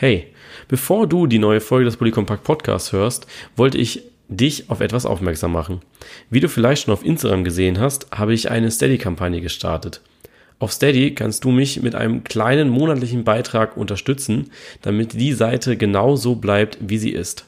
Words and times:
Hey, 0.00 0.28
bevor 0.68 1.08
du 1.08 1.26
die 1.26 1.40
neue 1.40 1.60
Folge 1.60 1.86
des 1.86 1.96
Polycompact 1.96 2.44
Podcasts 2.44 2.92
hörst, 2.92 3.26
wollte 3.56 3.78
ich 3.78 4.04
dich 4.28 4.70
auf 4.70 4.78
etwas 4.78 5.04
aufmerksam 5.04 5.50
machen. 5.50 5.80
Wie 6.30 6.38
du 6.38 6.48
vielleicht 6.48 6.84
schon 6.84 6.94
auf 6.94 7.04
Instagram 7.04 7.42
gesehen 7.42 7.80
hast, 7.80 8.08
habe 8.12 8.32
ich 8.32 8.48
eine 8.48 8.70
Steady-Kampagne 8.70 9.40
gestartet. 9.40 10.00
Auf 10.60 10.70
Steady 10.70 11.16
kannst 11.16 11.42
du 11.42 11.50
mich 11.50 11.82
mit 11.82 11.96
einem 11.96 12.22
kleinen 12.22 12.68
monatlichen 12.68 13.24
Beitrag 13.24 13.76
unterstützen, 13.76 14.52
damit 14.82 15.14
die 15.14 15.32
Seite 15.32 15.76
genau 15.76 16.14
so 16.14 16.36
bleibt, 16.36 16.78
wie 16.80 16.98
sie 16.98 17.10
ist. 17.10 17.46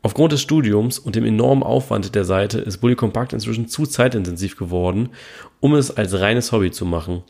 Aufgrund 0.00 0.30
des 0.30 0.40
Studiums 0.40 1.00
und 1.00 1.16
dem 1.16 1.24
enormen 1.24 1.64
Aufwand 1.64 2.14
der 2.14 2.24
Seite 2.24 2.60
ist 2.60 2.78
Bully 2.78 2.94
Compact 2.94 3.32
inzwischen 3.32 3.66
zu 3.66 3.86
zeitintensiv 3.86 4.56
geworden, 4.56 5.08
um 5.58 5.74
es 5.74 5.90
als 5.90 6.20
reines 6.20 6.52
Hobby 6.52 6.70
zu 6.70 6.86
machen. 6.86 7.24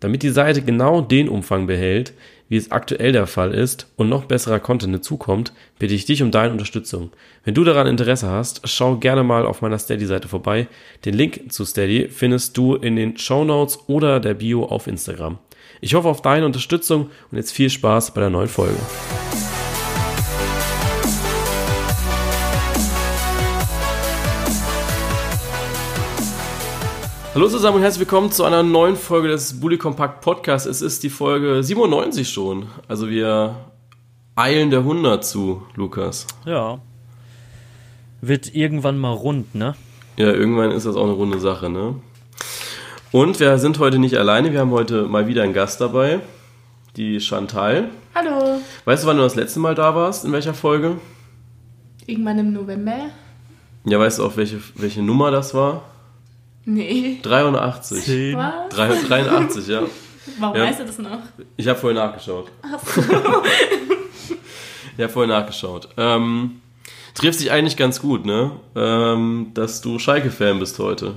Damit 0.00 0.24
die 0.24 0.30
Seite 0.30 0.62
genau 0.62 1.00
den 1.00 1.28
Umfang 1.28 1.68
behält, 1.68 2.12
wie 2.52 2.58
es 2.58 2.70
aktuell 2.70 3.12
der 3.12 3.26
Fall 3.26 3.54
ist 3.54 3.86
und 3.96 4.10
noch 4.10 4.26
besserer 4.26 4.60
Content 4.60 4.94
dazukommt, 4.94 5.54
bitte 5.78 5.94
ich 5.94 6.04
dich 6.04 6.22
um 6.22 6.30
deine 6.30 6.52
Unterstützung. 6.52 7.10
Wenn 7.44 7.54
du 7.54 7.64
daran 7.64 7.86
Interesse 7.86 8.28
hast, 8.28 8.68
schau 8.68 8.96
gerne 8.96 9.22
mal 9.22 9.46
auf 9.46 9.62
meiner 9.62 9.78
Steady-Seite 9.78 10.28
vorbei. 10.28 10.68
Den 11.06 11.14
Link 11.14 11.50
zu 11.50 11.64
Steady 11.64 12.10
findest 12.10 12.54
du 12.58 12.74
in 12.74 12.96
den 12.96 13.16
Show 13.16 13.44
Notes 13.44 13.78
oder 13.86 14.20
der 14.20 14.34
Bio 14.34 14.66
auf 14.66 14.86
Instagram. 14.86 15.38
Ich 15.80 15.94
hoffe 15.94 16.08
auf 16.08 16.20
deine 16.20 16.44
Unterstützung 16.44 17.08
und 17.30 17.38
jetzt 17.38 17.52
viel 17.52 17.70
Spaß 17.70 18.12
bei 18.12 18.20
der 18.20 18.28
neuen 18.28 18.48
Folge. 18.48 18.76
Hallo 27.34 27.48
zusammen 27.48 27.76
und 27.78 27.82
herzlich 27.82 28.00
willkommen 28.00 28.30
zu 28.30 28.44
einer 28.44 28.62
neuen 28.62 28.94
Folge 28.94 29.28
des 29.28 29.58
Bully 29.58 29.78
Compact 29.78 30.20
Podcasts. 30.20 30.68
Es 30.68 30.82
ist 30.82 31.02
die 31.02 31.08
Folge 31.08 31.62
97 31.62 32.28
schon. 32.28 32.66
Also 32.88 33.08
wir 33.08 33.56
eilen 34.36 34.68
der 34.68 34.80
100 34.80 35.24
zu, 35.24 35.62
Lukas. 35.74 36.26
Ja. 36.44 36.78
Wird 38.20 38.54
irgendwann 38.54 38.98
mal 38.98 39.14
rund, 39.14 39.54
ne? 39.54 39.74
Ja, 40.18 40.26
irgendwann 40.26 40.72
ist 40.72 40.84
das 40.84 40.94
auch 40.94 41.04
eine 41.04 41.14
runde 41.14 41.40
Sache, 41.40 41.70
ne? 41.70 41.94
Und 43.12 43.40
wir 43.40 43.56
sind 43.56 43.78
heute 43.78 43.98
nicht 43.98 44.18
alleine. 44.18 44.52
Wir 44.52 44.60
haben 44.60 44.70
heute 44.70 45.04
mal 45.04 45.26
wieder 45.26 45.42
einen 45.42 45.54
Gast 45.54 45.80
dabei. 45.80 46.20
Die 46.96 47.18
Chantal. 47.18 47.88
Hallo. 48.14 48.60
Weißt 48.84 49.04
du, 49.04 49.08
wann 49.08 49.16
du 49.16 49.22
das 49.22 49.36
letzte 49.36 49.58
Mal 49.58 49.74
da 49.74 49.94
warst? 49.94 50.26
In 50.26 50.32
welcher 50.32 50.52
Folge? 50.52 50.98
Irgendwann 52.04 52.38
im 52.38 52.52
November? 52.52 53.06
Ja, 53.86 53.98
weißt 53.98 54.18
du 54.18 54.26
auch, 54.26 54.36
welche, 54.36 54.60
welche 54.74 55.00
Nummer 55.00 55.30
das 55.30 55.54
war? 55.54 55.82
Nee. 56.64 57.18
83. 57.22 58.04
Zehn. 58.04 58.36
Was? 58.36 58.74
83, 59.08 59.66
ja. 59.68 59.82
Warum 60.38 60.56
Ja. 60.56 60.64
weißt 60.64 60.80
du 60.80 60.84
das 60.84 60.98
noch? 60.98 61.18
Ich 61.56 61.66
habe 61.66 61.78
vorhin 61.78 61.96
nachgeschaut. 61.96 62.50
ich 64.96 65.02
habe 65.02 65.12
vorhin 65.12 65.30
nachgeschaut. 65.30 65.88
Ähm, 65.96 66.60
trifft 67.14 67.38
sich 67.40 67.50
eigentlich 67.50 67.76
ganz 67.76 68.00
gut, 68.00 68.24
ne? 68.24 68.52
Ähm, 68.76 69.48
dass 69.54 69.80
du 69.80 69.98
Schalke-Fan 69.98 70.58
bist 70.60 70.78
heute. 70.78 71.14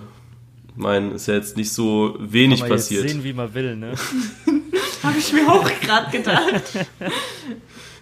Ich 0.70 0.82
meine, 0.82 1.12
ist 1.12 1.28
ja 1.28 1.36
jetzt 1.36 1.56
nicht 1.56 1.72
so 1.72 2.16
wenig 2.20 2.60
Kann 2.62 2.70
man 2.70 2.78
passiert. 2.78 3.04
Jetzt 3.04 3.12
sehen, 3.14 3.24
wie 3.24 3.34
man 3.34 3.54
will, 3.54 3.76
ne? 3.76 3.94
Habe 5.04 5.18
ich 5.20 5.32
mir 5.32 5.48
auch 5.52 5.70
gerade 5.82 6.12
gedacht. 6.12 6.64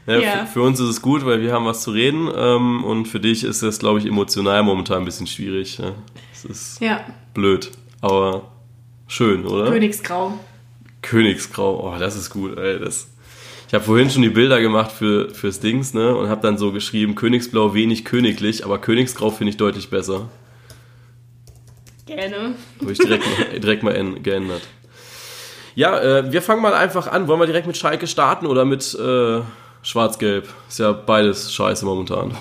Ja. 0.05 0.45
Für, 0.47 0.52
für 0.55 0.61
uns 0.63 0.81
ist 0.81 0.89
es 0.89 1.02
gut, 1.02 1.25
weil 1.25 1.39
wir 1.41 1.53
haben 1.53 1.63
was 1.66 1.83
zu 1.83 1.91
reden. 1.91 2.30
Ähm, 2.35 2.83
und 2.83 3.05
für 3.07 3.22
dich 3.22 3.45
ist 3.45 3.63
das, 3.63 3.80
glaube 3.80 4.00
ich, 4.00 4.05
emotional 4.05 4.61
momentan 4.61 4.97
ein 4.97 5.05
bisschen 5.05 5.28
schwierig. 5.28 5.78
Ja? 5.78 5.94
Es 6.44 6.73
ist 6.73 6.81
Ja, 6.81 7.05
blöd, 7.33 7.72
aber 8.02 8.44
schön, 9.08 9.45
oder? 9.45 9.72
Königsgrau. 9.72 10.39
Königsgrau, 11.02 11.80
oh, 11.95 12.00
das 12.00 12.16
ist 12.16 12.30
gut, 12.30 12.58
ey. 12.58 12.80
Das, 12.80 13.08
ich 13.67 13.73
habe 13.73 13.83
vorhin 13.83 14.09
schon 14.09 14.22
die 14.22 14.30
Bilder 14.30 14.61
gemacht 14.61 14.91
für, 14.91 15.30
fürs 15.31 15.59
Dings, 15.59 15.94
ne? 15.94 16.16
Und 16.16 16.30
habe 16.30 16.41
dann 16.41 16.58
so 16.58 16.72
geschrieben, 16.72 17.16
Königsblau 17.16 17.73
wenig 17.73 18.05
königlich, 18.05 18.63
aber 18.66 18.80
Königsgrau 18.80 19.30
finde 19.30 19.50
ich 19.52 19.58
deutlich 19.58 19.89
besser. 19.89 20.30
Gerne. 22.05 22.56
Habe 22.81 22.91
ich 22.91 22.97
direkt, 23.00 23.23
mal- 23.25 23.59
direkt 23.59 23.84
mal 23.84 24.13
geändert. 24.22 24.62
Ja, 25.75 26.00
äh, 26.00 26.31
wir 26.31 26.41
fangen 26.41 26.62
mal 26.62 26.73
einfach 26.73 27.07
an. 27.07 27.28
Wollen 27.28 27.40
wir 27.40 27.46
direkt 27.47 27.66
mit 27.67 27.78
Schalke 27.78 28.06
starten 28.07 28.46
oder 28.46 28.63
mit 28.66 28.94
äh, 28.94 29.41
Schwarz-Gelb? 29.83 30.47
Ist 30.69 30.79
ja 30.79 30.94
beides 30.94 31.53
scheiße 31.53 31.85
momentan. 31.85 32.35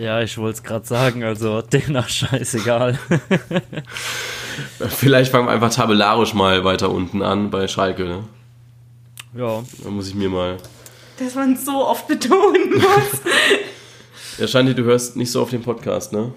Ja, 0.00 0.22
ich 0.22 0.38
wollte 0.38 0.56
es 0.56 0.62
gerade 0.62 0.86
sagen, 0.86 1.22
also 1.24 1.60
demnach 1.62 2.08
scheißegal. 2.08 2.98
Vielleicht 4.88 5.30
fangen 5.30 5.46
wir 5.46 5.52
einfach 5.52 5.72
tabellarisch 5.72 6.32
mal 6.32 6.64
weiter 6.64 6.90
unten 6.90 7.22
an 7.22 7.50
bei 7.50 7.68
Schalke, 7.68 8.04
ne? 8.04 8.24
ja, 9.36 9.62
Da 9.84 9.90
muss 9.90 10.08
ich 10.08 10.14
mir 10.14 10.30
mal. 10.30 10.56
Dass 11.18 11.34
man 11.34 11.56
so 11.56 11.86
oft 11.86 12.08
betonen 12.08 12.70
muss. 12.74 12.82
Ja, 14.38 14.46
Shanti, 14.46 14.74
du 14.74 14.84
hörst 14.84 15.16
nicht 15.16 15.32
so 15.32 15.40
auf 15.40 15.48
den 15.48 15.62
Podcast, 15.62 16.12
ne? 16.12 16.34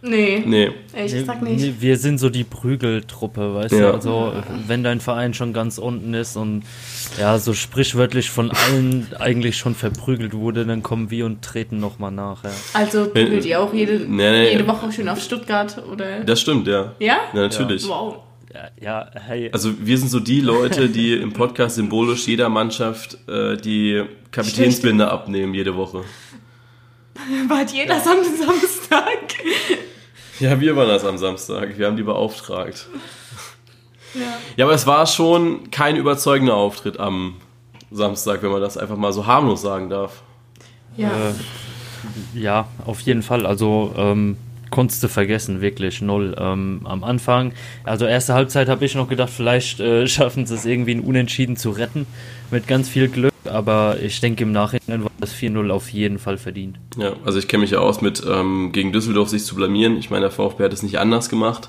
Nee, 0.00 0.42
Nee. 0.46 0.70
ich 1.04 1.12
sag 1.26 1.42
nicht. 1.42 1.80
wir 1.80 1.96
sind 1.96 2.18
so 2.18 2.30
die 2.30 2.44
Prügeltruppe, 2.44 3.54
weißt 3.54 3.72
Ja. 3.74 3.80
du? 3.90 3.94
Also, 3.94 4.32
wenn 4.66 4.84
dein 4.84 5.00
Verein 5.00 5.34
schon 5.34 5.52
ganz 5.52 5.78
unten 5.78 6.14
ist 6.14 6.36
und 6.36 6.62
ja, 7.18 7.38
so 7.38 7.52
sprichwörtlich 7.52 8.30
von 8.30 8.50
allen 8.52 9.08
eigentlich 9.18 9.56
schon 9.56 9.74
verprügelt 9.74 10.34
wurde, 10.34 10.64
dann 10.66 10.82
kommen 10.82 11.10
wir 11.10 11.26
und 11.26 11.42
treten 11.42 11.80
nochmal 11.80 12.12
nach. 12.12 12.44
Ja. 12.44 12.50
Also 12.74 13.06
prügelt 13.08 13.44
ihr 13.44 13.60
auch 13.60 13.74
jede, 13.74 13.98
Nee, 14.00 14.30
nee. 14.30 14.52
jede 14.52 14.66
Woche 14.68 14.92
schön 14.92 15.08
auf 15.08 15.20
Stuttgart, 15.20 15.82
oder? 15.92 16.20
Das 16.20 16.40
stimmt, 16.40 16.68
ja. 16.68 16.92
Ja? 17.00 17.16
Ja, 17.32 17.40
natürlich. 17.40 17.88
Wow. 17.88 18.18
Ja, 18.54 18.70
ja, 18.80 19.10
hey. 19.26 19.50
Also 19.52 19.72
wir 19.78 19.98
sind 19.98 20.08
so 20.08 20.20
die 20.20 20.40
Leute, 20.40 20.88
die 20.88 21.12
im 21.14 21.32
Podcast 21.32 21.76
symbolisch 21.76 22.26
jeder 22.26 22.48
Mannschaft 22.48 23.18
äh, 23.28 23.56
die 23.56 24.02
Kapitänsbinde 24.30 25.10
abnehmen 25.10 25.54
jede 25.54 25.76
Woche. 25.76 26.02
Wart 27.48 27.70
jeder 27.72 28.00
Sam- 28.00 28.24
Samstag? 28.24 29.18
Ja, 30.40 30.60
wir 30.60 30.76
waren 30.76 30.86
das 30.86 31.04
am 31.04 31.18
Samstag. 31.18 31.76
Wir 31.78 31.86
haben 31.88 31.96
die 31.96 32.04
beauftragt. 32.04 32.86
Ja. 34.14 34.20
Ja, 34.56 34.64
aber 34.66 34.74
es 34.74 34.86
war 34.86 35.04
schon 35.08 35.68
kein 35.72 35.96
überzeugender 35.96 36.54
Auftritt 36.54 37.00
am 37.00 37.34
Samstag, 37.90 38.40
wenn 38.44 38.52
man 38.52 38.60
das 38.60 38.76
einfach 38.76 38.96
mal 38.96 39.12
so 39.12 39.26
harmlos 39.26 39.62
sagen 39.62 39.90
darf. 39.90 40.22
Ja. 40.96 41.08
Äh, 41.30 41.34
ja, 42.34 42.68
auf 42.86 43.00
jeden 43.00 43.24
Fall. 43.24 43.46
Also 43.46 43.92
ähm, 43.96 44.36
konntest 44.70 45.02
du 45.02 45.08
vergessen, 45.08 45.60
wirklich 45.60 46.00
null. 46.00 46.34
Ähm, 46.38 46.80
am 46.84 47.04
Anfang, 47.04 47.52
also 47.84 48.06
erste 48.06 48.34
Halbzeit 48.34 48.68
habe 48.68 48.84
ich 48.84 48.94
noch 48.94 49.08
gedacht, 49.08 49.30
vielleicht 49.30 49.80
äh, 49.80 50.06
schaffen 50.08 50.46
sie 50.46 50.54
es 50.54 50.64
irgendwie 50.64 50.92
ein 50.92 51.00
Unentschieden 51.00 51.56
zu 51.56 51.70
retten 51.70 52.06
mit 52.50 52.66
ganz 52.66 52.88
viel 52.88 53.08
Glück. 53.08 53.32
Aber 53.44 53.96
ich 54.02 54.20
denke 54.20 54.44
im 54.44 54.52
Nachhinein 54.52 55.02
war 55.02 55.10
das 55.20 55.34
4-0 55.34 55.70
auf 55.70 55.88
jeden 55.90 56.18
Fall 56.18 56.38
verdient. 56.38 56.78
Ja, 56.96 57.14
also 57.24 57.38
ich 57.38 57.48
kenne 57.48 57.62
mich 57.62 57.70
ja 57.70 57.78
aus 57.78 58.00
mit 58.00 58.22
ähm, 58.28 58.72
gegen 58.72 58.92
Düsseldorf 58.92 59.28
sich 59.28 59.44
zu 59.44 59.54
blamieren. 59.54 59.96
Ich 59.96 60.10
meine, 60.10 60.22
der 60.22 60.30
VfB 60.30 60.64
hat 60.64 60.72
es 60.72 60.82
nicht 60.82 60.98
anders 60.98 61.28
gemacht. 61.28 61.68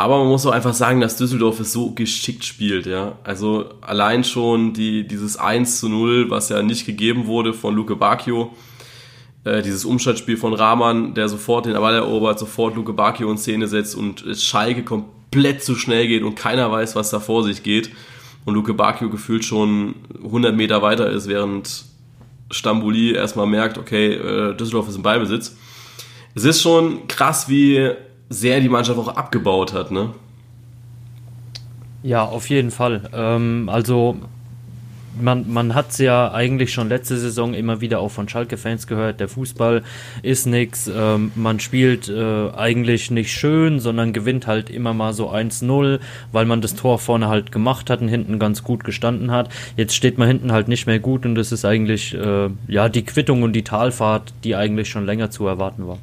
Aber 0.00 0.16
man 0.16 0.28
muss 0.28 0.46
auch 0.46 0.52
einfach 0.52 0.72
sagen, 0.72 1.02
dass 1.02 1.18
Düsseldorf 1.18 1.60
es 1.60 1.74
so 1.74 1.90
geschickt 1.90 2.46
spielt, 2.46 2.86
ja. 2.86 3.18
Also 3.22 3.66
allein 3.82 4.24
schon 4.24 4.72
die, 4.72 5.06
dieses 5.06 5.36
1 5.36 5.78
zu 5.78 5.90
0, 5.90 6.30
was 6.30 6.48
ja 6.48 6.62
nicht 6.62 6.86
gegeben 6.86 7.26
wurde 7.26 7.52
von 7.52 7.74
Luke 7.74 7.96
Bacchio, 7.96 8.54
äh, 9.44 9.62
dieses 9.62 9.84
Umschaltspiel 9.84 10.36
von 10.36 10.52
Rahman, 10.52 11.14
der 11.14 11.28
sofort 11.28 11.66
den 11.66 11.74
Ball 11.74 11.94
erobert, 11.94 12.38
sofort 12.38 12.76
Luke 12.76 12.92
Bacchio 12.92 13.30
in 13.30 13.38
Szene 13.38 13.66
setzt 13.68 13.94
und 13.94 14.24
Schalke 14.36 14.82
komplett 14.84 15.62
zu 15.62 15.76
schnell 15.76 16.06
geht 16.08 16.22
und 16.22 16.34
keiner 16.34 16.70
weiß, 16.70 16.96
was 16.96 17.10
da 17.10 17.20
vor 17.20 17.44
sich 17.44 17.62
geht. 17.62 17.90
Und 18.44 18.54
Luke 18.54 18.74
Bacchio 18.74 19.10
gefühlt 19.10 19.44
schon 19.44 19.94
100 20.24 20.56
Meter 20.56 20.82
weiter 20.82 21.10
ist, 21.10 21.28
während 21.28 21.84
Stambuli 22.50 23.12
erstmal 23.12 23.46
merkt, 23.46 23.78
okay, 23.78 24.14
äh, 24.14 24.54
Düsseldorf 24.54 24.88
ist 24.88 24.96
im 24.96 25.02
Ballbesitz. 25.02 25.56
Es 26.34 26.44
ist 26.44 26.62
schon 26.62 27.06
krass, 27.08 27.48
wie 27.48 27.90
sehr 28.28 28.60
die 28.60 28.68
Mannschaft 28.68 28.98
auch 28.98 29.08
abgebaut 29.08 29.72
hat, 29.72 29.90
ne? 29.90 30.10
Ja, 32.02 32.24
auf 32.24 32.48
jeden 32.48 32.70
Fall. 32.70 33.10
Ähm, 33.12 33.68
also 33.70 34.16
man, 35.18 35.50
man 35.52 35.74
hat 35.74 35.90
es 35.90 35.98
ja 35.98 36.32
eigentlich 36.32 36.72
schon 36.72 36.88
letzte 36.88 37.18
Saison 37.18 37.54
immer 37.54 37.80
wieder 37.80 38.00
auch 38.00 38.10
von 38.10 38.28
Schalke-Fans 38.28 38.86
gehört, 38.86 39.20
der 39.20 39.28
Fußball 39.28 39.82
ist 40.22 40.46
nix, 40.46 40.90
ähm, 40.94 41.32
man 41.34 41.60
spielt 41.60 42.08
äh, 42.08 42.50
eigentlich 42.50 43.10
nicht 43.10 43.32
schön, 43.32 43.80
sondern 43.80 44.12
gewinnt 44.12 44.46
halt 44.46 44.70
immer 44.70 44.94
mal 44.94 45.12
so 45.12 45.30
1-0, 45.30 46.00
weil 46.32 46.44
man 46.44 46.60
das 46.60 46.74
Tor 46.74 46.98
vorne 46.98 47.28
halt 47.28 47.52
gemacht 47.52 47.90
hat 47.90 48.00
und 48.00 48.08
hinten 48.08 48.38
ganz 48.38 48.62
gut 48.62 48.84
gestanden 48.84 49.30
hat. 49.30 49.48
Jetzt 49.76 49.94
steht 49.94 50.18
man 50.18 50.28
hinten 50.28 50.52
halt 50.52 50.68
nicht 50.68 50.86
mehr 50.86 50.98
gut 50.98 51.26
und 51.26 51.34
das 51.34 51.52
ist 51.52 51.64
eigentlich 51.64 52.14
äh, 52.14 52.50
ja 52.68 52.88
die 52.88 53.04
Quittung 53.04 53.42
und 53.42 53.52
die 53.52 53.64
Talfahrt, 53.64 54.32
die 54.44 54.56
eigentlich 54.56 54.88
schon 54.88 55.06
länger 55.06 55.30
zu 55.30 55.46
erwarten 55.46 55.86
war. 55.86 55.98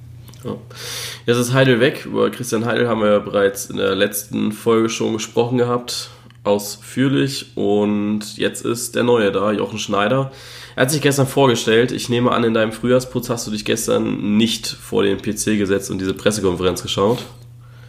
Jetzt 1.25 1.37
ist 1.37 1.53
Heidel 1.53 1.79
weg. 1.79 2.05
Über 2.05 2.29
Christian 2.29 2.65
Heidel 2.65 2.87
haben 2.87 3.01
wir 3.01 3.11
ja 3.11 3.19
bereits 3.19 3.69
in 3.69 3.77
der 3.77 3.95
letzten 3.95 4.51
Folge 4.51 4.89
schon 4.89 5.13
gesprochen 5.13 5.57
gehabt. 5.57 6.09
Ausführlich. 6.47 7.51
Und 7.55 8.37
jetzt 8.37 8.65
ist 8.65 8.95
der 8.95 9.03
Neue 9.03 9.31
da, 9.31 9.51
Jochen 9.51 9.77
Schneider. 9.77 10.31
Er 10.75 10.83
hat 10.83 10.91
sich 10.91 11.01
gestern 11.01 11.27
vorgestellt. 11.27 11.91
Ich 11.91 12.09
nehme 12.09 12.31
an, 12.31 12.43
in 12.43 12.53
deinem 12.53 12.71
Frühjahrsputz 12.71 13.29
hast 13.29 13.45
du 13.47 13.51
dich 13.51 13.65
gestern 13.65 14.37
nicht 14.37 14.67
vor 14.67 15.03
den 15.03 15.17
PC 15.17 15.57
gesetzt 15.57 15.91
und 15.91 15.99
diese 15.99 16.13
Pressekonferenz 16.13 16.81
geschaut. 16.81 17.25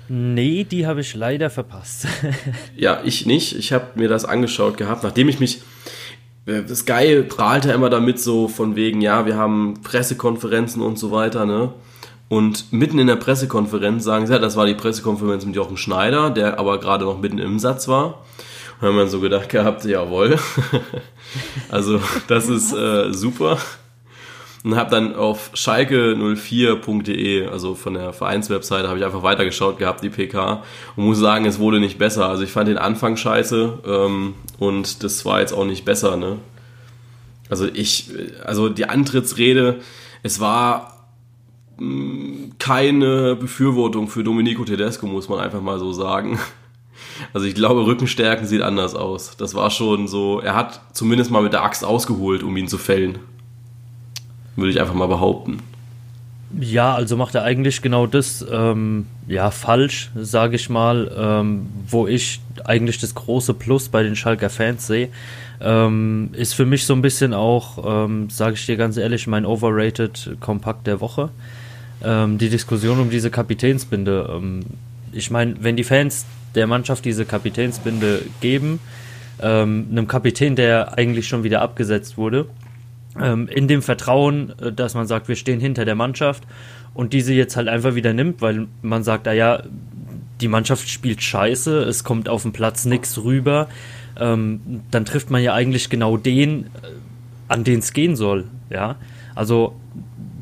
Nee, 0.09 0.65
die 0.65 0.87
habe 0.87 1.03
ich 1.03 1.15
leider 1.15 1.51
verpasst. 1.51 2.07
Ja, 2.77 3.01
ich 3.05 3.27
nicht. 3.27 3.57
Ich 3.57 3.73
habe 3.73 3.87
mir 3.97 4.09
das 4.09 4.25
angeschaut 4.25 4.77
gehabt, 4.77 5.03
nachdem 5.03 5.29
ich 5.29 5.41
mich 5.41 5.61
Sky 6.75 7.23
prahlt 7.29 7.67
ja 7.67 7.75
immer 7.75 7.91
damit 7.91 8.19
so 8.19 8.49
von 8.49 8.75
wegen, 8.75 9.01
ja, 9.01 9.27
wir 9.27 9.37
haben 9.37 9.83
Pressekonferenzen 9.83 10.81
und 10.81 10.99
so 10.99 11.11
weiter, 11.11 11.45
ne? 11.45 11.73
Und 12.29 12.73
mitten 12.73 12.99
in 12.99 13.07
der 13.07 13.17
Pressekonferenz 13.17 14.05
sagen 14.05 14.27
sie, 14.27 14.33
ja, 14.33 14.39
das 14.39 14.57
war 14.57 14.67
die 14.67 14.75
Pressekonferenz 14.75 15.45
mit 15.47 15.57
Jochen 15.57 15.77
Schneider, 15.77 16.31
der 16.31 16.59
aber 16.59 16.79
gerade 16.79 17.05
noch 17.05 17.21
mitten 17.21 17.39
im 17.39 17.59
Satz 17.59 17.89
war. 17.89 18.25
Haben 18.81 18.97
wir 18.97 19.09
so 19.09 19.21
gedacht 19.21 19.49
gehabt, 19.49 19.85
jawohl. 19.85 20.39
also 21.69 22.01
das 22.29 22.49
ist 22.49 22.73
äh, 22.73 23.13
super. 23.13 23.59
Und 24.65 24.77
habe 24.77 24.91
dann 24.91 25.15
auf 25.15 25.51
schalke04.de, 25.55 27.49
also 27.49 27.75
von 27.75 27.95
der 27.95 28.13
Vereinswebseite, 28.13 28.89
habe 28.89 28.99
ich 28.99 29.05
einfach 29.05 29.23
weitergeschaut 29.23 29.79
gehabt, 29.79 30.03
die 30.03 30.11
PK. 30.11 30.63
Und 30.97 31.05
muss 31.05 31.19
sagen, 31.19 31.45
es 31.45 31.59
wurde 31.59 31.81
nicht 31.81 31.99
besser. 31.99 32.29
Also 32.29 32.43
ich 32.43 32.53
fand 32.53 32.69
den 32.69 32.79
Anfang 32.79 33.17
scheiße 33.17 33.79
ähm, 33.85 34.35
und 34.59 35.03
das 35.03 35.25
war 35.25 35.41
jetzt 35.41 35.53
auch 35.53 35.65
nicht 35.65 35.85
besser. 35.85 36.17
Ne? 36.17 36.39
Also 37.49 37.67
ich, 37.67 38.11
also 38.45 38.69
die 38.69 38.89
Antrittsrede, 38.89 39.81
es 40.23 40.41
war 40.41 40.95
keine 42.59 43.37
Befürwortung 43.37 44.09
für 44.09 44.25
Domenico 44.25 44.65
Tedesco, 44.65 45.07
muss 45.07 45.29
man 45.29 45.39
einfach 45.39 45.61
mal 45.61 45.79
so 45.79 45.93
sagen. 45.93 46.39
Also 47.33 47.47
ich 47.47 47.55
glaube, 47.55 47.87
Rückenstärken 47.87 48.47
sieht 48.47 48.63
anders 48.63 48.95
aus. 48.95 49.37
Das 49.37 49.55
war 49.55 49.71
schon 49.71 50.09
so, 50.09 50.41
er 50.41 50.55
hat 50.55 50.81
zumindest 50.93 51.31
mal 51.31 51.43
mit 51.43 51.53
der 51.53 51.63
Axt 51.63 51.85
ausgeholt, 51.85 52.43
um 52.43 52.57
ihn 52.57 52.69
zu 52.69 52.79
fällen. 52.79 53.19
Würde 54.57 54.71
ich 54.71 54.81
einfach 54.81 54.95
mal 54.95 55.07
behaupten. 55.07 55.59
Ja, 56.59 56.95
also 56.95 57.17
macht 57.17 57.35
er 57.35 57.45
eigentlich 57.45 57.83
genau 57.83 58.07
das, 58.07 58.45
ähm, 58.51 59.07
ja, 59.27 59.51
falsch, 59.51 60.11
sage 60.15 60.57
ich 60.57 60.71
mal, 60.71 61.13
ähm, 61.17 61.67
wo 61.89 62.07
ich 62.07 62.41
eigentlich 62.65 62.99
das 62.99 63.15
große 63.15 63.53
Plus 63.53 63.91
bei 63.91 64.03
den 64.03 64.17
Schalker 64.17 64.49
Fans 64.49 64.87
sehe. 64.87 65.11
Ähm, 65.61 66.31
ist 66.33 66.55
für 66.55 66.65
mich 66.65 66.87
so 66.87 66.95
ein 66.95 67.03
bisschen 67.03 67.35
auch, 67.35 68.07
ähm, 68.07 68.31
sage 68.31 68.55
ich 68.55 68.65
dir 68.65 68.77
ganz 68.77 68.97
ehrlich, 68.97 69.27
mein 69.27 69.45
overrated 69.45 70.37
Kompakt 70.41 70.87
der 70.87 71.01
Woche 71.01 71.31
ähm, 72.03 72.39
die 72.39 72.49
Diskussion 72.49 73.01
um 73.01 73.11
diese 73.11 73.31
Kapitänsbinde. 73.31 74.31
Ich 75.13 75.31
meine, 75.31 75.57
wenn 75.61 75.77
die 75.77 75.85
Fans 75.85 76.27
der 76.55 76.67
Mannschaft 76.67 77.05
diese 77.05 77.25
Kapitänsbinde 77.25 78.23
geben, 78.41 78.81
ähm, 79.41 79.89
einem 79.91 80.09
Kapitän, 80.09 80.57
der 80.57 80.99
eigentlich 80.99 81.29
schon 81.29 81.45
wieder 81.45 81.63
abgesetzt 81.63 82.17
wurde, 82.17 82.47
ähm, 83.21 83.49
in 83.49 83.69
dem 83.69 83.83
Vertrauen, 83.83 84.53
äh, 84.61 84.73
dass 84.73 84.95
man 84.95 85.07
sagt, 85.07 85.29
wir 85.29 85.37
stehen 85.37 85.61
hinter 85.61 85.85
der 85.85 85.95
Mannschaft 85.95 86.45
und 86.95 87.13
diese 87.13 87.33
jetzt 87.35 87.57
halt 87.57 87.69
einfach 87.69 87.95
wieder 87.95 88.13
nimmt, 88.13 88.41
weil 88.41 88.67
man 88.83 89.05
sagt, 89.05 89.27
naja, 89.27 89.63
die 90.41 90.49
Mannschaft 90.49 90.89
spielt 90.89 91.23
scheiße, 91.23 91.83
es 91.83 92.05
kommt 92.05 92.29
auf 92.29 92.43
dem 92.43 92.53
Platz 92.53 92.85
nichts 92.85 93.19
rüber, 93.23 93.69
ähm, 94.19 94.83
dann 94.91 95.05
trifft 95.05 95.31
man 95.31 95.43
ja 95.43 95.55
eigentlich 95.55 95.91
genau 95.91 96.17
den, 96.17 96.65
äh, 96.65 96.69
an 97.49 97.65
den 97.65 97.81
es 97.81 97.93
gehen 97.93 98.17
soll. 98.17 98.45
Ja, 98.71 98.97
also 99.35 99.75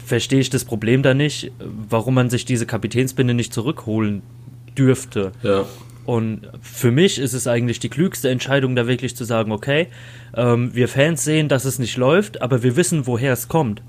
verstehe 0.05 0.41
ich 0.41 0.51
das 0.51 0.65
Problem 0.65 1.03
da 1.03 1.15
nicht, 1.15 1.53
warum 1.89 2.15
man 2.15 2.31
sich 2.31 2.45
diese 2.45 2.67
Kapitänsbinde 2.67 3.35
nicht 3.35 3.53
zurückholen 3.53 4.23
dürfte. 4.79 5.33
Ja. 5.43 5.65
Und 6.05 6.43
für 6.63 6.93
mich 6.93 7.19
ist 7.19 7.33
es 7.33 7.49
eigentlich 7.49 7.81
die 7.81 7.89
klügste 7.89 8.31
Entscheidung, 8.31 8.77
da 8.77 8.87
wirklich 8.87 9.17
zu 9.17 9.25
sagen, 9.25 9.51
okay, 9.51 9.89
ähm, 10.35 10.73
wir 10.73 10.89
Fans 10.89 11.25
sehen, 11.25 11.49
dass 11.49 11.65
es 11.65 11.81
nicht 11.81 11.97
läuft, 11.97 12.41
aber 12.43 12.63
wir 12.63 12.77
wissen, 12.77 13.07
woher 13.07 13.33
es 13.33 13.49
kommt. 13.49 13.83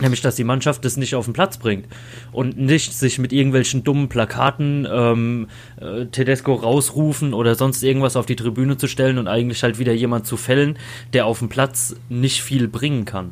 Nämlich, 0.00 0.20
dass 0.20 0.34
die 0.34 0.42
Mannschaft 0.42 0.84
es 0.84 0.96
nicht 0.96 1.14
auf 1.14 1.26
den 1.26 1.34
Platz 1.34 1.56
bringt 1.56 1.86
und 2.32 2.58
nicht 2.58 2.92
sich 2.92 3.20
mit 3.20 3.32
irgendwelchen 3.32 3.84
dummen 3.84 4.08
Plakaten 4.08 4.88
ähm, 4.90 5.46
äh, 5.80 6.06
Tedesco 6.06 6.54
rausrufen 6.54 7.32
oder 7.32 7.54
sonst 7.54 7.84
irgendwas 7.84 8.16
auf 8.16 8.26
die 8.26 8.34
Tribüne 8.34 8.76
zu 8.76 8.88
stellen 8.88 9.18
und 9.18 9.28
eigentlich 9.28 9.62
halt 9.62 9.78
wieder 9.78 9.92
jemand 9.92 10.26
zu 10.26 10.36
fällen, 10.36 10.76
der 11.12 11.26
auf 11.26 11.38
dem 11.38 11.48
Platz 11.48 11.94
nicht 12.08 12.42
viel 12.42 12.66
bringen 12.66 13.04
kann. 13.04 13.30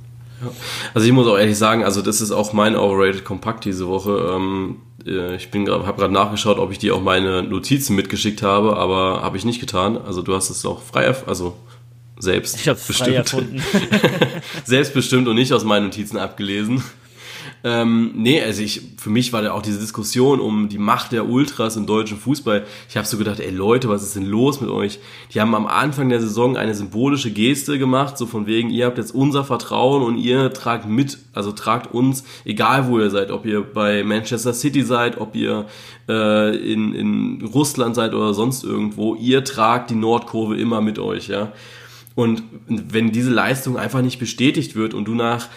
Also 0.95 1.07
ich 1.07 1.13
muss 1.13 1.27
auch 1.27 1.39
ehrlich 1.39 1.59
sagen, 1.59 1.85
also 1.85 2.03
das 2.03 2.21
ist 2.21 2.31
auch 2.31 2.53
mein 2.53 2.77
Overrated 2.77 3.25
Kompakt 3.25 3.65
diese 3.65 3.89
Woche. 3.89 4.33
Ähm, 4.35 4.77
äh, 4.92 4.92
ich 5.05 5.51
bin 5.51 5.69
habe 5.69 5.99
gerade 5.99 6.13
nachgeschaut, 6.13 6.59
ob 6.59 6.73
ich 6.73 6.79
dir 6.79 6.95
auch 6.95 7.03
meine 7.03 7.43
Notizen 7.43 7.97
mitgeschickt 7.97 8.43
habe, 8.43 8.77
aber 8.77 9.23
habe 9.23 9.37
ich 9.37 9.45
nicht 9.45 9.61
getan. 9.61 9.99
Also 9.99 10.23
du 10.23 10.35
hast 10.35 10.51
es 10.51 10.65
auch 10.65 10.83
frei, 10.83 11.15
also 11.27 11.57
selbst 12.19 12.57
ich 12.61 12.69
hab's 12.69 12.87
bestimmt. 12.87 13.09
Frei 13.09 13.17
erfunden. 13.17 13.63
selbstbestimmt 14.65 15.27
und 15.29 15.35
nicht 15.35 15.53
aus 15.53 15.65
meinen 15.65 15.87
Notizen 15.87 16.19
abgelesen. 16.19 16.83
Ähm, 17.65 18.11
nee, 18.15 18.43
also 18.43 18.61
ich, 18.61 18.83
für 18.97 19.11
mich 19.11 19.33
war 19.33 19.41
da 19.43 19.53
auch 19.53 19.63
diese 19.63 19.79
Diskussion 19.79 20.41
um 20.41 20.69
die 20.69 20.79
Macht 20.79 21.13
der 21.13 21.29
Ultras 21.29 21.77
im 21.77 21.87
deutschen 21.87 22.19
Fußball. 22.19 22.67
Ich 22.89 22.97
habe 22.97 23.07
so 23.07 23.17
gedacht, 23.17 23.39
ey 23.39 23.51
Leute, 23.51 23.89
was 23.89 24.03
ist 24.03 24.17
denn 24.17 24.27
los 24.27 24.61
mit 24.61 24.69
euch? 24.69 24.99
Die 25.33 25.41
haben 25.41 25.55
am 25.55 25.67
Anfang 25.67 26.09
der 26.09 26.21
Saison 26.21 26.57
eine 26.57 26.75
symbolische 26.75 27.31
Geste 27.31 27.79
gemacht, 27.79 28.19
so 28.19 28.27
von 28.27 28.47
wegen, 28.47 28.71
ihr 28.71 28.87
habt 28.87 28.99
jetzt 28.99 29.15
unser 29.15 29.45
Vertrauen 29.45 30.03
und 30.03 30.19
ihr 30.19 30.53
tragt 30.53 30.89
mit, 30.89 31.19
also 31.35 31.53
tragt 31.53 31.95
uns, 31.95 32.25
egal 32.45 32.89
wo 32.89 32.99
ihr 32.99 33.11
seid, 33.11 33.31
ob 33.31 33.47
ihr 33.47 33.63
bei 33.63 34.03
Manchester 34.03 34.55
City 34.55 34.83
seid, 34.83 35.19
ob 35.19 35.37
ihr 35.37 35.67
äh, 36.09 36.57
in, 36.57 36.95
in 36.95 37.45
Russland 37.55 37.95
seid 37.95 38.13
oder 38.13 38.35
sonst 38.35 38.65
irgendwo, 38.65 39.15
ihr 39.15 39.45
tragt 39.45 39.91
die 39.91 39.95
Nordkurve 39.95 40.57
immer 40.57 40.81
mit 40.81 40.99
euch, 40.99 41.29
ja. 41.29 41.53
Und 42.15 42.43
wenn 42.67 43.11
diese 43.11 43.31
Leistung 43.31 43.79
einfach 43.79 44.03
nicht 44.03 44.19
bestätigt 44.19 44.75
wird 44.75 44.93
und 44.93 45.07
du 45.07 45.15
nach 45.15 45.49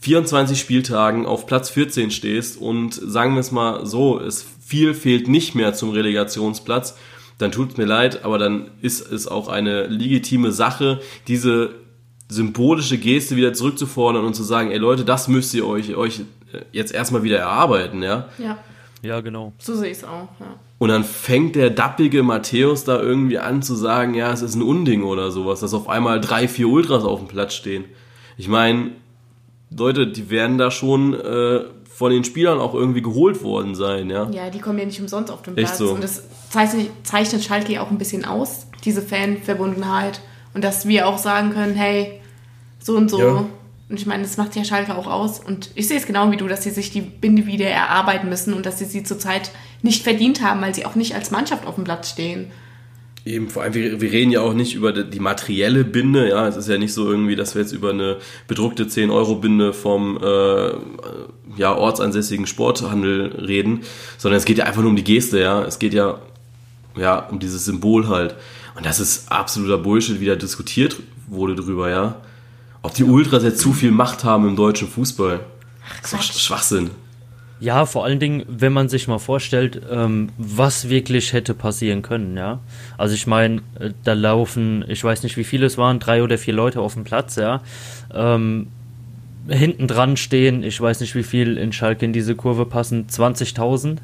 24 0.00 0.58
Spieltagen 0.58 1.26
auf 1.26 1.46
Platz 1.46 1.70
14 1.70 2.10
stehst 2.10 2.60
und 2.60 2.94
sagen 2.94 3.34
wir 3.34 3.40
es 3.40 3.50
mal 3.50 3.84
so, 3.84 4.20
es 4.20 4.44
viel 4.64 4.94
fehlt 4.94 5.28
nicht 5.28 5.54
mehr 5.54 5.74
zum 5.74 5.90
Relegationsplatz, 5.90 6.96
dann 7.38 7.52
tut 7.52 7.72
es 7.72 7.76
mir 7.76 7.84
leid, 7.84 8.24
aber 8.24 8.38
dann 8.38 8.70
ist 8.80 9.00
es 9.00 9.26
auch 9.28 9.48
eine 9.48 9.86
legitime 9.86 10.52
Sache, 10.52 11.00
diese 11.26 11.70
symbolische 12.28 12.98
Geste 12.98 13.36
wieder 13.36 13.54
zurückzufordern 13.54 14.24
und 14.24 14.34
zu 14.34 14.42
sagen, 14.42 14.70
ey 14.70 14.78
Leute, 14.78 15.04
das 15.04 15.28
müsst 15.28 15.54
ihr 15.54 15.66
euch, 15.66 15.94
euch 15.94 16.20
jetzt 16.72 16.92
erstmal 16.92 17.22
wieder 17.22 17.38
erarbeiten, 17.38 18.02
ja? 18.02 18.28
Ja. 18.38 18.58
Ja, 19.02 19.20
genau. 19.20 19.52
So 19.58 19.74
sehe 19.76 19.90
ich 19.90 19.98
es 19.98 20.04
auch, 20.04 20.28
ja. 20.40 20.58
Und 20.78 20.88
dann 20.90 21.04
fängt 21.04 21.56
der 21.56 21.70
dappige 21.70 22.22
Matthäus 22.22 22.84
da 22.84 23.00
irgendwie 23.00 23.38
an 23.38 23.62
zu 23.62 23.74
sagen, 23.74 24.14
ja, 24.14 24.32
es 24.32 24.42
ist 24.42 24.54
ein 24.54 24.62
Unding 24.62 25.02
oder 25.02 25.30
sowas, 25.30 25.60
dass 25.60 25.74
auf 25.74 25.88
einmal 25.88 26.20
drei, 26.20 26.48
vier 26.48 26.68
Ultras 26.68 27.04
auf 27.04 27.18
dem 27.20 27.28
Platz 27.28 27.54
stehen. 27.54 27.84
Ich 28.36 28.48
meine, 28.48 28.92
Leute, 29.76 30.06
die 30.06 30.30
werden 30.30 30.58
da 30.58 30.70
schon 30.70 31.14
äh, 31.14 31.60
von 31.88 32.12
den 32.12 32.24
Spielern 32.24 32.58
auch 32.58 32.74
irgendwie 32.74 33.02
geholt 33.02 33.42
worden 33.42 33.74
sein, 33.74 34.08
ja. 34.08 34.28
Ja, 34.30 34.50
die 34.50 34.60
kommen 34.60 34.78
ja 34.78 34.86
nicht 34.86 35.00
umsonst 35.00 35.32
auf 35.32 35.42
den 35.42 35.56
Echt 35.56 35.66
Platz. 35.66 35.78
so. 35.78 35.90
Und 35.90 36.02
das 36.04 36.22
zeichnet, 36.48 36.90
zeichnet 37.02 37.42
Schalke 37.42 37.82
auch 37.82 37.90
ein 37.90 37.98
bisschen 37.98 38.24
aus, 38.24 38.66
diese 38.84 39.02
Fanverbundenheit. 39.02 40.20
Und 40.54 40.64
dass 40.64 40.86
wir 40.86 41.06
auch 41.06 41.18
sagen 41.18 41.50
können, 41.50 41.74
hey, 41.74 42.20
so 42.78 42.96
und 42.96 43.10
so. 43.10 43.18
Ja. 43.18 43.46
Und 43.88 43.98
ich 43.98 44.06
meine, 44.06 44.22
das 44.22 44.36
macht 44.36 44.54
ja 44.54 44.64
Schalke 44.64 44.96
auch 44.96 45.06
aus. 45.06 45.40
Und 45.40 45.70
ich 45.74 45.88
sehe 45.88 45.96
es 45.96 46.06
genau 46.06 46.30
wie 46.30 46.36
du, 46.36 46.46
dass 46.46 46.62
sie 46.62 46.70
sich 46.70 46.90
die 46.90 47.00
Binde 47.00 47.46
wieder 47.46 47.66
erarbeiten 47.66 48.28
müssen 48.28 48.54
und 48.54 48.66
dass 48.66 48.78
sie 48.78 48.84
sie 48.84 49.02
zurzeit 49.02 49.50
nicht 49.82 50.02
verdient 50.02 50.42
haben, 50.42 50.60
weil 50.60 50.74
sie 50.74 50.84
auch 50.86 50.94
nicht 50.94 51.14
als 51.14 51.30
Mannschaft 51.30 51.66
auf 51.66 51.76
dem 51.76 51.84
Platz 51.84 52.10
stehen. 52.10 52.50
Eben, 53.28 53.50
vor 53.50 53.62
allem, 53.62 53.74
wir, 53.74 54.00
wir 54.00 54.10
reden 54.10 54.30
ja 54.30 54.40
auch 54.40 54.54
nicht 54.54 54.74
über 54.74 54.90
die, 54.90 55.04
die 55.04 55.20
materielle 55.20 55.84
Binde, 55.84 56.30
ja. 56.30 56.48
Es 56.48 56.56
ist 56.56 56.68
ja 56.68 56.78
nicht 56.78 56.94
so 56.94 57.10
irgendwie, 57.10 57.36
dass 57.36 57.54
wir 57.54 57.60
jetzt 57.60 57.72
über 57.72 57.90
eine 57.90 58.16
bedruckte 58.46 58.84
10-Euro-Binde 58.84 59.74
vom 59.74 60.18
äh, 60.22 60.70
ja, 61.56 61.74
ortsansässigen 61.74 62.46
Sporthandel 62.46 63.34
reden, 63.46 63.80
sondern 64.16 64.38
es 64.38 64.46
geht 64.46 64.56
ja 64.56 64.64
einfach 64.64 64.80
nur 64.80 64.90
um 64.90 64.96
die 64.96 65.04
Geste, 65.04 65.40
ja. 65.40 65.62
Es 65.62 65.78
geht 65.78 65.92
ja, 65.92 66.20
ja 66.96 67.18
um 67.18 67.38
dieses 67.38 67.66
Symbol 67.66 68.08
halt. 68.08 68.34
Und 68.76 68.86
das 68.86 68.98
ist 68.98 69.30
absoluter 69.30 69.76
Bullshit, 69.76 70.20
wie 70.20 70.26
da 70.26 70.34
diskutiert 70.34 70.96
wurde 71.26 71.54
drüber, 71.54 71.90
ja. 71.90 72.22
Ob 72.80 72.94
die 72.94 73.04
Ultras 73.04 73.42
jetzt 73.42 73.60
zu 73.60 73.74
viel 73.74 73.90
Macht 73.90 74.24
haben 74.24 74.48
im 74.48 74.56
deutschen 74.56 74.88
Fußball. 74.88 75.40
Das 76.00 76.12
ist 76.14 76.30
doch. 76.30 76.40
Schwachsinn. 76.40 76.90
Ja, 77.60 77.86
vor 77.86 78.04
allen 78.04 78.20
Dingen, 78.20 78.44
wenn 78.46 78.72
man 78.72 78.88
sich 78.88 79.08
mal 79.08 79.18
vorstellt, 79.18 79.82
ähm, 79.90 80.30
was 80.38 80.88
wirklich 80.88 81.32
hätte 81.32 81.54
passieren 81.54 82.02
können, 82.02 82.36
ja. 82.36 82.60
Also 82.96 83.14
ich 83.14 83.26
meine, 83.26 83.62
äh, 83.80 83.90
da 84.04 84.12
laufen, 84.12 84.84
ich 84.86 85.02
weiß 85.02 85.24
nicht, 85.24 85.36
wie 85.36 85.44
viele 85.44 85.66
es 85.66 85.76
waren, 85.76 85.98
drei 85.98 86.22
oder 86.22 86.38
vier 86.38 86.54
Leute 86.54 86.80
auf 86.80 86.94
dem 86.94 87.02
Platz, 87.02 87.34
ja. 87.34 87.60
Ähm, 88.14 88.68
hinten 89.48 89.88
dran 89.88 90.16
stehen, 90.16 90.62
ich 90.62 90.80
weiß 90.80 91.00
nicht, 91.00 91.16
wie 91.16 91.22
viel 91.24 91.56
in 91.56 91.72
Schalke 91.72 92.04
in 92.04 92.12
diese 92.12 92.36
Kurve 92.36 92.64
passen, 92.64 93.06
20.000. 93.08 93.98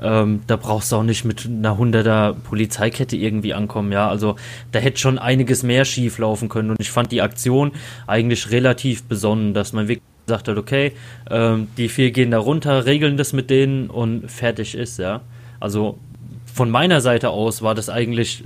Ähm, 0.00 0.40
da 0.46 0.56
brauchst 0.56 0.92
du 0.92 0.96
auch 0.96 1.02
nicht 1.02 1.24
mit 1.24 1.46
einer 1.46 1.76
100er 1.76 2.32
Polizeikette 2.32 3.16
irgendwie 3.16 3.54
ankommen, 3.54 3.92
ja. 3.92 4.08
Also 4.08 4.36
da 4.72 4.80
hätte 4.80 4.98
schon 4.98 5.18
einiges 5.18 5.62
mehr 5.62 5.84
schief 5.84 6.18
laufen 6.18 6.48
können 6.48 6.70
und 6.70 6.80
ich 6.80 6.90
fand 6.90 7.12
die 7.12 7.22
Aktion 7.22 7.72
eigentlich 8.06 8.50
relativ 8.50 9.04
besonnen, 9.04 9.54
dass 9.54 9.72
man 9.72 9.86
wirklich 9.88 10.07
gesagt 10.28 10.48
hat, 10.48 10.56
okay, 10.58 10.92
ähm, 11.30 11.68
die 11.76 11.88
vier 11.88 12.10
gehen 12.10 12.30
da 12.30 12.38
runter, 12.38 12.84
regeln 12.84 13.16
das 13.16 13.32
mit 13.32 13.50
denen 13.50 13.88
und 13.88 14.30
fertig 14.30 14.74
ist, 14.74 14.98
ja. 14.98 15.22
Also 15.58 15.98
von 16.44 16.70
meiner 16.70 17.00
Seite 17.00 17.30
aus 17.30 17.62
war 17.62 17.74
das 17.74 17.88
eigentlich 17.88 18.44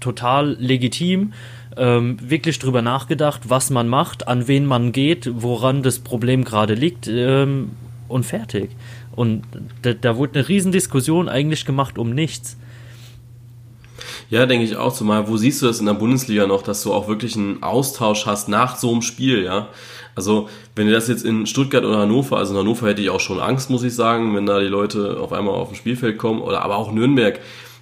total 0.00 0.56
legitim, 0.60 1.32
ähm, 1.76 2.16
wirklich 2.20 2.58
drüber 2.58 2.82
nachgedacht, 2.82 3.42
was 3.48 3.70
man 3.70 3.88
macht, 3.88 4.28
an 4.28 4.46
wen 4.46 4.66
man 4.66 4.92
geht, 4.92 5.28
woran 5.42 5.82
das 5.82 5.98
Problem 5.98 6.44
gerade 6.44 6.74
liegt 6.74 7.08
ähm, 7.08 7.72
und 8.08 8.24
fertig. 8.24 8.70
Und 9.14 9.42
da, 9.82 9.94
da 9.94 10.16
wurde 10.16 10.38
eine 10.38 10.48
Riesendiskussion 10.48 11.28
eigentlich 11.28 11.64
gemacht 11.64 11.98
um 11.98 12.10
nichts. 12.10 12.56
Ja, 14.30 14.44
denke 14.46 14.64
ich 14.64 14.76
auch. 14.76 14.92
Zumal, 14.92 15.28
wo 15.28 15.36
siehst 15.36 15.62
du 15.62 15.66
das 15.66 15.80
in 15.80 15.86
der 15.86 15.94
Bundesliga 15.94 16.46
noch, 16.46 16.62
dass 16.62 16.82
du 16.82 16.92
auch 16.92 17.08
wirklich 17.08 17.36
einen 17.36 17.62
Austausch 17.62 18.26
hast 18.26 18.48
nach 18.48 18.76
so 18.76 18.90
einem 18.92 19.02
Spiel, 19.02 19.42
ja? 19.42 19.68
Also, 20.14 20.48
wenn 20.74 20.86
du 20.86 20.92
das 20.92 21.08
jetzt 21.08 21.24
in 21.24 21.46
Stuttgart 21.46 21.84
oder 21.84 21.98
Hannover, 21.98 22.38
also 22.38 22.52
in 22.54 22.60
Hannover 22.60 22.88
hätte 22.88 23.02
ich 23.02 23.10
auch 23.10 23.20
schon 23.20 23.40
Angst, 23.40 23.70
muss 23.70 23.82
ich 23.82 23.94
sagen, 23.94 24.34
wenn 24.34 24.46
da 24.46 24.60
die 24.60 24.66
Leute 24.66 25.18
auf 25.20 25.32
einmal 25.32 25.54
auf 25.54 25.68
dem 25.68 25.76
Spielfeld 25.76 26.18
kommen, 26.18 26.40
oder 26.40 26.62
aber 26.62 26.76
auch 26.76 26.92
Nürnberg. 26.92 27.40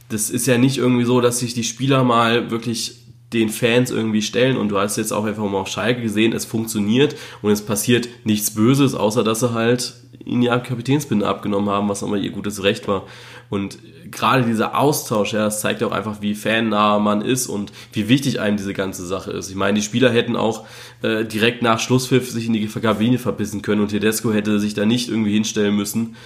Das 0.09 0.31
ist 0.31 0.47
ja 0.47 0.59
nicht 0.59 0.79
irgendwie 0.79 1.05
so, 1.05 1.21
dass 1.21 1.41
sich 1.41 1.55
die 1.55 1.65
Spieler 1.65 2.05
mal 2.05 2.51
wirklich 2.51 3.06
den 3.33 3.49
Fans 3.49 3.91
irgendwie 3.91 4.23
stellen 4.23 4.57
und 4.57 4.69
du 4.69 4.79
hast 4.79 4.97
jetzt 4.97 5.13
auch 5.13 5.25
einfach 5.25 5.45
mal 5.45 5.59
auf 5.59 5.69
Schalke 5.69 6.01
gesehen, 6.01 6.33
es 6.33 6.45
funktioniert 6.45 7.17
und 7.43 7.51
es 7.51 7.63
passiert 7.63 8.09
nichts 8.25 8.53
Böses, 8.53 8.95
außer 8.95 9.25
dass 9.25 9.41
sie 9.41 9.53
halt 9.53 9.95
ihnen 10.25 10.43
die 10.43 10.49
Kapitänsbinde 10.49 11.27
abgenommen 11.27 11.71
haben, 11.71 11.89
was 11.89 12.03
aber 12.03 12.19
ihr 12.19 12.31
gutes 12.31 12.63
Recht 12.63 12.89
war. 12.89 13.05
Und 13.49 13.79
gerade 14.11 14.45
dieser 14.45 14.77
Austausch, 14.79 15.33
ja, 15.33 15.45
das 15.45 15.61
zeigt 15.61 15.83
auch 15.83 15.93
einfach, 15.93 16.21
wie 16.21 16.35
fannah 16.35 16.99
man 16.99 17.23
ist 17.23 17.47
und 17.47 17.73
wie 17.93 18.09
wichtig 18.09 18.41
einem 18.41 18.57
diese 18.57 18.75
ganze 18.75 19.07
Sache 19.07 19.31
ist. 19.31 19.51
Ich 19.51 19.57
meine, 19.57 19.75
die 19.75 19.85
Spieler 19.85 20.11
hätten 20.11 20.35
auch 20.35 20.65
äh, 21.03 21.25
direkt 21.25 21.63
nach 21.63 21.79
Schlusspfiff 21.79 22.31
sich 22.31 22.47
in 22.47 22.53
die 22.53 22.67
Kabine 22.67 23.19
verbissen 23.19 23.63
können 23.63 23.81
und 23.81 23.89
Tedesco 23.89 24.33
hätte 24.33 24.59
sich 24.59 24.75
da 24.75 24.85
nicht 24.85 25.09
irgendwie 25.09 25.33
hinstellen 25.33 25.77
müssen, 25.77 26.17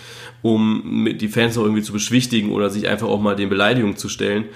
um 0.41 1.09
die 1.19 1.29
Fans 1.29 1.59
auch 1.59 1.65
irgendwie 1.65 1.83
zu 1.83 1.93
beschwichtigen 1.93 2.53
oder 2.53 2.71
sich 2.71 2.89
einfach 2.89 3.09
auch 3.09 3.21
mal 3.21 3.37
den 3.37 3.51
Beleidigungen 3.51 3.97
zu 3.97 4.09
stellen. 4.09 4.47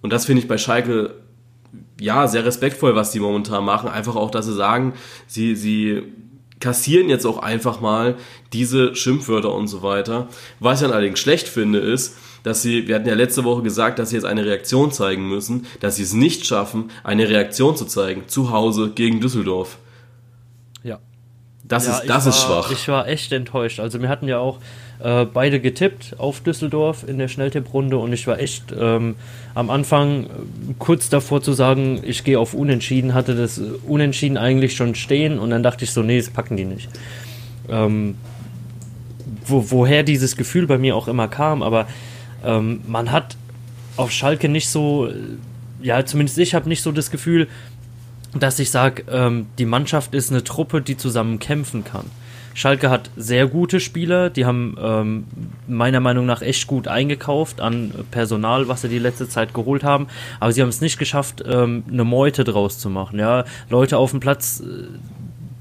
Und 0.00 0.12
das 0.12 0.24
finde 0.24 0.42
ich 0.42 0.48
bei 0.48 0.56
Schalke 0.56 1.14
ja 2.00 2.28
sehr 2.28 2.44
respektvoll, 2.44 2.94
was 2.94 3.10
die 3.10 3.20
momentan 3.20 3.64
machen. 3.64 3.88
Einfach 3.88 4.16
auch, 4.16 4.30
dass 4.30 4.46
sie 4.46 4.54
sagen, 4.54 4.94
sie, 5.26 5.56
sie 5.56 6.02
kassieren 6.60 7.08
jetzt 7.08 7.24
auch 7.24 7.38
einfach 7.38 7.80
mal 7.80 8.16
diese 8.52 8.94
Schimpfwörter 8.94 9.52
und 9.54 9.68
so 9.68 9.82
weiter. 9.82 10.28
Was 10.60 10.80
ich 10.80 10.86
dann 10.86 10.94
allerdings 10.94 11.20
schlecht 11.20 11.48
finde, 11.48 11.78
ist, 11.78 12.16
dass 12.42 12.62
sie, 12.62 12.88
wir 12.88 12.94
hatten 12.94 13.08
ja 13.08 13.14
letzte 13.14 13.44
Woche 13.44 13.62
gesagt, 13.62 13.98
dass 13.98 14.10
sie 14.10 14.16
jetzt 14.16 14.24
eine 14.24 14.44
Reaktion 14.44 14.92
zeigen 14.92 15.28
müssen, 15.28 15.66
dass 15.80 15.96
sie 15.96 16.02
es 16.02 16.12
nicht 16.12 16.46
schaffen, 16.46 16.90
eine 17.04 17.28
Reaktion 17.28 17.76
zu 17.76 17.84
zeigen, 17.84 18.24
zu 18.28 18.50
Hause 18.50 18.92
gegen 18.94 19.20
Düsseldorf. 19.20 19.78
Ja. 20.82 20.98
Das 21.64 21.86
ja, 21.86 21.98
ist, 21.98 22.08
das 22.08 22.24
war, 22.24 22.32
ist 22.32 22.40
schwach. 22.40 22.70
Ich 22.70 22.88
war 22.88 23.08
echt 23.08 23.32
enttäuscht. 23.32 23.80
Also 23.80 24.00
wir 24.00 24.08
hatten 24.08 24.28
ja 24.28 24.38
auch 24.38 24.60
äh, 25.00 25.24
beide 25.26 25.60
getippt 25.60 26.16
auf 26.18 26.40
Düsseldorf 26.40 27.04
in 27.06 27.18
der 27.18 27.28
Schnelltipprunde 27.28 27.98
und 27.98 28.12
ich 28.12 28.26
war 28.26 28.40
echt 28.40 28.74
ähm, 28.76 29.14
am 29.54 29.70
Anfang 29.70 30.24
äh, 30.24 30.28
kurz 30.78 31.08
davor 31.08 31.40
zu 31.40 31.52
sagen, 31.52 32.00
ich 32.02 32.24
gehe 32.24 32.38
auf 32.38 32.54
Unentschieden, 32.54 33.14
hatte 33.14 33.36
das 33.36 33.60
Unentschieden 33.86 34.36
eigentlich 34.36 34.74
schon 34.74 34.94
stehen 34.94 35.38
und 35.38 35.50
dann 35.50 35.62
dachte 35.62 35.84
ich 35.84 35.92
so, 35.92 36.02
nee, 36.02 36.18
das 36.18 36.30
packen 36.30 36.56
die 36.56 36.64
nicht. 36.64 36.88
Ähm, 37.68 38.16
wo, 39.46 39.70
woher 39.70 40.02
dieses 40.02 40.36
Gefühl 40.36 40.66
bei 40.66 40.78
mir 40.78 40.96
auch 40.96 41.06
immer 41.06 41.28
kam, 41.28 41.62
aber 41.62 41.86
ähm, 42.44 42.80
man 42.86 43.12
hat 43.12 43.36
auf 43.96 44.10
Schalke 44.10 44.48
nicht 44.48 44.68
so, 44.68 45.08
ja, 45.82 46.04
zumindest 46.04 46.38
ich 46.38 46.54
habe 46.54 46.68
nicht 46.68 46.82
so 46.82 46.92
das 46.92 47.10
Gefühl, 47.10 47.48
dass 48.34 48.58
ich 48.58 48.70
sage, 48.70 49.04
ähm, 49.10 49.46
die 49.58 49.64
Mannschaft 49.64 50.14
ist 50.14 50.30
eine 50.30 50.44
Truppe, 50.44 50.82
die 50.82 50.96
zusammen 50.96 51.38
kämpfen 51.38 51.84
kann. 51.84 52.04
Schalke 52.58 52.90
hat 52.90 53.12
sehr 53.16 53.46
gute 53.46 53.78
Spieler, 53.78 54.30
die 54.30 54.44
haben 54.44 54.76
ähm, 54.82 55.26
meiner 55.68 56.00
Meinung 56.00 56.26
nach 56.26 56.42
echt 56.42 56.66
gut 56.66 56.88
eingekauft 56.88 57.60
an 57.60 57.94
Personal, 58.10 58.66
was 58.66 58.82
sie 58.82 58.88
die 58.88 58.98
letzte 58.98 59.28
Zeit 59.28 59.54
geholt 59.54 59.84
haben, 59.84 60.08
aber 60.40 60.50
sie 60.50 60.60
haben 60.60 60.68
es 60.68 60.80
nicht 60.80 60.98
geschafft, 60.98 61.44
ähm, 61.46 61.84
eine 61.88 62.02
Meute 62.02 62.42
draus 62.42 62.80
zu 62.80 62.90
machen. 62.90 63.20
Ja, 63.20 63.44
Leute 63.70 63.96
auf 63.96 64.10
dem 64.10 64.18
Platz 64.18 64.60
äh, 64.60 64.88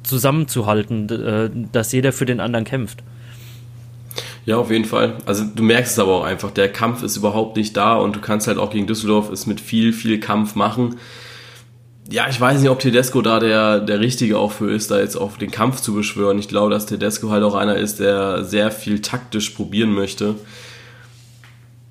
zusammenzuhalten, 0.02 1.08
äh, 1.08 1.52
dass 1.72 1.92
jeder 1.92 2.14
für 2.14 2.26
den 2.26 2.40
anderen 2.40 2.66
kämpft. 2.66 3.04
Ja, 4.48 4.58
auf 4.58 4.72
jeden 4.72 4.86
Fall. 4.86 5.18
Also 5.28 5.44
du 5.44 5.62
merkst 5.62 5.92
es 5.92 6.00
aber 6.00 6.16
auch 6.16 6.24
einfach, 6.24 6.50
der 6.50 6.74
Kampf 6.74 7.04
ist 7.04 7.16
überhaupt 7.16 7.58
nicht 7.58 7.78
da 7.78 7.94
und 7.98 8.16
du 8.16 8.22
kannst 8.22 8.48
halt 8.48 8.58
auch 8.58 8.72
gegen 8.72 8.88
Düsseldorf 8.88 9.30
es 9.30 9.46
mit 9.46 9.62
viel, 9.62 9.94
viel 9.94 10.20
Kampf 10.20 10.56
machen 10.56 10.96
ja, 12.10 12.28
ich 12.30 12.40
weiß 12.40 12.62
nicht, 12.62 12.70
ob 12.70 12.80
Tedesco 12.80 13.22
da 13.22 13.40
der, 13.40 13.82
der 13.82 14.00
Richtige 14.00 14.38
auch 14.38 14.52
für 14.52 14.72
ist, 14.72 14.92
da 14.92 15.00
jetzt 15.00 15.18
auf 15.18 15.38
den 15.38 15.52
Kampf 15.52 15.82
zu 15.82 15.94
beschwören. 15.94 16.40
Ich 16.40 16.48
glaube, 16.48 16.72
dass 16.72 16.86
Tedesco 16.86 17.30
halt 17.30 17.44
auch 17.44 17.56
einer 17.56 17.76
ist, 17.76 18.00
der 18.00 18.46
sehr 18.46 18.72
viel 18.72 19.02
taktisch 19.02 19.50
probieren 19.50 19.94
möchte. 19.94 20.36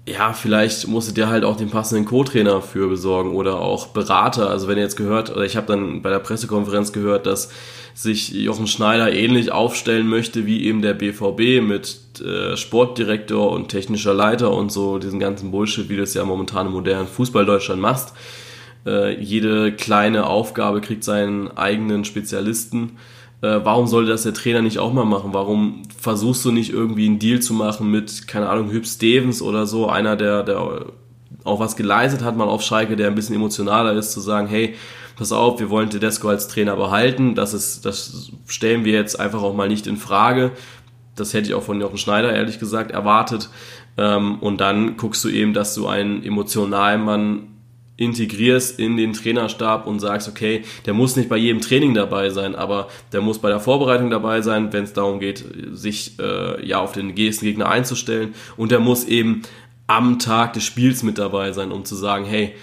Ja, 0.08 0.32
vielleicht 0.32 0.86
musstet 0.86 1.18
ihr 1.18 1.28
halt 1.28 1.44
auch 1.44 1.56
den 1.56 1.68
passenden 1.68 2.04
Co-Trainer 2.04 2.62
für 2.62 2.88
besorgen 2.88 3.34
oder 3.34 3.60
auch 3.60 3.88
Berater. 3.88 4.48
Also 4.48 4.68
wenn 4.68 4.78
ihr 4.78 4.84
jetzt 4.84 4.96
gehört, 4.96 5.30
oder 5.30 5.44
ich 5.44 5.56
habe 5.56 5.66
dann 5.66 6.00
bei 6.00 6.10
der 6.10 6.20
Pressekonferenz 6.20 6.92
gehört, 6.92 7.26
dass 7.26 7.50
sich 7.92 8.30
Jochen 8.30 8.68
Schneider 8.68 9.12
ähnlich 9.12 9.50
aufstellen 9.52 10.08
möchte 10.08 10.46
wie 10.46 10.64
eben 10.64 10.80
der 10.80 10.94
BVB 10.94 11.60
mit 11.60 11.98
äh, 12.24 12.56
Sportdirektor 12.56 13.50
und 13.50 13.68
technischer 13.68 14.14
Leiter 14.14 14.52
und 14.52 14.70
so 14.70 14.98
diesen 14.98 15.18
ganzen 15.18 15.50
Bullshit, 15.50 15.88
wie 15.88 15.96
du 15.96 16.02
es 16.02 16.14
ja 16.14 16.24
momentan 16.24 16.66
im 16.66 16.72
modernen 16.72 17.08
Fußball 17.08 17.44
Deutschland 17.44 17.82
machst 17.82 18.14
äh, 18.86 19.20
jede 19.20 19.72
kleine 19.72 20.26
Aufgabe 20.26 20.80
kriegt 20.80 21.04
seinen 21.04 21.48
eigenen 21.56 22.04
Spezialisten. 22.04 22.92
Äh, 23.42 23.60
warum 23.64 23.86
sollte 23.86 24.10
das 24.10 24.22
der 24.22 24.34
Trainer 24.34 24.62
nicht 24.62 24.78
auch 24.78 24.92
mal 24.92 25.04
machen? 25.04 25.34
Warum 25.34 25.82
versuchst 25.98 26.44
du 26.44 26.52
nicht 26.52 26.72
irgendwie 26.72 27.06
einen 27.06 27.18
Deal 27.18 27.40
zu 27.40 27.52
machen 27.52 27.90
mit, 27.90 28.28
keine 28.28 28.48
Ahnung, 28.48 28.70
Hüb 28.70 28.86
Stevens 28.86 29.42
oder 29.42 29.66
so, 29.66 29.88
einer, 29.88 30.16
der, 30.16 30.42
der 30.42 30.86
auch 31.44 31.60
was 31.60 31.76
geleistet 31.76 32.22
hat, 32.22 32.36
mal 32.36 32.48
auf 32.48 32.62
Schalke, 32.62 32.96
der 32.96 33.08
ein 33.08 33.14
bisschen 33.14 33.36
emotionaler 33.36 33.92
ist, 33.92 34.12
zu 34.12 34.20
sagen, 34.20 34.48
hey, 34.48 34.74
pass 35.16 35.32
auf, 35.32 35.60
wir 35.60 35.70
wollen 35.70 35.90
Tedesco 35.90 36.28
als 36.28 36.48
Trainer 36.48 36.76
behalten, 36.76 37.34
das 37.34 37.54
ist, 37.54 37.84
das 37.84 38.30
stellen 38.46 38.84
wir 38.84 38.92
jetzt 38.92 39.18
einfach 39.18 39.42
auch 39.42 39.54
mal 39.54 39.68
nicht 39.68 39.86
in 39.86 39.96
Frage. 39.96 40.52
Das 41.14 41.32
hätte 41.32 41.48
ich 41.48 41.54
auch 41.54 41.62
von 41.62 41.80
Jochen 41.80 41.96
Schneider 41.96 42.34
ehrlich 42.34 42.58
gesagt 42.58 42.90
erwartet. 42.90 43.48
Ähm, 43.96 44.38
und 44.40 44.60
dann 44.60 44.98
guckst 44.98 45.24
du 45.24 45.30
eben, 45.30 45.54
dass 45.54 45.74
du 45.74 45.86
einen 45.86 46.22
emotionalen 46.22 47.02
Mann 47.02 47.55
integrierst 47.96 48.78
in 48.78 48.96
den 48.96 49.12
Trainerstab 49.12 49.86
und 49.86 50.00
sagst, 50.00 50.28
okay, 50.28 50.62
der 50.84 50.94
muss 50.94 51.16
nicht 51.16 51.28
bei 51.28 51.36
jedem 51.36 51.60
Training 51.60 51.94
dabei 51.94 52.30
sein, 52.30 52.54
aber 52.54 52.88
der 53.12 53.22
muss 53.22 53.38
bei 53.38 53.48
der 53.48 53.60
Vorbereitung 53.60 54.10
dabei 54.10 54.42
sein, 54.42 54.72
wenn 54.72 54.84
es 54.84 54.92
darum 54.92 55.18
geht, 55.18 55.44
sich 55.72 56.18
äh, 56.18 56.66
ja 56.66 56.78
auf 56.80 56.92
den 56.92 57.08
nächsten 57.08 57.46
Gegner 57.46 57.70
einzustellen 57.70 58.34
und 58.56 58.70
der 58.70 58.80
muss 58.80 59.04
eben 59.04 59.42
am 59.86 60.18
Tag 60.18 60.52
des 60.52 60.64
Spiels 60.64 61.02
mit 61.02 61.16
dabei 61.16 61.52
sein, 61.52 61.72
um 61.72 61.84
zu 61.84 61.94
sagen, 61.94 62.24
hey, 62.24 62.54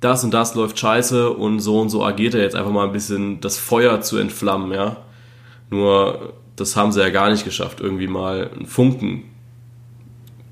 das 0.00 0.24
und 0.24 0.32
das 0.32 0.54
läuft 0.54 0.78
scheiße 0.78 1.30
und 1.30 1.60
so 1.60 1.80
und 1.80 1.90
so 1.90 2.04
agiert 2.04 2.34
er 2.34 2.40
jetzt 2.40 2.56
einfach 2.56 2.72
mal 2.72 2.86
ein 2.86 2.92
bisschen 2.92 3.40
das 3.40 3.58
Feuer 3.58 4.00
zu 4.00 4.16
entflammen, 4.16 4.72
ja. 4.72 4.96
Nur 5.68 6.32
das 6.56 6.74
haben 6.74 6.90
sie 6.90 7.00
ja 7.00 7.10
gar 7.10 7.30
nicht 7.30 7.44
geschafft, 7.44 7.80
irgendwie 7.80 8.08
mal 8.08 8.50
einen 8.50 8.66
Funken 8.66 9.29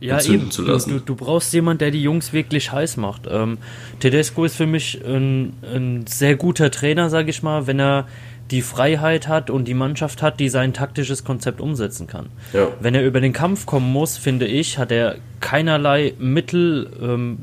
ja, 0.01 0.21
eben. 0.23 0.51
zu 0.51 0.63
lassen. 0.63 0.91
Du, 0.91 0.99
du, 0.99 1.05
du, 1.05 1.17
brauchst 1.17 1.53
jemanden, 1.53 1.79
der 1.79 1.91
die 1.91 2.03
Jungs 2.03 2.33
wirklich 2.33 2.73
heiß 2.73 2.97
macht. 2.97 3.23
Ähm, 3.29 3.59
Tedesco 4.01 4.45
ist 4.45 4.57
für 4.57 4.67
mich 4.67 5.05
ein, 5.05 5.55
ein 5.63 6.07
sehr 6.07 6.37
guter 6.37 6.71
Trainer, 6.71 7.11
sage 7.11 7.31
ich 7.31 7.43
mal, 7.43 7.67
wenn 7.67 7.81
er 7.81 8.07
die 8.51 8.63
Freiheit 8.63 9.29
hat 9.29 9.51
und 9.51 9.67
die 9.67 9.75
Mannschaft 9.75 10.23
hat, 10.23 10.41
die 10.41 10.49
sein 10.49 10.73
taktisches 10.73 11.25
Konzept 11.25 11.61
umsetzen 11.61 12.07
kann. 12.07 12.27
Ja. 12.53 12.69
Wenn 12.81 12.95
er 12.95 13.05
über 13.05 13.21
den 13.21 13.33
Kampf 13.33 13.67
kommen 13.67 13.93
muss, 13.93 14.17
finde 14.17 14.47
ich, 14.47 14.79
hat 14.79 14.91
er 14.91 15.17
keinerlei 15.41 16.15
Mittel, 16.19 16.91
ähm, 17.01 17.39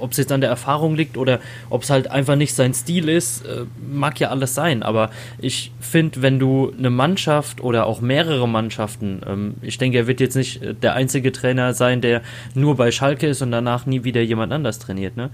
ob 0.00 0.12
es 0.12 0.18
jetzt 0.18 0.30
an 0.30 0.40
der 0.40 0.50
Erfahrung 0.50 0.94
liegt 0.94 1.16
oder 1.16 1.40
ob 1.70 1.82
es 1.82 1.90
halt 1.90 2.10
einfach 2.10 2.36
nicht 2.36 2.54
sein 2.54 2.74
Stil 2.74 3.08
ist, 3.08 3.44
äh, 3.46 3.64
mag 3.90 4.20
ja 4.20 4.28
alles 4.28 4.54
sein. 4.54 4.82
Aber 4.82 5.10
ich 5.38 5.72
finde, 5.80 6.22
wenn 6.22 6.38
du 6.38 6.72
eine 6.76 6.90
Mannschaft 6.90 7.60
oder 7.60 7.86
auch 7.86 8.00
mehrere 8.00 8.46
Mannschaften, 8.46 9.22
ähm, 9.26 9.54
ich 9.62 9.78
denke, 9.78 9.98
er 9.98 10.06
wird 10.06 10.20
jetzt 10.20 10.36
nicht 10.36 10.62
äh, 10.62 10.74
der 10.74 10.94
einzige 10.94 11.32
Trainer 11.32 11.74
sein, 11.74 12.00
der 12.00 12.22
nur 12.54 12.76
bei 12.76 12.90
Schalke 12.90 13.26
ist 13.26 13.42
und 13.42 13.50
danach 13.50 13.86
nie 13.86 14.04
wieder 14.04 14.20
jemand 14.20 14.52
anders 14.52 14.78
trainiert. 14.78 15.16
Ne? 15.16 15.30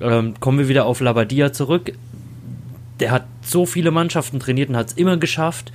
Ähm, 0.00 0.34
kommen 0.40 0.58
wir 0.58 0.68
wieder 0.68 0.86
auf 0.86 1.00
Labadia 1.00 1.52
zurück 1.52 1.92
der 3.00 3.10
hat 3.10 3.24
so 3.42 3.66
viele 3.66 3.90
Mannschaften 3.90 4.40
trainiert 4.40 4.68
und 4.68 4.76
hat 4.76 4.88
es 4.88 4.92
immer 4.94 5.16
geschafft, 5.16 5.72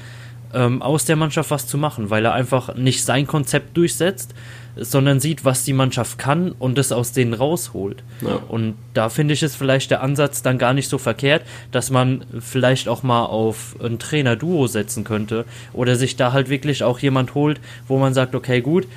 ähm, 0.54 0.82
aus 0.82 1.06
der 1.06 1.16
Mannschaft 1.16 1.52
was 1.52 1.68
zu 1.68 1.78
machen, 1.78 2.10
weil 2.10 2.26
er 2.26 2.34
einfach 2.34 2.76
nicht 2.76 3.04
sein 3.04 3.28
Konzept 3.28 3.78
durchsetzt, 3.78 4.34
sondern 4.76 5.20
sieht, 5.20 5.44
was 5.44 5.64
die 5.64 5.74
Mannschaft 5.74 6.18
kann 6.18 6.52
und 6.52 6.78
das 6.78 6.92
aus 6.92 7.12
denen 7.12 7.34
rausholt. 7.34 8.04
Ja. 8.22 8.40
Und 8.48 8.76
da 8.94 9.10
finde 9.10 9.34
ich 9.34 9.44
es 9.44 9.56
vielleicht 9.56 9.92
der 9.92 10.02
Ansatz 10.02 10.42
dann 10.42 10.58
gar 10.58 10.74
nicht 10.74 10.90
so 10.90 10.98
verkehrt, 10.98 11.44
dass 11.72 11.90
man 11.90 12.24
vielleicht 12.40 12.88
auch 12.88 13.04
mal 13.04 13.26
auf 13.26 13.76
ein 13.84 14.00
Trainer-Duo 14.00 14.68
setzen 14.68 15.04
könnte 15.04 15.46
oder 15.74 15.96
sich 15.96 16.16
da 16.16 16.32
halt 16.32 16.50
wirklich 16.50 16.84
auch 16.84 17.00
jemand 17.00 17.36
holt, 17.36 17.60
wo 17.88 17.98
man 17.98 18.14
sagt, 18.14 18.36
okay, 18.36 18.62
gut, 18.62 18.88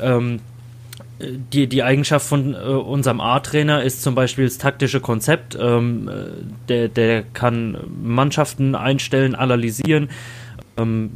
ähm, 0.00 0.40
die, 1.52 1.66
die 1.66 1.82
Eigenschaft 1.82 2.26
von 2.26 2.54
äh, 2.54 2.58
unserem 2.58 3.20
A-Trainer 3.20 3.82
ist 3.82 4.02
zum 4.02 4.14
Beispiel 4.14 4.44
das 4.44 4.58
taktische 4.58 5.00
Konzept. 5.00 5.56
Ähm, 5.60 6.08
äh, 6.08 6.12
der, 6.68 6.88
der 6.88 7.22
kann 7.22 7.78
Mannschaften 8.02 8.74
einstellen, 8.74 9.34
analysieren, 9.34 10.10
ähm, 10.76 11.10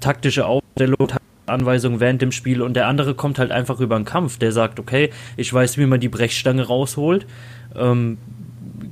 taktische 0.00 0.46
Aufstellung, 0.46 1.12
Anweisungen 1.46 2.00
während 2.00 2.22
dem 2.22 2.32
Spiel 2.32 2.62
und 2.62 2.74
der 2.74 2.86
andere 2.86 3.14
kommt 3.14 3.38
halt 3.38 3.50
einfach 3.50 3.80
über 3.80 3.96
den 3.96 4.04
Kampf. 4.04 4.38
Der 4.38 4.52
sagt, 4.52 4.78
okay, 4.78 5.10
ich 5.36 5.52
weiß, 5.52 5.78
wie 5.78 5.86
man 5.86 6.00
die 6.00 6.08
Brechstange 6.08 6.66
rausholt. 6.66 7.26
Ähm, 7.74 8.18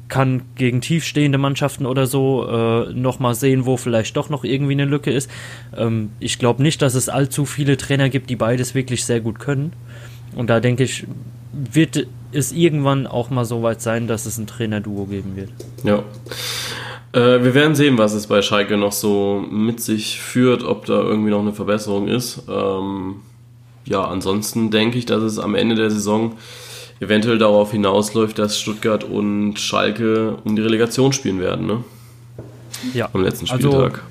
kann 0.09 0.43
gegen 0.57 0.81
tiefstehende 0.81 1.39
Mannschaften 1.39 1.87
oder 1.87 2.07
so 2.07 2.47
äh, 2.47 2.93
nochmal 2.93 3.35
sehen, 3.35 3.65
wo 3.65 3.77
vielleicht 3.77 4.17
doch 4.17 4.29
noch 4.29 4.45
irgendwie 4.45 4.73
eine 4.73 4.85
Lücke 4.85 5.11
ist. 5.13 5.31
Ähm, 5.77 6.11
ich 6.19 6.39
glaube 6.39 6.63
nicht, 6.63 6.83
dass 6.83 6.95
es 6.95 7.09
allzu 7.09 7.47
viele 7.47 7.77
Trainer 7.77 8.11
gibt, 8.11 8.29
die 8.29 8.37
beides 8.37 8.75
wirklich 8.75 9.05
sehr 9.05 9.21
gut 9.21 9.39
können. 9.39 9.73
Und 10.37 10.51
da 10.51 10.61
denke 10.61 10.85
ich, 10.85 11.07
wird 11.53 12.07
es 12.33 12.53
irgendwann 12.53 13.07
auch 13.07 13.31
mal 13.31 13.45
so 13.45 13.63
weit 13.63 13.81
sein, 13.81 14.07
dass 14.07 14.27
es 14.27 14.39
ein 14.39 14.47
Trainerduo 14.47 15.07
geben 15.07 15.37
wird. 15.37 15.51
Ja. 15.83 16.05
Äh, 17.13 17.43
wir 17.43 17.55
werden 17.55 17.75
sehen, 17.75 17.99
was 17.99 18.13
es 18.13 18.29
bei 18.29 18.41
Schalke 18.41 18.77
noch 18.77 18.93
so 18.93 19.45
mit 19.51 19.81
sich 19.81 20.21
führt, 20.21 20.63
ob 20.63 20.87
da 20.87 21.01
irgendwie 21.01 21.31
noch 21.31 21.41
eine 21.41 21.53
Verbesserung 21.53 22.07
ist. 22.09 22.43
Ähm, 22.49 23.17
ja, 23.85 24.05
ansonsten 24.05 24.71
denke 24.71 24.99
ich, 24.99 25.07
dass 25.07 25.23
es 25.23 25.39
am 25.39 25.55
Ende 25.55 25.75
der 25.75 25.91
Saison 25.91 26.37
eventuell 27.01 27.39
darauf 27.39 27.73
hinausläuft, 27.73 28.39
dass 28.39 28.61
Stuttgart 28.61 29.05
und 29.05 29.59
Schalke 29.59 30.37
um 30.45 30.55
die 30.55 30.63
Relegation 30.63 31.13
spielen 31.13 31.41
werden, 31.41 31.67
ne? 31.67 31.85
Ja. 32.95 33.09
Am 33.13 33.23
letzten 33.23 33.51
Also, 33.51 33.71
Spieltag. 33.71 34.05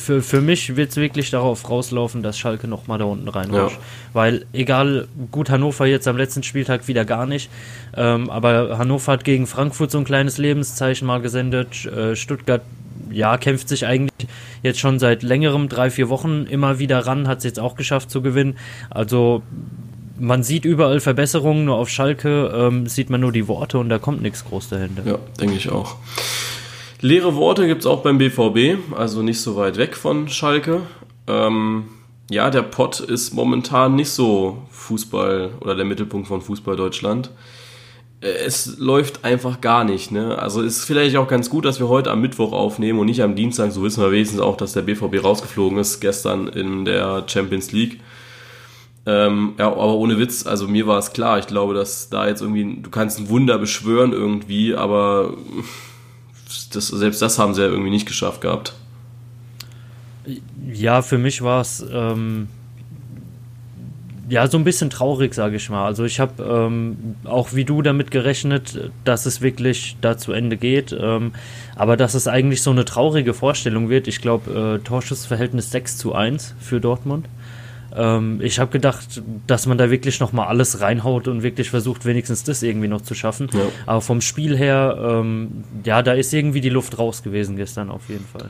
Für, 0.00 0.22
für 0.22 0.40
mich 0.40 0.76
wird 0.76 0.90
es 0.90 0.96
wirklich 0.96 1.30
darauf 1.30 1.68
rauslaufen, 1.68 2.22
dass 2.22 2.38
Schalke 2.38 2.66
nochmal 2.66 2.98
da 2.98 3.04
unten 3.04 3.28
reinrutscht. 3.28 3.76
Ja. 3.76 3.82
Weil, 4.12 4.46
egal, 4.52 5.08
gut, 5.30 5.50
Hannover 5.50 5.86
jetzt 5.86 6.08
am 6.08 6.16
letzten 6.16 6.42
Spieltag 6.42 6.88
wieder 6.88 7.04
gar 7.04 7.26
nicht, 7.26 7.50
ähm, 7.96 8.30
aber 8.30 8.78
Hannover 8.78 9.12
hat 9.12 9.24
gegen 9.24 9.46
Frankfurt 9.46 9.90
so 9.90 9.98
ein 9.98 10.04
kleines 10.04 10.38
Lebenszeichen 10.38 11.06
mal 11.06 11.20
gesendet. 11.20 11.86
Äh, 11.86 12.16
Stuttgart, 12.16 12.62
ja, 13.10 13.36
kämpft 13.36 13.68
sich 13.68 13.86
eigentlich 13.86 14.28
jetzt 14.62 14.80
schon 14.80 14.98
seit 14.98 15.22
längerem, 15.22 15.68
drei, 15.68 15.90
vier 15.90 16.08
Wochen 16.08 16.46
immer 16.48 16.78
wieder 16.78 17.06
ran, 17.06 17.28
hat 17.28 17.38
es 17.38 17.44
jetzt 17.44 17.60
auch 17.60 17.74
geschafft 17.76 18.10
zu 18.10 18.22
gewinnen. 18.22 18.56
Also, 18.88 19.42
man 20.18 20.42
sieht 20.42 20.64
überall 20.64 21.00
Verbesserungen, 21.00 21.64
nur 21.64 21.76
auf 21.76 21.88
Schalke 21.88 22.52
ähm, 22.54 22.86
sieht 22.86 23.10
man 23.10 23.20
nur 23.20 23.32
die 23.32 23.48
Worte 23.48 23.78
und 23.78 23.88
da 23.88 23.98
kommt 23.98 24.22
nichts 24.22 24.44
groß 24.44 24.68
dahinter. 24.68 25.02
Ja, 25.06 25.18
denke 25.40 25.56
ich 25.56 25.70
auch. 25.70 25.96
Leere 27.02 27.34
Worte 27.34 27.66
gibt 27.66 27.80
es 27.80 27.86
auch 27.86 28.02
beim 28.02 28.18
BVB, 28.18 28.94
also 28.94 29.22
nicht 29.22 29.40
so 29.40 29.56
weit 29.56 29.78
weg 29.78 29.96
von 29.96 30.28
Schalke. 30.28 30.82
Ähm, 31.26 31.84
ja, 32.30 32.50
der 32.50 32.62
Pott 32.62 33.00
ist 33.00 33.32
momentan 33.32 33.96
nicht 33.96 34.10
so 34.10 34.58
Fußball 34.70 35.52
oder 35.60 35.74
der 35.74 35.86
Mittelpunkt 35.86 36.28
von 36.28 36.42
Fußball 36.42 36.76
Deutschland. 36.76 37.30
Äh, 38.20 38.28
Es 38.44 38.78
läuft 38.78 39.24
einfach 39.24 39.62
gar 39.62 39.84
nicht. 39.84 40.10
Ne? 40.10 40.38
Also 40.38 40.60
ist 40.60 40.84
vielleicht 40.84 41.16
auch 41.16 41.26
ganz 41.26 41.48
gut, 41.48 41.64
dass 41.64 41.80
wir 41.80 41.88
heute 41.88 42.10
am 42.10 42.20
Mittwoch 42.20 42.52
aufnehmen 42.52 42.98
und 42.98 43.06
nicht 43.06 43.22
am 43.22 43.34
Dienstag. 43.34 43.72
So 43.72 43.82
wissen 43.82 44.02
wir 44.02 44.12
wenigstens 44.12 44.40
auch, 44.40 44.58
dass 44.58 44.74
der 44.74 44.82
BVB 44.82 45.24
rausgeflogen 45.24 45.78
ist 45.78 46.00
gestern 46.00 46.48
in 46.48 46.84
der 46.84 47.24
Champions 47.26 47.72
League. 47.72 48.00
Ähm, 49.06 49.54
ja, 49.58 49.68
aber 49.68 49.94
ohne 49.94 50.18
Witz, 50.18 50.46
also 50.46 50.68
mir 50.68 50.86
war 50.86 50.98
es 50.98 51.14
klar. 51.14 51.38
Ich 51.38 51.46
glaube, 51.46 51.72
dass 51.72 52.10
da 52.10 52.28
jetzt 52.28 52.42
irgendwie, 52.42 52.82
du 52.82 52.90
kannst 52.90 53.18
ein 53.18 53.30
Wunder 53.30 53.58
beschwören 53.58 54.12
irgendwie, 54.12 54.74
aber 54.74 55.32
das, 56.70 56.88
selbst 56.88 57.22
das 57.22 57.38
haben 57.38 57.54
sie 57.54 57.62
ja 57.62 57.68
irgendwie 57.68 57.90
nicht 57.90 58.06
geschafft 58.06 58.40
gehabt. 58.40 58.74
Ja, 60.72 61.02
für 61.02 61.18
mich 61.18 61.42
war 61.42 61.60
es 61.60 61.84
ähm, 61.92 62.48
ja 64.28 64.46
so 64.46 64.58
ein 64.58 64.64
bisschen 64.64 64.90
traurig, 64.90 65.34
sage 65.34 65.56
ich 65.56 65.68
mal. 65.70 65.84
Also 65.84 66.04
ich 66.04 66.20
habe 66.20 66.42
ähm, 66.42 67.16
auch 67.24 67.52
wie 67.52 67.64
du 67.64 67.82
damit 67.82 68.10
gerechnet, 68.10 68.90
dass 69.04 69.26
es 69.26 69.40
wirklich 69.40 69.96
da 70.00 70.16
zu 70.16 70.32
Ende 70.32 70.56
geht. 70.56 70.96
Ähm, 70.98 71.32
aber 71.74 71.96
dass 71.96 72.14
es 72.14 72.28
eigentlich 72.28 72.62
so 72.62 72.70
eine 72.70 72.84
traurige 72.84 73.34
Vorstellung 73.34 73.88
wird. 73.88 74.06
Ich 74.06 74.20
glaube, 74.20 74.78
äh, 74.80 74.84
Torschussverhältnis 74.84 75.70
6 75.72 75.98
zu 75.98 76.14
1 76.14 76.54
für 76.60 76.80
Dortmund. 76.80 77.26
Ähm, 77.96 78.40
ich 78.42 78.58
habe 78.58 78.70
gedacht, 78.70 79.22
dass 79.46 79.66
man 79.66 79.78
da 79.78 79.90
wirklich 79.90 80.20
noch 80.20 80.32
mal 80.32 80.46
alles 80.46 80.80
reinhaut 80.80 81.28
und 81.28 81.42
wirklich 81.42 81.70
versucht, 81.70 82.04
wenigstens 82.04 82.44
das 82.44 82.62
irgendwie 82.62 82.88
noch 82.88 83.00
zu 83.00 83.14
schaffen. 83.14 83.48
Ja. 83.52 83.60
Aber 83.86 84.00
vom 84.00 84.20
Spiel 84.20 84.56
her, 84.56 84.98
ähm, 85.22 85.64
ja, 85.84 86.02
da 86.02 86.12
ist 86.12 86.32
irgendwie 86.32 86.60
die 86.60 86.68
Luft 86.68 86.98
raus 86.98 87.22
gewesen 87.22 87.56
gestern 87.56 87.90
auf 87.90 88.08
jeden 88.08 88.26
Fall. 88.26 88.46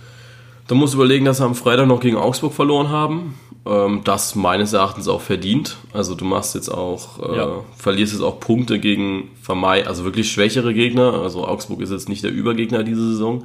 Da 0.68 0.74
musst 0.74 0.94
du 0.94 0.98
überlegen, 0.98 1.24
dass 1.24 1.38
sie 1.38 1.44
am 1.44 1.54
Freitag 1.54 1.88
noch 1.88 2.00
gegen 2.00 2.16
Augsburg 2.16 2.52
verloren 2.52 2.90
haben. 2.90 3.34
Ähm, 3.66 4.02
das 4.04 4.36
meines 4.36 4.72
Erachtens 4.72 5.08
auch 5.08 5.20
verdient. 5.20 5.76
Also 5.92 6.14
du 6.14 6.24
machst 6.24 6.54
jetzt 6.54 6.68
auch, 6.68 7.18
äh, 7.32 7.36
Ja. 7.38 7.48
verlierst 7.76 8.12
jetzt 8.12 8.22
auch 8.22 8.38
Punkte 8.40 8.78
gegen 8.78 9.30
vermei 9.42 9.86
also 9.86 10.04
wirklich 10.04 10.30
schwächere 10.30 10.72
Gegner. 10.72 11.14
Also 11.22 11.46
Augsburg 11.46 11.80
ist 11.80 11.90
jetzt 11.90 12.08
nicht 12.08 12.22
der 12.22 12.30
Übergegner 12.30 12.84
diese 12.84 13.10
Saison. 13.10 13.44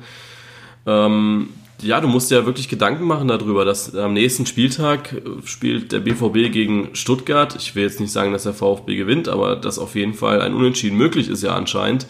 Ähm, 0.85 1.49
ja, 1.85 2.01
du 2.01 2.07
musst 2.07 2.31
dir 2.31 2.35
ja 2.35 2.45
wirklich 2.45 2.67
Gedanken 2.67 3.05
machen 3.05 3.27
darüber, 3.27 3.63
dass 3.63 3.95
am 3.95 4.13
nächsten 4.13 4.45
Spieltag 4.45 5.13
äh, 5.13 5.21
spielt 5.45 5.91
der 5.91 5.99
BVB 5.99 6.51
gegen 6.51 6.89
Stuttgart. 6.93 7.55
Ich 7.55 7.75
will 7.75 7.83
jetzt 7.83 7.99
nicht 7.99 8.11
sagen, 8.11 8.33
dass 8.33 8.43
der 8.43 8.53
VfB 8.53 8.95
gewinnt, 8.95 9.29
aber 9.29 9.55
dass 9.55 9.79
auf 9.79 9.95
jeden 9.95 10.13
Fall 10.13 10.41
ein 10.41 10.53
Unentschieden 10.53 10.97
möglich 10.97 11.29
ist 11.29 11.43
ja 11.43 11.55
anscheinend, 11.55 12.07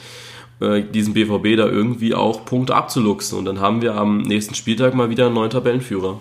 äh, 0.61 0.81
diesen 0.81 1.13
BVB 1.13 1.57
da 1.57 1.67
irgendwie 1.67 2.15
auch 2.15 2.45
Punkte 2.45 2.75
abzuluxen. 2.75 3.37
Und 3.37 3.45
dann 3.45 3.59
haben 3.59 3.81
wir 3.81 3.95
am 3.95 4.21
nächsten 4.21 4.55
Spieltag 4.55 4.95
mal 4.95 5.09
wieder 5.09 5.25
einen 5.25 5.35
neuen 5.35 5.49
Tabellenführer. 5.49 6.19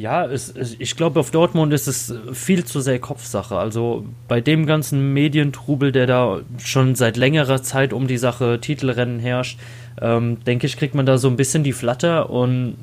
Ja, 0.00 0.24
es, 0.24 0.54
ich 0.78 0.96
glaube, 0.96 1.20
auf 1.20 1.30
Dortmund 1.30 1.74
ist 1.74 1.86
es 1.86 2.14
viel 2.32 2.64
zu 2.64 2.80
sehr 2.80 2.98
Kopfsache. 2.98 3.56
Also 3.56 4.06
bei 4.28 4.40
dem 4.40 4.64
ganzen 4.64 5.12
Medientrubel, 5.12 5.92
der 5.92 6.06
da 6.06 6.40
schon 6.56 6.94
seit 6.94 7.18
längerer 7.18 7.62
Zeit 7.62 7.92
um 7.92 8.06
die 8.06 8.16
Sache 8.16 8.58
Titelrennen 8.62 9.18
herrscht, 9.18 9.58
ähm, 10.00 10.42
denke 10.44 10.66
ich, 10.66 10.76
kriegt 10.76 10.94
man 10.94 11.06
da 11.06 11.18
so 11.18 11.28
ein 11.28 11.36
bisschen 11.36 11.64
die 11.64 11.72
Flatter 11.72 12.30
und 12.30 12.76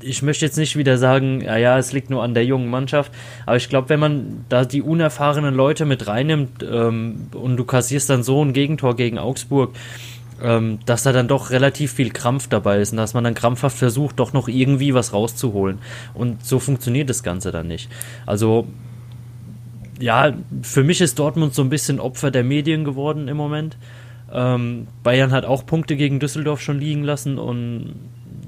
ich 0.00 0.22
möchte 0.22 0.44
jetzt 0.44 0.58
nicht 0.58 0.76
wieder 0.76 0.98
sagen, 0.98 1.40
ja, 1.40 1.56
ja, 1.56 1.78
es 1.78 1.92
liegt 1.92 2.10
nur 2.10 2.22
an 2.22 2.34
der 2.34 2.44
jungen 2.44 2.68
Mannschaft, 2.68 3.10
aber 3.46 3.56
ich 3.56 3.68
glaube, 3.68 3.88
wenn 3.88 4.00
man 4.00 4.44
da 4.48 4.64
die 4.64 4.82
unerfahrenen 4.82 5.54
Leute 5.54 5.86
mit 5.86 6.06
reinnimmt 6.06 6.62
ähm, 6.62 7.28
und 7.32 7.56
du 7.56 7.64
kassierst 7.64 8.10
dann 8.10 8.22
so 8.22 8.44
ein 8.44 8.52
Gegentor 8.52 8.96
gegen 8.96 9.18
Augsburg, 9.18 9.74
ähm, 10.42 10.78
dass 10.84 11.04
da 11.04 11.12
dann 11.12 11.28
doch 11.28 11.50
relativ 11.50 11.92
viel 11.92 12.10
Krampf 12.10 12.48
dabei 12.48 12.80
ist 12.80 12.92
und 12.92 12.98
dass 12.98 13.14
man 13.14 13.24
dann 13.24 13.34
krampfhaft 13.34 13.78
versucht, 13.78 14.18
doch 14.18 14.32
noch 14.32 14.48
irgendwie 14.48 14.94
was 14.94 15.12
rauszuholen. 15.12 15.78
Und 16.12 16.44
so 16.44 16.58
funktioniert 16.58 17.08
das 17.08 17.22
Ganze 17.22 17.50
dann 17.50 17.68
nicht. 17.68 17.88
Also, 18.26 18.66
ja, 19.98 20.34
für 20.62 20.82
mich 20.82 21.00
ist 21.00 21.18
Dortmund 21.18 21.54
so 21.54 21.62
ein 21.62 21.70
bisschen 21.70 22.00
Opfer 22.00 22.30
der 22.30 22.44
Medien 22.44 22.84
geworden 22.84 23.28
im 23.28 23.36
Moment. 23.36 23.76
Ähm, 24.34 24.88
Bayern 25.02 25.30
hat 25.30 25.44
auch 25.44 25.64
Punkte 25.64 25.96
gegen 25.96 26.18
Düsseldorf 26.18 26.60
schon 26.60 26.80
liegen 26.80 27.04
lassen 27.04 27.38
und 27.38 27.94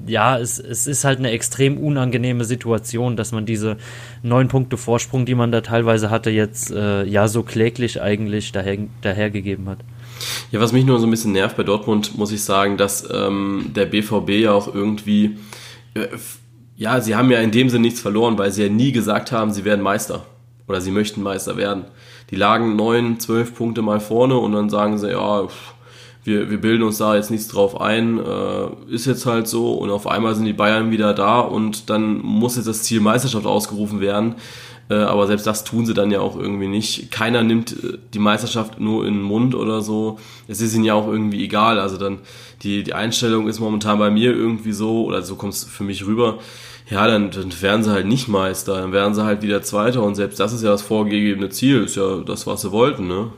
ja, 0.09 0.38
es, 0.38 0.59
es 0.59 0.87
ist 0.87 1.05
halt 1.05 1.18
eine 1.18 1.31
extrem 1.31 1.79
unangenehme 1.79 2.44
Situation, 2.44 3.16
dass 3.16 3.33
man 3.33 3.46
diese 3.46 3.77
neun 4.22 4.49
Punkte 4.49 4.77
Vorsprung, 4.77 5.27
die 5.27 5.35
man 5.35 5.53
da 5.53 5.61
teilweise 5.61 6.11
hatte, 6.11 6.31
jetzt 6.31 6.70
äh, 6.70 7.05
ja 7.05 7.29
so 7.29 7.42
kläglich 7.42 8.01
eigentlich 8.01 8.53
daher, 8.53 8.79
dahergegeben 9.03 9.68
hat. 9.68 9.79
Ja, 10.51 10.61
was 10.61 10.72
mich 10.72 10.85
nur 10.85 10.99
so 10.99 11.07
ein 11.07 11.11
bisschen 11.11 11.33
nervt 11.33 11.57
bei 11.57 11.62
Dortmund, 11.62 12.16
muss 12.16 12.33
ich 12.33 12.42
sagen, 12.42 12.77
dass 12.77 13.09
ähm, 13.12 13.72
der 13.75 13.87
BVB 13.87 14.31
ja 14.31 14.53
auch 14.53 14.72
irgendwie, 14.72 15.37
äh, 15.94 16.07
ja, 16.77 17.01
sie 17.01 17.14
haben 17.14 17.31
ja 17.31 17.40
in 17.40 17.51
dem 17.51 17.68
Sinne 17.68 17.83
nichts 17.83 18.01
verloren, 18.01 18.38
weil 18.38 18.53
sie 18.53 18.64
ja 18.64 18.68
nie 18.68 18.92
gesagt 18.92 19.33
haben, 19.33 19.53
sie 19.53 19.64
werden 19.64 19.83
Meister 19.83 20.27
oder 20.68 20.81
sie 20.81 20.90
möchten 20.90 21.22
Meister 21.22 21.57
werden. 21.57 21.85
Die 22.31 22.37
lagen 22.37 22.77
neun, 22.77 23.21
zwölf 23.21 23.55
Punkte 23.55 23.83
mal 23.83 24.01
vorne 24.01 24.37
und 24.37 24.53
dann 24.53 24.69
sagen 24.69 24.99
sie, 24.99 25.11
ja, 25.11 25.47
wir, 26.25 26.51
wir 26.51 26.61
bilden 26.61 26.83
uns 26.83 26.99
da 26.99 27.15
jetzt 27.15 27.31
nichts 27.31 27.49
drauf 27.49 27.81
ein, 27.81 28.19
äh, 28.19 28.93
ist 28.93 29.07
jetzt 29.07 29.27
halt 29.27 29.47
so 29.47 29.75
und 29.75 29.91
auf 29.91 30.09
einmal 30.09 30.35
sind 30.35 30.45
die 30.45 30.53
Bayern 30.53 30.91
wieder 30.91 31.15
da 31.15 31.41
und 31.41 31.89
dann 31.89 32.19
muss 32.19 32.57
jetzt 32.57 32.67
das 32.67 32.83
Ziel 32.83 33.01
Meisterschaft 33.01 33.47
ausgerufen 33.47 34.01
werden. 34.01 34.35
Äh, 34.89 34.95
aber 34.95 35.27
selbst 35.27 35.47
das 35.47 35.65
tun 35.65 35.85
sie 35.85 35.95
dann 35.95 36.11
ja 36.11 36.21
auch 36.21 36.37
irgendwie 36.37 36.69
nicht. 36.69 37.11
Keiner 37.11 37.43
nimmt 37.43 37.73
äh, 37.73 37.99
die 38.15 38.19
Meisterschaft 38.19 38.79
nur 38.79 39.07
in 39.07 39.15
den 39.15 39.23
Mund 39.23 39.55
oder 39.55 39.81
so. 39.83 40.19
Es 40.47 40.61
ist 40.61 40.75
ihnen 40.75 40.85
ja 40.85 40.95
auch 40.95 41.09
irgendwie 41.09 41.45
egal. 41.45 41.81
Also 41.81 41.97
dann 41.97 42.21
die, 42.62 42.85
die 42.85 42.95
Einstellung 42.95 43.49
ist 43.49 43.59
momentan 43.59 43.99
bei 43.99 44.11
mir 44.11 44.33
irgendwie 44.33 44.73
so, 44.73 45.05
oder 45.05 45.23
so 45.23 45.35
kommt 45.35 45.55
es 45.55 45.65
für 45.65 45.85
mich 45.85 46.07
rüber. 46.07 46.39
Ja, 46.88 47.07
dann, 47.09 47.31
dann 47.33 47.53
werden 47.61 47.83
sie 47.83 47.90
halt 47.90 48.07
nicht 48.07 48.29
Meister, 48.29 48.81
dann 48.81 48.92
werden 48.92 49.14
sie 49.14 49.25
halt 49.25 49.42
wieder 49.42 49.62
Zweiter 49.62 50.03
und 50.03 50.14
selbst 50.14 50.38
das 50.38 50.53
ist 50.53 50.62
ja 50.62 50.70
das 50.70 50.83
vorgegebene 50.83 51.49
Ziel, 51.49 51.83
ist 51.85 51.96
ja 51.96 52.18
das, 52.20 52.46
was 52.46 52.62
sie 52.62 52.70
wollten, 52.70 53.09
ne? 53.09 53.33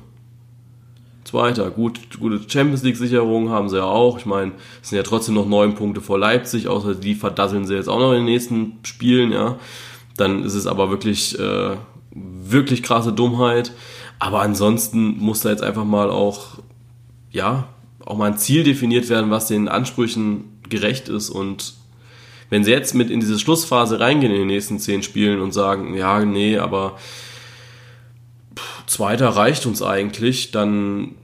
Zweiter, 1.24 1.70
gut, 1.70 2.18
gute 2.18 2.40
Champions 2.48 2.82
League-Sicherung 2.82 3.50
haben 3.50 3.68
sie 3.68 3.76
ja 3.76 3.84
auch. 3.84 4.18
Ich 4.18 4.24
meine, 4.24 4.52
es 4.82 4.88
sind 4.88 4.96
ja 4.96 5.02
trotzdem 5.02 5.34
noch 5.34 5.46
neun 5.46 5.74
Punkte 5.74 6.00
vor 6.00 6.18
Leipzig, 6.18 6.68
außer 6.68 6.94
die 6.94 7.14
verdasseln 7.14 7.66
sie 7.66 7.74
jetzt 7.74 7.88
auch 7.88 7.98
noch 7.98 8.12
in 8.12 8.18
den 8.18 8.24
nächsten 8.24 8.78
Spielen, 8.82 9.30
ja. 9.32 9.58
Dann 10.16 10.42
ist 10.42 10.54
es 10.54 10.66
aber 10.66 10.88
wirklich, 10.88 11.38
äh, 11.38 11.76
wirklich 12.12 12.82
krasse 12.82 13.12
Dummheit. 13.12 13.72
Aber 14.18 14.40
ansonsten 14.40 15.18
muss 15.18 15.40
da 15.40 15.50
jetzt 15.50 15.62
einfach 15.62 15.84
mal 15.84 16.10
auch, 16.10 16.60
ja, 17.30 17.68
auch 18.04 18.16
mal 18.16 18.30
ein 18.30 18.38
Ziel 18.38 18.64
definiert 18.64 19.10
werden, 19.10 19.30
was 19.30 19.48
den 19.48 19.68
Ansprüchen 19.68 20.44
gerecht 20.68 21.10
ist. 21.10 21.28
Und 21.28 21.74
wenn 22.50 22.64
sie 22.64 22.70
jetzt 22.70 22.94
mit 22.94 23.10
in 23.10 23.20
diese 23.20 23.38
Schlussphase 23.38 24.00
reingehen 24.00 24.32
in 24.32 24.40
den 24.40 24.46
nächsten 24.46 24.78
zehn 24.78 25.02
Spielen 25.02 25.40
und 25.40 25.52
sagen, 25.52 25.94
ja, 25.94 26.24
nee, 26.24 26.58
aber 26.58 26.96
Zweiter 28.86 29.28
reicht 29.28 29.66
uns 29.66 29.82
eigentlich, 29.82 30.50
dann 30.50 31.14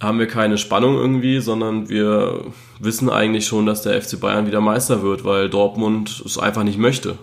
haben 0.00 0.18
wir 0.18 0.26
keine 0.26 0.58
Spannung 0.58 0.94
irgendwie, 0.96 1.40
sondern 1.40 1.88
wir 1.88 2.44
wissen 2.78 3.08
eigentlich 3.08 3.46
schon, 3.46 3.64
dass 3.64 3.82
der 3.82 4.00
FC 4.00 4.20
Bayern 4.20 4.46
wieder 4.46 4.60
Meister 4.60 5.02
wird, 5.02 5.24
weil 5.24 5.48
Dortmund 5.48 6.22
es 6.24 6.38
einfach 6.38 6.64
nicht 6.64 6.78
möchte. 6.78 7.18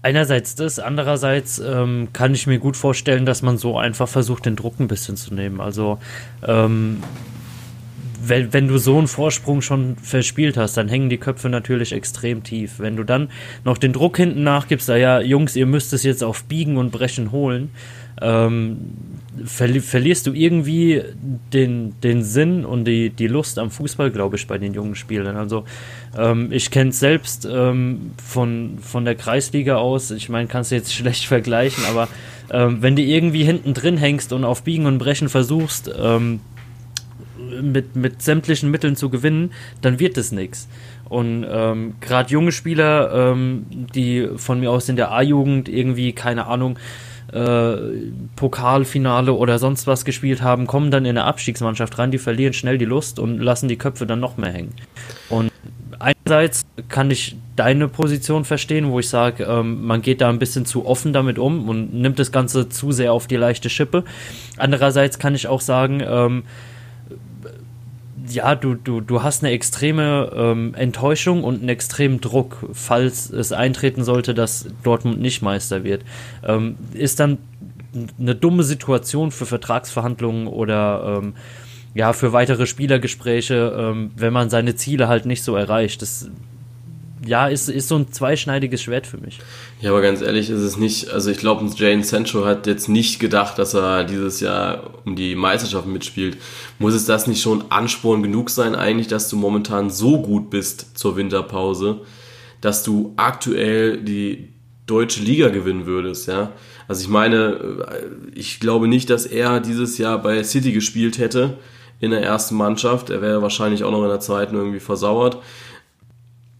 Einerseits 0.00 0.54
das, 0.54 0.78
andererseits 0.78 1.58
ähm, 1.58 2.08
kann 2.12 2.32
ich 2.32 2.46
mir 2.46 2.58
gut 2.58 2.76
vorstellen, 2.76 3.26
dass 3.26 3.42
man 3.42 3.58
so 3.58 3.76
einfach 3.76 4.08
versucht, 4.08 4.46
den 4.46 4.56
Druck 4.56 4.78
ein 4.78 4.88
bisschen 4.88 5.16
zu 5.16 5.34
nehmen. 5.34 5.60
Also 5.60 5.98
ähm, 6.46 7.02
wenn, 8.22 8.52
wenn 8.52 8.68
du 8.68 8.78
so 8.78 8.98
einen 8.98 9.08
Vorsprung 9.08 9.62
schon 9.62 9.96
verspielt 9.96 10.56
hast, 10.56 10.76
dann 10.76 10.88
hängen 10.88 11.08
die 11.08 11.18
Köpfe 11.18 11.48
natürlich 11.48 11.92
extrem 11.92 12.42
tief. 12.42 12.78
Wenn 12.78 12.96
du 12.96 13.04
dann 13.04 13.28
noch 13.64 13.78
den 13.78 13.92
Druck 13.92 14.16
hinten 14.16 14.42
nachgibst, 14.42 14.88
da 14.88 14.96
ja, 14.96 15.20
Jungs, 15.20 15.56
ihr 15.56 15.66
müsst 15.66 15.92
es 15.92 16.02
jetzt 16.02 16.22
auf 16.22 16.44
Biegen 16.44 16.76
und 16.76 16.90
Brechen 16.90 17.32
holen, 17.32 17.70
ähm, 18.20 18.78
verli 19.44 19.80
verlierst 19.80 20.26
du 20.26 20.32
irgendwie 20.32 21.02
den, 21.52 22.00
den 22.00 22.22
Sinn 22.22 22.64
und 22.64 22.84
die, 22.86 23.10
die 23.10 23.26
Lust 23.26 23.58
am 23.58 23.70
Fußball, 23.70 24.10
glaube 24.10 24.36
ich, 24.36 24.46
bei 24.46 24.56
den 24.56 24.72
jungen 24.72 24.94
Spielern. 24.94 25.36
Also 25.36 25.64
ähm, 26.16 26.50
ich 26.50 26.70
kenne 26.70 26.90
es 26.90 26.98
selbst 26.98 27.46
ähm, 27.50 28.12
von, 28.24 28.78
von 28.80 29.04
der 29.04 29.14
Kreisliga 29.14 29.76
aus. 29.76 30.10
Ich 30.10 30.28
meine, 30.28 30.48
kannst 30.48 30.70
du 30.70 30.76
jetzt 30.76 30.94
schlecht 30.94 31.26
vergleichen, 31.26 31.84
aber 31.84 32.08
ähm, 32.50 32.78
wenn 32.80 32.96
du 32.96 33.02
irgendwie 33.02 33.44
hinten 33.44 33.74
drin 33.74 33.98
hängst 33.98 34.32
und 34.32 34.44
auf 34.44 34.62
Biegen 34.62 34.86
und 34.86 34.98
Brechen 34.98 35.28
versuchst, 35.28 35.90
ähm, 35.98 36.40
mit, 37.62 37.96
mit 37.96 38.22
sämtlichen 38.22 38.70
Mitteln 38.70 38.96
zu 38.96 39.10
gewinnen, 39.10 39.52
dann 39.80 39.98
wird 39.98 40.18
es 40.18 40.32
nichts. 40.32 40.68
Und 41.08 41.46
ähm, 41.48 41.94
gerade 42.00 42.30
junge 42.30 42.52
Spieler, 42.52 43.32
ähm, 43.32 43.66
die 43.94 44.28
von 44.36 44.60
mir 44.60 44.70
aus 44.70 44.88
in 44.88 44.96
der 44.96 45.12
A-Jugend 45.12 45.68
irgendwie, 45.68 46.12
keine 46.12 46.46
Ahnung, 46.46 46.78
äh, 47.32 47.76
Pokalfinale 48.36 49.32
oder 49.32 49.58
sonst 49.58 49.86
was 49.86 50.04
gespielt 50.04 50.42
haben, 50.42 50.66
kommen 50.66 50.90
dann 50.90 51.04
in 51.04 51.10
eine 51.10 51.24
Abstiegsmannschaft 51.24 51.98
rein, 51.98 52.10
die 52.10 52.18
verlieren 52.18 52.52
schnell 52.52 52.78
die 52.78 52.84
Lust 52.84 53.18
und 53.18 53.38
lassen 53.38 53.68
die 53.68 53.76
Köpfe 53.76 54.06
dann 54.06 54.20
noch 54.20 54.36
mehr 54.36 54.52
hängen. 54.52 54.72
Und 55.28 55.50
einerseits 55.98 56.64
kann 56.88 57.10
ich 57.10 57.36
deine 57.56 57.88
Position 57.88 58.44
verstehen, 58.44 58.90
wo 58.90 59.00
ich 59.00 59.08
sage, 59.08 59.44
ähm, 59.44 59.86
man 59.86 60.02
geht 60.02 60.20
da 60.20 60.28
ein 60.28 60.38
bisschen 60.38 60.66
zu 60.66 60.86
offen 60.86 61.12
damit 61.12 61.38
um 61.38 61.68
und 61.68 61.94
nimmt 61.94 62.18
das 62.18 62.32
Ganze 62.32 62.68
zu 62.68 62.92
sehr 62.92 63.12
auf 63.12 63.26
die 63.26 63.36
leichte 63.36 63.70
Schippe. 63.70 64.04
Andererseits 64.56 65.18
kann 65.18 65.34
ich 65.34 65.48
auch 65.48 65.60
sagen, 65.60 66.02
ähm, 66.06 66.42
ja, 68.36 68.54
du, 68.54 68.74
du, 68.74 69.00
du 69.00 69.22
hast 69.22 69.42
eine 69.42 69.52
extreme 69.52 70.30
ähm, 70.36 70.74
Enttäuschung 70.74 71.42
und 71.42 71.60
einen 71.60 71.70
extremen 71.70 72.20
Druck, 72.20 72.68
falls 72.72 73.30
es 73.30 73.50
eintreten 73.50 74.04
sollte, 74.04 74.34
dass 74.34 74.66
Dortmund 74.82 75.20
nicht 75.20 75.40
Meister 75.40 75.84
wird. 75.84 76.04
Ähm, 76.44 76.76
ist 76.92 77.18
dann 77.18 77.38
eine 78.20 78.34
dumme 78.34 78.62
Situation 78.62 79.30
für 79.30 79.46
Vertragsverhandlungen 79.46 80.48
oder 80.48 81.18
ähm, 81.22 81.34
ja, 81.94 82.12
für 82.12 82.34
weitere 82.34 82.66
Spielergespräche, 82.66 83.74
ähm, 83.74 84.10
wenn 84.16 84.34
man 84.34 84.50
seine 84.50 84.76
Ziele 84.76 85.08
halt 85.08 85.24
nicht 85.24 85.42
so 85.42 85.56
erreicht. 85.56 86.02
Das 86.02 86.30
ja, 87.26 87.48
ist, 87.48 87.68
ist 87.68 87.88
so 87.88 87.96
ein 87.96 88.12
zweischneidiges 88.12 88.82
Schwert 88.82 89.06
für 89.06 89.18
mich. 89.18 89.38
Ja, 89.80 89.90
aber 89.90 90.00
ganz 90.00 90.22
ehrlich 90.22 90.48
ist 90.48 90.60
es 90.60 90.76
nicht, 90.76 91.10
also 91.10 91.30
ich 91.30 91.38
glaube, 91.38 91.68
Jane 91.74 92.04
Sancho 92.04 92.44
hat 92.44 92.66
jetzt 92.66 92.88
nicht 92.88 93.18
gedacht, 93.18 93.58
dass 93.58 93.74
er 93.74 94.04
dieses 94.04 94.40
Jahr 94.40 94.94
um 95.04 95.16
die 95.16 95.34
Meisterschaft 95.34 95.86
mitspielt. 95.86 96.38
Muss 96.78 96.94
es 96.94 97.04
das 97.04 97.26
nicht 97.26 97.42
schon 97.42 97.64
Ansporn 97.70 98.22
genug 98.22 98.50
sein 98.50 98.74
eigentlich, 98.74 99.08
dass 99.08 99.28
du 99.28 99.36
momentan 99.36 99.90
so 99.90 100.22
gut 100.22 100.50
bist 100.50 100.96
zur 100.96 101.16
Winterpause, 101.16 102.00
dass 102.60 102.82
du 102.82 103.12
aktuell 103.16 103.98
die 103.98 104.48
deutsche 104.86 105.22
Liga 105.22 105.48
gewinnen 105.48 105.86
würdest, 105.86 106.28
ja? 106.28 106.52
Also 106.88 107.02
ich 107.02 107.08
meine, 107.08 107.84
ich 108.34 108.60
glaube 108.60 108.86
nicht, 108.86 109.10
dass 109.10 109.26
er 109.26 109.58
dieses 109.58 109.98
Jahr 109.98 110.22
bei 110.22 110.44
City 110.44 110.70
gespielt 110.70 111.18
hätte 111.18 111.58
in 111.98 112.12
der 112.12 112.22
ersten 112.22 112.54
Mannschaft. 112.54 113.10
Er 113.10 113.22
wäre 113.22 113.42
wahrscheinlich 113.42 113.82
auch 113.82 113.90
noch 113.90 114.02
in 114.02 114.08
der 114.08 114.20
zweiten 114.20 114.54
irgendwie 114.54 114.80
versauert 114.80 115.38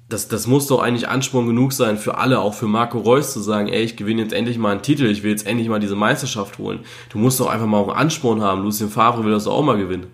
das, 0.08 0.28
das 0.28 0.46
muss 0.46 0.68
doch 0.68 0.80
eigentlich 0.80 1.08
Ansporn 1.08 1.46
genug 1.46 1.72
sein 1.72 1.98
für 1.98 2.18
alle, 2.18 2.38
auch 2.38 2.54
für 2.54 2.66
Marco 2.66 2.98
Reus 2.98 3.32
zu 3.32 3.40
sagen, 3.40 3.68
ey, 3.68 3.82
ich 3.82 3.96
gewinne 3.96 4.22
jetzt 4.22 4.32
endlich 4.32 4.56
mal 4.56 4.70
einen 4.70 4.82
Titel, 4.82 5.06
ich 5.06 5.22
will 5.24 5.30
jetzt 5.30 5.46
endlich 5.46 5.68
mal 5.68 5.80
diese 5.80 5.96
Meisterschaft 5.96 6.58
holen. 6.58 6.80
Du 7.10 7.18
musst 7.18 7.40
doch 7.40 7.48
einfach 7.48 7.66
mal 7.66 7.78
auch 7.78 7.88
einen 7.88 7.98
Ansporn 7.98 8.40
haben. 8.40 8.62
Lucien 8.62 8.88
Favre 8.88 9.24
will 9.24 9.32
das 9.32 9.44
doch 9.44 9.54
auch 9.54 9.64
mal 9.64 9.76
gewinnen. 9.76 10.06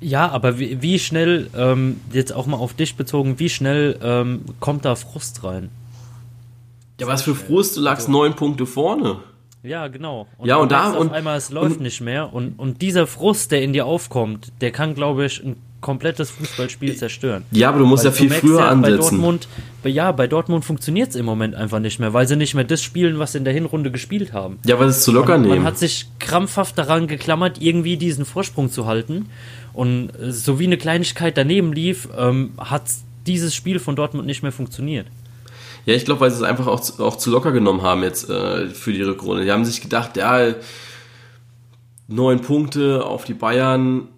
Ja, 0.00 0.28
aber 0.28 0.58
wie, 0.58 0.80
wie 0.80 0.98
schnell, 0.98 1.50
ähm, 1.56 2.00
jetzt 2.12 2.32
auch 2.32 2.46
mal 2.46 2.58
auf 2.58 2.74
dich 2.74 2.94
bezogen, 2.96 3.38
wie 3.38 3.48
schnell 3.48 3.98
ähm, 4.02 4.44
kommt 4.60 4.84
da 4.84 4.94
Frust 4.94 5.42
rein? 5.42 5.70
Ja, 7.00 7.08
was 7.08 7.22
für 7.22 7.34
Frust, 7.34 7.76
du 7.76 7.80
lagst 7.80 8.08
neun 8.08 8.36
Punkte 8.36 8.66
vorne. 8.66 9.20
Ja, 9.64 9.88
genau. 9.88 10.28
Und 10.36 10.46
ja, 10.46 10.56
und 10.56 10.70
da 10.70 10.90
und 10.90 11.08
auf 11.08 11.12
einmal 11.14 11.38
es 11.38 11.50
läuft 11.50 11.76
und, 11.76 11.82
nicht 11.82 12.02
mehr 12.02 12.32
und, 12.32 12.58
und 12.58 12.82
dieser 12.82 13.06
Frust, 13.06 13.50
der 13.50 13.62
in 13.62 13.72
dir 13.72 13.86
aufkommt, 13.86 14.52
der 14.60 14.70
kann, 14.70 14.94
glaube 14.94 15.24
ich, 15.24 15.42
ein 15.42 15.56
komplettes 15.84 16.30
Fußballspiel 16.30 16.96
zerstören. 16.96 17.44
Ja, 17.50 17.68
aber 17.68 17.80
du 17.80 17.86
musst 17.86 18.04
weil 18.04 18.12
ja 18.12 18.16
viel 18.16 18.30
früher 18.30 18.60
ja, 18.60 18.68
ansetzen. 18.70 18.96
Bei 18.96 19.02
Dortmund, 19.02 19.48
ja, 19.84 20.12
bei 20.12 20.26
Dortmund 20.26 20.64
funktioniert 20.64 21.10
es 21.10 21.16
im 21.16 21.26
Moment 21.26 21.54
einfach 21.54 21.78
nicht 21.78 22.00
mehr, 22.00 22.14
weil 22.14 22.26
sie 22.26 22.36
nicht 22.36 22.54
mehr 22.54 22.64
das 22.64 22.82
spielen, 22.82 23.18
was 23.18 23.32
sie 23.32 23.38
in 23.38 23.44
der 23.44 23.52
Hinrunde 23.52 23.90
gespielt 23.90 24.32
haben. 24.32 24.58
Ja, 24.64 24.80
weil 24.80 24.88
es 24.88 25.04
zu 25.04 25.12
locker 25.12 25.32
man, 25.32 25.42
nehmen. 25.42 25.56
Man 25.56 25.64
hat 25.64 25.78
sich 25.78 26.06
krampfhaft 26.18 26.78
daran 26.78 27.06
geklammert, 27.06 27.60
irgendwie 27.60 27.98
diesen 27.98 28.24
Vorsprung 28.24 28.70
zu 28.70 28.86
halten. 28.86 29.28
Und 29.74 30.10
so 30.20 30.58
wie 30.58 30.64
eine 30.64 30.78
Kleinigkeit 30.78 31.36
daneben 31.36 31.74
lief, 31.74 32.08
ähm, 32.16 32.52
hat 32.56 32.84
dieses 33.26 33.54
Spiel 33.54 33.78
von 33.78 33.94
Dortmund 33.94 34.26
nicht 34.26 34.42
mehr 34.42 34.52
funktioniert. 34.52 35.06
Ja, 35.84 35.92
ich 35.92 36.06
glaube, 36.06 36.22
weil 36.22 36.30
sie 36.30 36.38
es 36.38 36.42
einfach 36.42 36.66
auch 36.66 36.80
zu, 36.80 37.04
auch 37.04 37.16
zu 37.16 37.30
locker 37.30 37.52
genommen 37.52 37.82
haben 37.82 38.02
jetzt 38.02 38.30
äh, 38.30 38.68
für 38.68 38.94
die 38.94 39.02
Rückrunde. 39.02 39.44
Die 39.44 39.52
haben 39.52 39.66
sich 39.66 39.82
gedacht, 39.82 40.16
ja, 40.16 40.54
neun 42.08 42.40
Punkte 42.40 43.04
auf 43.04 43.24
die 43.24 43.34
Bayern, 43.34 44.08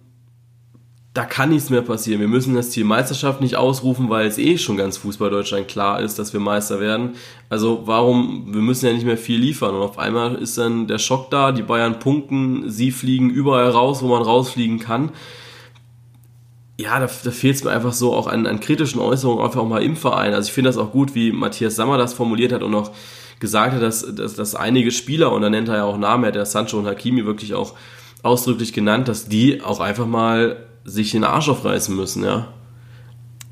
da 1.17 1.25
kann 1.25 1.49
nichts 1.49 1.71
mehr 1.71 1.81
passieren. 1.81 2.21
Wir 2.21 2.27
müssen 2.27 2.53
das 2.53 2.69
Ziel 2.69 2.83
Meisterschaft 2.83 3.41
nicht 3.41 3.55
ausrufen, 3.55 4.07
weil 4.07 4.27
es 4.27 4.37
eh 4.37 4.59
schon 4.59 4.77
ganz 4.77 4.97
Fußball 4.97 5.31
Deutschland 5.31 5.67
klar 5.67 5.99
ist, 5.99 6.19
dass 6.19 6.31
wir 6.31 6.39
Meister 6.39 6.79
werden. 6.79 7.15
Also 7.49 7.81
warum, 7.85 8.53
wir 8.53 8.61
müssen 8.61 8.85
ja 8.85 8.93
nicht 8.93 9.03
mehr 9.03 9.17
viel 9.17 9.39
liefern. 9.39 9.73
Und 9.73 9.81
auf 9.81 9.97
einmal 9.97 10.35
ist 10.35 10.59
dann 10.59 10.85
der 10.85 10.99
Schock 10.99 11.31
da, 11.31 11.51
die 11.51 11.63
Bayern 11.63 11.97
punkten, 11.97 12.69
sie 12.69 12.91
fliegen 12.91 13.31
überall 13.31 13.67
raus, 13.71 14.03
wo 14.03 14.09
man 14.09 14.21
rausfliegen 14.21 14.77
kann. 14.77 15.09
Ja, 16.79 16.99
da, 16.99 17.09
da 17.23 17.31
fehlt 17.31 17.55
es 17.55 17.63
mir 17.63 17.71
einfach 17.71 17.93
so 17.93 18.13
auch 18.13 18.27
an, 18.27 18.45
an 18.45 18.59
kritischen 18.59 19.01
Äußerungen, 19.01 19.43
einfach 19.43 19.61
auch 19.61 19.67
mal 19.67 19.81
im 19.81 19.95
Verein. 19.95 20.35
Also 20.35 20.49
ich 20.49 20.53
finde 20.53 20.69
das 20.69 20.77
auch 20.77 20.91
gut, 20.91 21.15
wie 21.15 21.31
Matthias 21.31 21.75
Sammer 21.75 21.97
das 21.97 22.13
formuliert 22.13 22.53
hat 22.53 22.61
und 22.61 22.75
auch 22.75 22.91
gesagt 23.39 23.73
hat, 23.73 23.81
dass, 23.81 24.05
dass, 24.13 24.35
dass 24.35 24.53
einige 24.53 24.91
Spieler, 24.91 25.31
und 25.31 25.41
da 25.41 25.49
nennt 25.49 25.67
er 25.67 25.77
ja 25.77 25.83
auch 25.85 25.97
Namen, 25.97 26.25
er 26.25 26.27
hat 26.27 26.35
ja 26.35 26.45
Sancho 26.45 26.77
und 26.77 26.85
Hakimi 26.85 27.25
wirklich 27.25 27.55
auch 27.55 27.73
ausdrücklich 28.21 28.71
genannt, 28.71 29.07
dass 29.07 29.27
die 29.27 29.63
auch 29.63 29.79
einfach 29.79 30.05
mal 30.05 30.66
sich 30.87 31.11
den 31.11 31.23
Arsch 31.23 31.49
aufreißen 31.49 31.95
müssen, 31.95 32.23
ja. 32.23 32.47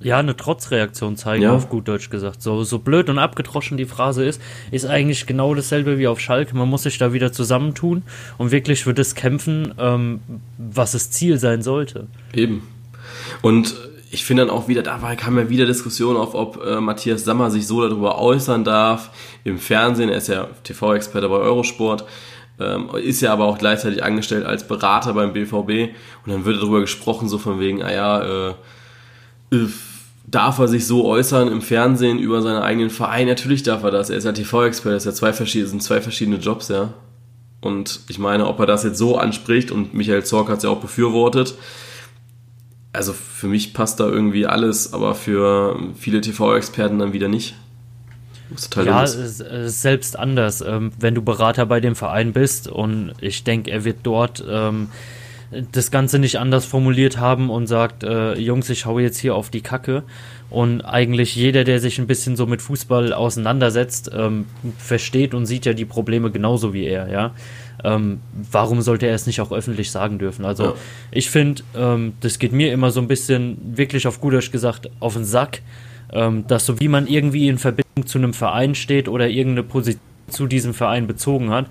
Ja, 0.02 0.20
eine 0.20 0.36
Trotzreaktion 0.36 1.18
zeigen, 1.18 1.44
ja. 1.44 1.54
auf 1.54 1.70
gut 1.70 1.88
Deutsch 1.88 2.10
gesagt. 2.10 2.42
So, 2.42 2.64
so 2.64 2.80
blöd 2.80 3.10
und 3.10 3.18
abgetroschen 3.18 3.78
die 3.78 3.86
Phrase 3.86 4.24
ist, 4.24 4.42
ist 4.72 4.86
eigentlich 4.86 5.26
genau 5.26 5.54
dasselbe 5.56 5.98
wie 5.98 6.08
auf 6.08 6.20
Schalke. 6.20 6.56
Man 6.56 6.70
muss 6.70 6.84
sich 6.84 6.98
da 6.98 7.12
wieder 7.14 7.32
zusammentun 7.32 8.04
und 8.38 8.52
wirklich 8.52 8.84
für 8.84 8.94
das 8.94 9.16
kämpfen, 9.16 9.74
ähm, 9.80 10.20
was 10.58 10.92
das 10.92 11.12
Ziel 11.12 11.40
sein 11.40 11.62
sollte. 11.62 12.08
Eben. 12.34 12.68
Und 13.42 13.76
ich 14.12 14.26
finde 14.26 14.46
dann 14.46 14.56
auch 14.56 14.68
wieder, 14.68 14.84
da 14.84 14.98
kam 15.16 15.38
ja 15.38 15.50
wieder 15.50 15.66
Diskussion 15.66 16.18
auf, 16.18 16.36
ob 16.36 16.64
äh, 16.64 16.80
Matthias 16.80 17.24
Sammer 17.24 17.50
sich 17.50 17.66
so 17.66 17.82
darüber 17.82 18.20
äußern 18.20 18.64
darf 18.64 19.10
im 19.44 19.58
Fernsehen. 19.58 20.10
Er 20.10 20.18
ist 20.18 20.28
ja 20.28 20.48
TV-Experte 20.64 21.28
bei 21.30 21.38
Eurosport 21.38 22.06
ähm, 22.60 22.90
ist 22.96 23.22
ja 23.22 23.34
aber 23.34 23.46
auch 23.46 23.58
gleichzeitig 23.58 24.04
angestellt 24.04 24.46
als 24.46 24.68
Berater 24.68 25.14
beim 25.14 25.34
BVB 25.34 25.94
und 26.26 26.32
dann 26.32 26.46
wird 26.46 26.62
darüber 26.62 26.82
gesprochen, 26.82 27.28
so 27.28 27.38
von 27.38 27.60
wegen, 27.60 27.84
ah 27.84 27.92
ja, 27.92 28.50
äh, 28.50 28.54
darf 30.28 30.60
er 30.60 30.68
sich 30.68 30.88
so 30.88 31.06
äußern 31.06 31.48
im 31.48 31.62
Fernsehen 31.62 32.20
über 32.20 32.42
seinen 32.42 32.62
eigenen 32.62 32.90
Verein? 32.90 33.28
Natürlich 33.28 33.64
darf 33.64 33.84
er 33.84 33.92
das. 33.92 34.10
Er 34.10 34.18
ist 34.18 34.24
ja 34.24 34.32
TV-Experte, 34.32 34.96
das 34.96 35.06
ja 35.06 35.14
zwei 35.14 35.32
sind 35.32 35.84
zwei 35.84 36.02
verschiedene 36.02 36.38
Jobs, 36.38 36.70
ja. 36.70 36.94
Und 37.62 38.02
ich 38.10 38.20
meine, 38.20 38.48
ob 38.48 38.60
er 38.60 38.66
das 38.66 38.84
jetzt 38.84 38.98
so 38.98 39.18
anspricht 39.18 39.72
und 39.72 39.94
Michael 39.94 40.24
Zorc 40.24 40.50
hat 40.50 40.58
es 40.58 40.64
ja 40.64 40.70
auch 40.70 40.82
befürwortet. 40.82 41.56
Also 42.94 43.12
für 43.14 43.48
mich 43.48 43.74
passt 43.74 44.00
da 44.00 44.08
irgendwie 44.08 44.46
alles, 44.46 44.94
aber 44.94 45.16
für 45.16 45.80
viele 45.98 46.22
TV-Experten 46.22 47.00
dann 47.00 47.14
wieder 47.14 47.28
nicht 47.28 47.56
ja, 48.84 49.04
ist 49.04 49.82
selbst 49.82 50.18
anders. 50.18 50.62
Ähm, 50.62 50.92
wenn 51.00 51.16
du 51.16 51.22
Berater 51.22 51.66
bei 51.66 51.80
dem 51.80 51.96
Verein 51.96 52.34
bist 52.34 52.68
und 52.68 53.14
ich 53.22 53.44
denke, 53.44 53.72
er 53.72 53.86
wird 53.86 53.98
dort 54.04 54.44
ähm, 54.48 54.90
das 55.72 55.92
Ganze 55.92 56.20
nicht 56.20 56.40
anders 56.40 56.66
formuliert 56.66 57.18
haben 57.18 57.50
und 57.50 57.68
sagt, 57.68 58.04
äh, 58.04 58.36
Jungs, 58.36 58.70
ich 58.70 58.86
hau 58.86 59.00
jetzt 59.00 59.18
hier 59.18 59.36
auf 59.36 59.50
die 59.50 59.62
Kacke. 59.62 60.04
Und 60.50 60.82
eigentlich 60.82 61.36
jeder, 61.36 61.64
der 61.64 61.80
sich 61.80 62.00
ein 62.00 62.08
bisschen 62.08 62.36
so 62.36 62.46
mit 62.46 62.62
Fußball 62.62 63.14
auseinandersetzt, 63.14 64.12
ähm, 64.14 64.46
versteht 64.78 65.34
und 65.34 65.46
sieht 65.46 65.66
ja 65.66 65.74
die 65.74 65.86
Probleme 65.86 66.32
genauso 66.32 66.74
wie 66.74 66.86
er, 66.86 67.10
ja. 67.10 67.34
Ähm, 67.84 68.22
warum 68.52 68.82
sollte 68.82 69.06
er 69.06 69.16
es 69.16 69.28
nicht 69.28 69.42
auch 69.42 69.52
öffentlich 69.52 69.92
sagen 69.92 70.18
dürfen? 70.18 70.46
Also 70.46 70.64
ja. 70.64 70.74
ich 71.12 71.30
finde, 71.30 71.64
ähm, 71.76 72.14
das 72.22 72.40
geht 72.40 72.52
mir 72.52 72.72
immer 72.72 72.92
so 72.92 73.00
ein 73.02 73.08
bisschen, 73.08 73.58
wirklich 73.76 74.08
auf 74.08 74.22
gut 74.22 74.34
Deutsch 74.34 74.52
gesagt, 74.52 74.90
auf 75.00 75.14
den 75.14 75.26
Sack, 75.26 75.62
ähm, 76.14 76.46
dass 76.48 76.66
so 76.66 76.80
wie 76.80 76.88
man 76.88 77.08
irgendwie 77.08 77.48
in 77.48 77.58
Verbindung 77.58 78.06
zu 78.06 78.18
einem 78.18 78.34
Verein 78.34 78.76
steht 78.76 79.08
oder 79.08 79.28
irgendeine 79.30 79.64
Position 79.64 80.02
zu 80.28 80.48
diesem 80.48 80.74
Verein 80.74 81.08
bezogen 81.08 81.52
hat, 81.52 81.68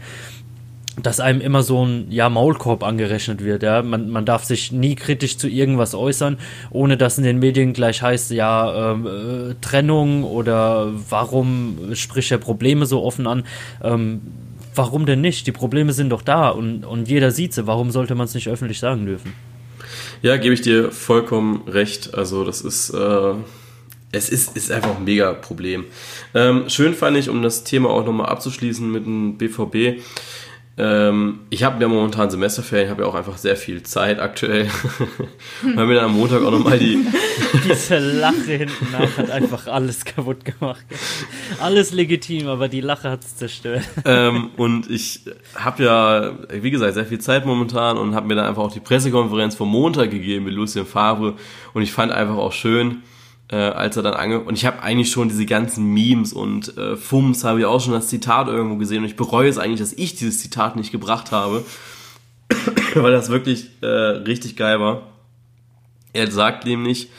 dass 1.02 1.18
einem 1.18 1.40
immer 1.40 1.62
so 1.62 1.84
ein 1.84 2.06
ja, 2.10 2.28
Maulkorb 2.28 2.84
angerechnet 2.84 3.42
wird. 3.42 3.64
Ja? 3.64 3.82
Man, 3.82 4.10
man 4.10 4.24
darf 4.24 4.44
sich 4.44 4.70
nie 4.70 4.94
kritisch 4.94 5.36
zu 5.38 5.48
irgendwas 5.48 5.94
äußern, 5.94 6.38
ohne 6.70 6.96
dass 6.96 7.18
in 7.18 7.24
den 7.24 7.40
Medien 7.40 7.72
gleich 7.72 8.00
heißt, 8.00 8.30
ja, 8.30 8.92
ähm, 8.92 9.06
äh, 9.06 9.54
Trennung 9.60 10.22
oder 10.22 10.92
warum 11.10 11.94
spricht 11.94 12.30
er 12.30 12.38
Probleme 12.38 12.86
so 12.86 13.02
offen 13.02 13.26
an. 13.26 13.42
Ähm, 13.82 14.20
warum 14.74 15.04
denn 15.04 15.20
nicht? 15.20 15.48
Die 15.48 15.52
Probleme 15.52 15.92
sind 15.92 16.10
doch 16.10 16.22
da 16.22 16.50
und, 16.50 16.84
und 16.84 17.08
jeder 17.08 17.32
sieht 17.32 17.54
sie. 17.54 17.66
Warum 17.66 17.90
sollte 17.90 18.14
man 18.14 18.26
es 18.26 18.34
nicht 18.34 18.48
öffentlich 18.48 18.78
sagen 18.78 19.04
dürfen? 19.04 19.32
Ja, 20.22 20.36
gebe 20.36 20.54
ich 20.54 20.62
dir 20.62 20.92
vollkommen 20.92 21.62
recht. 21.66 22.14
Also 22.14 22.44
das 22.44 22.60
ist, 22.60 22.90
äh, 22.90 23.34
es 24.14 24.29
ist, 24.29 24.57
ist 24.57 24.70
einfach 24.70 24.96
ein 24.96 25.05
mega 25.05 25.33
Problem. 25.33 25.85
Ähm, 26.35 26.68
schön 26.68 26.94
fand 26.94 27.16
ich, 27.16 27.29
um 27.29 27.42
das 27.42 27.64
Thema 27.64 27.90
auch 27.90 28.05
nochmal 28.05 28.27
abzuschließen 28.27 28.90
mit 28.90 29.07
dem 29.07 29.37
BVB. 29.37 30.00
Ähm, 30.77 31.40
ich 31.50 31.62
habe 31.62 31.81
ja 31.81 31.87
momentan 31.87 32.31
Semesterferien, 32.31 32.90
habe 32.90 33.03
ja 33.03 33.09
auch 33.09 33.14
einfach 33.14 33.37
sehr 33.37 33.55
viel 33.55 33.85
Zeit 33.85 34.18
aktuell. 34.18 34.68
Weil 35.62 35.87
mir 35.87 35.94
dann 35.94 36.07
am 36.07 36.16
Montag 36.16 36.42
auch 36.42 36.50
nochmal 36.50 36.81
die. 36.81 36.98
Diese 37.64 37.98
Lache 37.98 38.53
hinten 38.53 38.88
nach 38.90 39.16
hat 39.16 39.31
einfach 39.31 39.68
alles 39.68 40.05
kaputt 40.05 40.44
gemacht. 40.44 40.85
Alles 41.61 41.92
legitim, 41.92 42.48
aber 42.48 42.68
die 42.68 42.81
Lache 42.81 43.09
hat 43.09 43.22
es 43.22 43.37
zerstört. 43.37 43.85
ähm, 44.05 44.50
und 44.57 44.90
ich 44.90 45.20
habe 45.55 45.85
ja, 45.85 46.33
wie 46.50 46.72
gesagt, 46.72 46.94
sehr 46.94 47.07
viel 47.07 47.20
Zeit 47.20 47.46
momentan 47.46 47.96
und 47.96 48.16
habe 48.16 48.27
mir 48.27 48.35
dann 48.35 48.46
einfach 48.46 48.62
auch 48.62 48.72
die 48.72 48.81
Pressekonferenz 48.81 49.55
vom 49.55 49.68
Montag 49.68 50.11
gegeben 50.11 50.46
mit 50.46 50.55
Lucien 50.55 50.87
Favre. 50.87 51.35
Und 51.72 51.83
ich 51.83 51.92
fand 51.92 52.11
einfach 52.11 52.37
auch 52.37 52.53
schön, 52.53 53.03
äh, 53.50 53.57
als 53.57 53.96
er 53.96 54.02
dann 54.02 54.14
ange 54.14 54.40
und 54.40 54.54
ich 54.54 54.64
habe 54.64 54.83
eigentlich 54.83 55.11
schon 55.11 55.28
diese 55.28 55.46
ganzen 55.46 55.92
Memes 55.92 56.33
und 56.33 56.76
äh, 56.78 56.96
Fums 56.96 57.44
habe 57.44 57.61
ich 57.61 57.66
auch 57.66 57.80
schon 57.80 57.92
das 57.92 58.09
Zitat 58.09 58.48
irgendwo 58.48 58.76
gesehen 58.76 59.02
und 59.02 59.04
ich 59.04 59.16
bereue 59.16 59.48
es 59.48 59.59
eigentlich, 59.59 59.80
dass 59.80 59.92
ich 59.92 60.16
dieses 60.16 60.40
Zitat 60.40 60.76
nicht 60.76 60.92
gebracht 60.92 61.30
habe, 61.30 61.64
weil 62.94 63.12
das 63.12 63.28
wirklich 63.28 63.70
äh, 63.83 63.87
richtig 63.87 64.57
geil 64.57 64.80
war. 64.80 65.02
Er 66.12 66.30
sagt 66.30 66.64
nämlich, 66.64 67.11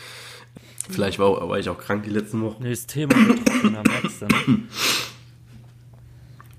vielleicht 0.90 1.20
war, 1.20 1.48
war 1.48 1.60
ich 1.60 1.70
auch 1.70 1.78
krank 1.78 2.04
die 2.04 2.10
letzten 2.10 2.42
Wochen. 2.42 2.64
Nee, 2.64 2.72
das 2.72 2.88
Thema 2.88 3.14
betroffener 3.14 3.84
merkst 3.86 4.22
du, 4.22 4.26
ne? 4.26 4.64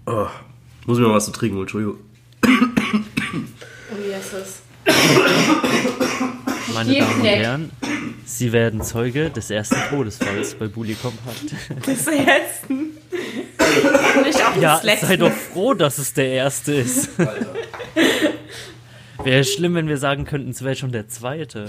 Oh, 0.08 0.28
muss 0.86 0.98
mir 0.98 1.08
mal 1.08 1.14
was 1.14 1.24
zu 1.24 1.32
trinken, 1.32 1.56
holen, 1.56 1.64
Entschuldigung. 1.64 1.98
Oh, 2.44 3.96
Jesus. 4.00 4.62
Meine 6.76 6.90
Hier 6.92 7.00
Damen 7.02 7.14
und 7.14 7.20
knackt. 7.22 7.36
Herren, 7.36 7.70
Sie 8.24 8.52
werden 8.52 8.82
Zeuge 8.82 9.30
des 9.30 9.50
ersten 9.50 9.76
Todesfalls 9.90 10.54
bei 10.54 10.66
Bully 10.68 10.94
Compact. 10.94 11.54
Das 11.86 12.06
ersten. 12.06 12.90
Nicht 14.24 14.42
auch 14.44 14.56
Ja, 14.60 14.74
das 14.76 14.82
letzte. 14.84 15.06
sei 15.06 15.16
doch 15.16 15.32
froh, 15.32 15.74
dass 15.74 15.98
es 15.98 16.12
der 16.12 16.28
erste 16.28 16.74
ist. 16.74 17.08
Wäre 19.22 19.44
schlimm, 19.44 19.74
wenn 19.74 19.88
wir 19.88 19.96
sagen 19.98 20.24
könnten, 20.24 20.50
es 20.50 20.62
wäre 20.62 20.76
schon 20.76 20.92
der 20.92 21.08
zweite. 21.08 21.66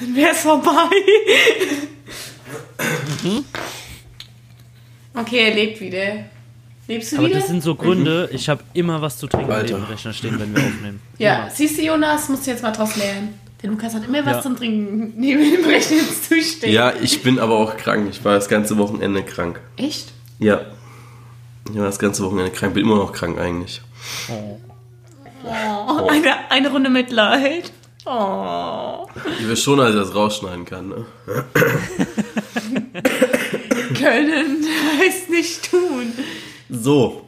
Dann 0.00 0.14
wäre 0.14 0.30
es 0.32 0.38
vorbei. 0.40 0.90
Okay, 5.14 5.48
er 5.48 5.54
lebt 5.54 5.80
wieder. 5.80 6.24
Lebst 6.86 7.12
du 7.12 7.18
Aber 7.18 7.26
wieder? 7.28 7.38
das 7.40 7.48
sind 7.48 7.62
so 7.62 7.74
Gründe, 7.74 8.28
ich 8.32 8.48
habe 8.48 8.62
immer 8.72 9.02
was 9.02 9.18
zu 9.18 9.26
trinken 9.26 9.50
Alter. 9.52 9.74
dem 9.76 9.84
Rechner 9.84 10.12
stehen, 10.12 10.38
wenn 10.40 10.54
wir 10.56 10.62
aufnehmen. 10.62 11.00
ja, 11.18 11.40
Immer. 11.42 11.50
siehst 11.50 11.78
du, 11.78 11.82
Jonas, 11.82 12.28
musst 12.28 12.46
du 12.46 12.50
jetzt 12.50 12.62
mal 12.62 12.70
draus 12.72 12.96
lernen. 12.96 13.34
Der 13.62 13.70
Lukas 13.70 13.94
hat 13.94 14.04
immer 14.06 14.24
was 14.24 14.36
Ja. 14.36 14.42
zum 14.42 14.56
Trinken 14.56 15.14
neben 15.20 15.40
dem 15.50 15.64
Rechner 15.64 15.98
zu 15.98 16.40
stehen. 16.40 16.72
Ja, 16.72 16.92
ich 17.00 17.22
bin 17.22 17.38
aber 17.38 17.56
auch 17.56 17.76
krank. 17.76 18.08
Ich 18.10 18.24
war 18.24 18.34
das 18.34 18.48
ganze 18.48 18.78
Wochenende 18.78 19.22
krank. 19.24 19.60
Echt? 19.76 20.12
Ja. 20.38 20.60
Ich 21.70 21.76
war 21.76 21.86
das 21.86 21.98
ganze 21.98 22.22
Wochenende 22.24 22.50
krank. 22.52 22.74
Bin 22.74 22.84
immer 22.84 22.96
noch 22.96 23.12
krank 23.12 23.38
eigentlich. 23.38 23.82
Oh, 24.30 26.06
eine, 26.08 26.50
eine 26.50 26.70
Runde 26.70 26.88
Mitleid. 26.90 27.72
Oh. 28.06 29.06
Ich 29.38 29.46
will 29.46 29.56
schon, 29.56 29.78
dass 29.78 29.90
ich 29.90 29.96
das 29.96 30.14
rausschneiden 30.14 30.64
kann. 30.64 30.88
Ne? 30.88 31.04
Können 33.94 34.64
heißt 35.00 35.30
nicht 35.30 35.70
tun. 35.70 36.12
So, 36.70 37.24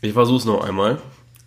ich 0.00 0.12
versuch's 0.12 0.44
noch 0.44 0.64
einmal. 0.64 0.98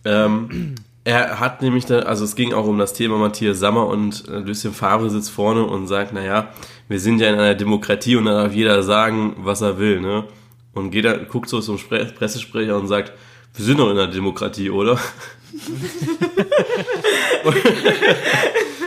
Ähm, 0.04 0.74
er 1.04 1.38
hat 1.38 1.60
nämlich, 1.60 1.84
da, 1.84 2.00
also 2.00 2.24
es 2.24 2.34
ging 2.34 2.54
auch 2.54 2.66
um 2.66 2.78
das 2.78 2.94
Thema 2.94 3.18
Matthias 3.18 3.58
Sammer 3.58 3.86
und 3.86 4.26
äh, 4.28 4.38
Lucien 4.38 4.72
Favre 4.72 5.10
sitzt 5.10 5.30
vorne 5.30 5.64
und 5.64 5.86
sagt, 5.86 6.14
naja, 6.14 6.48
wir 6.88 6.98
sind 6.98 7.20
ja 7.20 7.28
in 7.28 7.34
einer 7.34 7.54
Demokratie 7.54 8.16
und 8.16 8.24
da 8.24 8.44
darf 8.44 8.54
jeder 8.54 8.82
sagen, 8.82 9.36
was 9.38 9.60
er 9.60 9.78
will, 9.78 10.00
ne? 10.00 10.24
Und 10.72 10.94
jeder 10.94 11.18
guckt 11.18 11.48
so 11.48 11.60
zum 11.60 11.78
Spre 11.78 12.06
Pressesprecher 12.06 12.76
und 12.76 12.88
sagt, 12.88 13.12
wir 13.54 13.64
sind 13.64 13.78
doch 13.78 13.90
in 13.90 13.98
einer 13.98 14.10
Demokratie, 14.10 14.70
oder? 14.70 14.98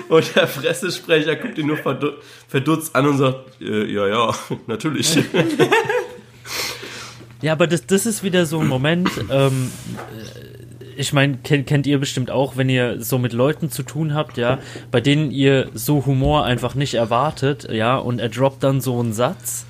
und, 0.10 0.36
der 0.36 0.46
Pressesprecher 0.48 1.38
guckt 1.38 1.58
ihn 1.58 1.68
nur 1.68 1.78
verdu 1.78 2.12
verdutzt 2.50 2.94
an 2.96 3.08
und 3.08 3.18
sagt, 3.18 3.62
äh, 3.62 3.86
ja, 3.86 4.08
ja, 4.08 4.36
natürlich. 4.68 5.18
Ja, 7.42 7.52
aber 7.52 7.68
das, 7.68 7.86
das 7.86 8.06
ist 8.06 8.24
wieder 8.24 8.46
so 8.46 8.60
ein 8.60 8.68
Moment, 8.68 9.12
ähm, 9.30 9.72
äh, 10.18 10.57
ich 10.98 11.14
meine, 11.14 11.38
kennt, 11.38 11.68
kennt 11.68 11.88
ihr 11.88 12.00
bestimmt 12.00 12.32
auch, 12.32 12.58
wenn 12.58 12.70
ihr 12.70 13.02
so 13.02 13.18
mit 13.18 13.34
Leuten 13.34 13.70
zu 13.70 13.84
tun 13.84 14.14
habt, 14.14 14.38
ja, 14.38 14.60
bei 14.92 15.02
denen 15.02 15.32
ihr 15.32 15.70
so 15.74 16.06
Humor 16.06 16.46
einfach 16.46 16.76
nicht 16.76 16.96
erwartet, 16.96 17.68
ja, 17.72 17.98
und 17.98 18.20
er 18.20 18.30
droppt 18.30 18.64
dann 18.64 18.82
so 18.82 19.00
einen 19.00 19.14
Satz 19.14 19.66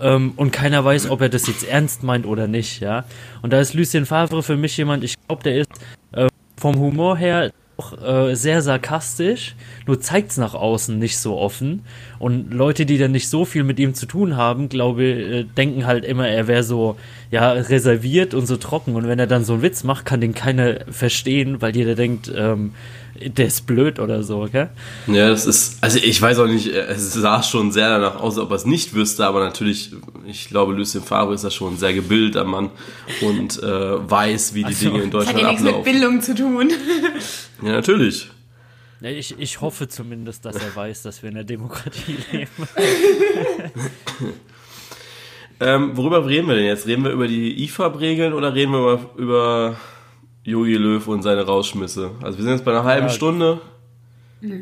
ähm, 0.00 0.32
und 0.36 0.50
keiner 0.52 0.84
weiß, 0.84 1.10
ob 1.10 1.20
er 1.20 1.28
das 1.28 1.46
jetzt 1.46 1.66
ernst 1.68 2.02
meint 2.02 2.26
oder 2.26 2.46
nicht, 2.46 2.80
ja. 2.80 3.04
Und 3.42 3.52
da 3.52 3.60
ist 3.60 3.74
Lucien 3.74 4.06
Favre 4.06 4.42
für 4.42 4.56
mich 4.56 4.76
jemand, 4.76 5.04
ich 5.04 5.14
glaube, 5.26 5.42
der 5.42 5.56
ist 5.58 5.70
äh, 6.12 6.28
vom 6.56 6.76
Humor 6.78 7.16
her 7.16 7.50
auch 7.76 8.00
äh, 8.02 8.34
sehr 8.34 8.62
sarkastisch, 8.62 9.56
nur 9.86 10.00
zeigt's 10.00 10.36
nach 10.36 10.54
außen 10.54 10.98
nicht 10.98 11.18
so 11.18 11.36
offen. 11.36 11.82
Und 12.18 12.52
Leute, 12.52 12.86
die 12.86 12.98
dann 12.98 13.12
nicht 13.12 13.28
so 13.28 13.44
viel 13.44 13.64
mit 13.64 13.78
ihm 13.78 13.94
zu 13.94 14.06
tun 14.06 14.36
haben, 14.36 14.68
glaube 14.68 15.04
äh, 15.04 15.44
denken 15.44 15.86
halt 15.86 16.04
immer, 16.04 16.28
er 16.28 16.46
wäre 16.46 16.62
so 16.62 16.96
ja 17.30 17.50
reserviert 17.52 18.34
und 18.34 18.46
so 18.46 18.56
trocken. 18.56 18.94
Und 18.94 19.08
wenn 19.08 19.18
er 19.18 19.26
dann 19.26 19.44
so 19.44 19.54
einen 19.54 19.62
Witz 19.62 19.84
macht, 19.84 20.04
kann 20.04 20.20
den 20.20 20.34
keiner 20.34 20.80
verstehen, 20.88 21.60
weil 21.60 21.74
jeder 21.74 21.94
denkt, 21.94 22.32
ähm, 22.34 22.72
der 23.20 23.46
ist 23.46 23.66
blöd 23.66 23.98
oder 23.98 24.22
so, 24.22 24.48
gell? 24.50 24.70
Ja, 25.06 25.28
das 25.28 25.46
ist, 25.46 25.78
also 25.82 25.98
ich 25.98 26.20
weiß 26.20 26.38
auch 26.38 26.46
nicht, 26.46 26.66
es 26.68 27.12
sah 27.14 27.42
schon 27.42 27.70
sehr 27.72 27.88
danach 27.88 28.20
aus, 28.20 28.38
ob 28.38 28.50
er 28.50 28.56
es 28.56 28.66
nicht 28.66 28.94
wüsste, 28.94 29.26
aber 29.26 29.40
natürlich, 29.44 29.92
ich 30.26 30.48
glaube, 30.48 30.72
Lucien 30.74 31.02
Favre 31.02 31.34
ist 31.34 31.44
ja 31.44 31.50
schon 31.50 31.74
ein 31.74 31.78
sehr 31.78 31.94
gebildeter 31.94 32.44
Mann 32.44 32.70
und 33.20 33.62
äh, 33.62 34.10
weiß, 34.10 34.54
wie 34.54 34.64
die 34.64 34.72
so. 34.72 34.86
Dinge 34.90 35.02
in 35.02 35.10
Das 35.10 35.26
hat 35.26 35.34
Deutschland 35.36 35.40
ja 35.40 35.48
nichts 35.48 35.62
mit 35.62 35.72
ablaufen. 35.74 35.92
Bildung 35.92 36.20
zu 36.22 36.34
tun. 36.34 36.70
Ja, 37.62 37.72
natürlich. 37.72 38.28
Ja, 39.00 39.10
Ich, 39.10 39.38
ich 39.38 39.60
hoffe 39.60 39.86
zumindest, 39.88 40.44
dass 40.44 40.56
er 40.56 40.74
weiß, 40.74 41.02
dass 41.02 41.22
wir 41.22 41.28
in 41.28 41.34
der 41.36 41.44
Demokratie 41.44 42.16
leben. 42.32 42.48
Ähm, 45.60 45.96
worüber 45.96 46.26
reden 46.26 46.48
wir 46.48 46.56
denn 46.56 46.64
jetzt? 46.66 46.86
Reden 46.86 47.04
wir 47.04 47.12
über 47.12 47.28
die 47.28 47.62
IFAB-Regeln 47.64 48.32
oder 48.32 48.54
reden 48.54 48.72
wir 48.72 48.78
über, 48.80 49.00
über 49.16 49.76
Jogi 50.44 50.74
Löw 50.74 51.06
und 51.08 51.22
seine 51.22 51.42
Rausschmisse? 51.42 52.12
Also 52.22 52.38
wir 52.38 52.44
sind 52.44 52.52
jetzt 52.52 52.64
bei 52.64 52.72
einer 52.72 52.84
halben 52.84 53.06
Ja. 53.08 53.12
Stunde. 53.12 53.60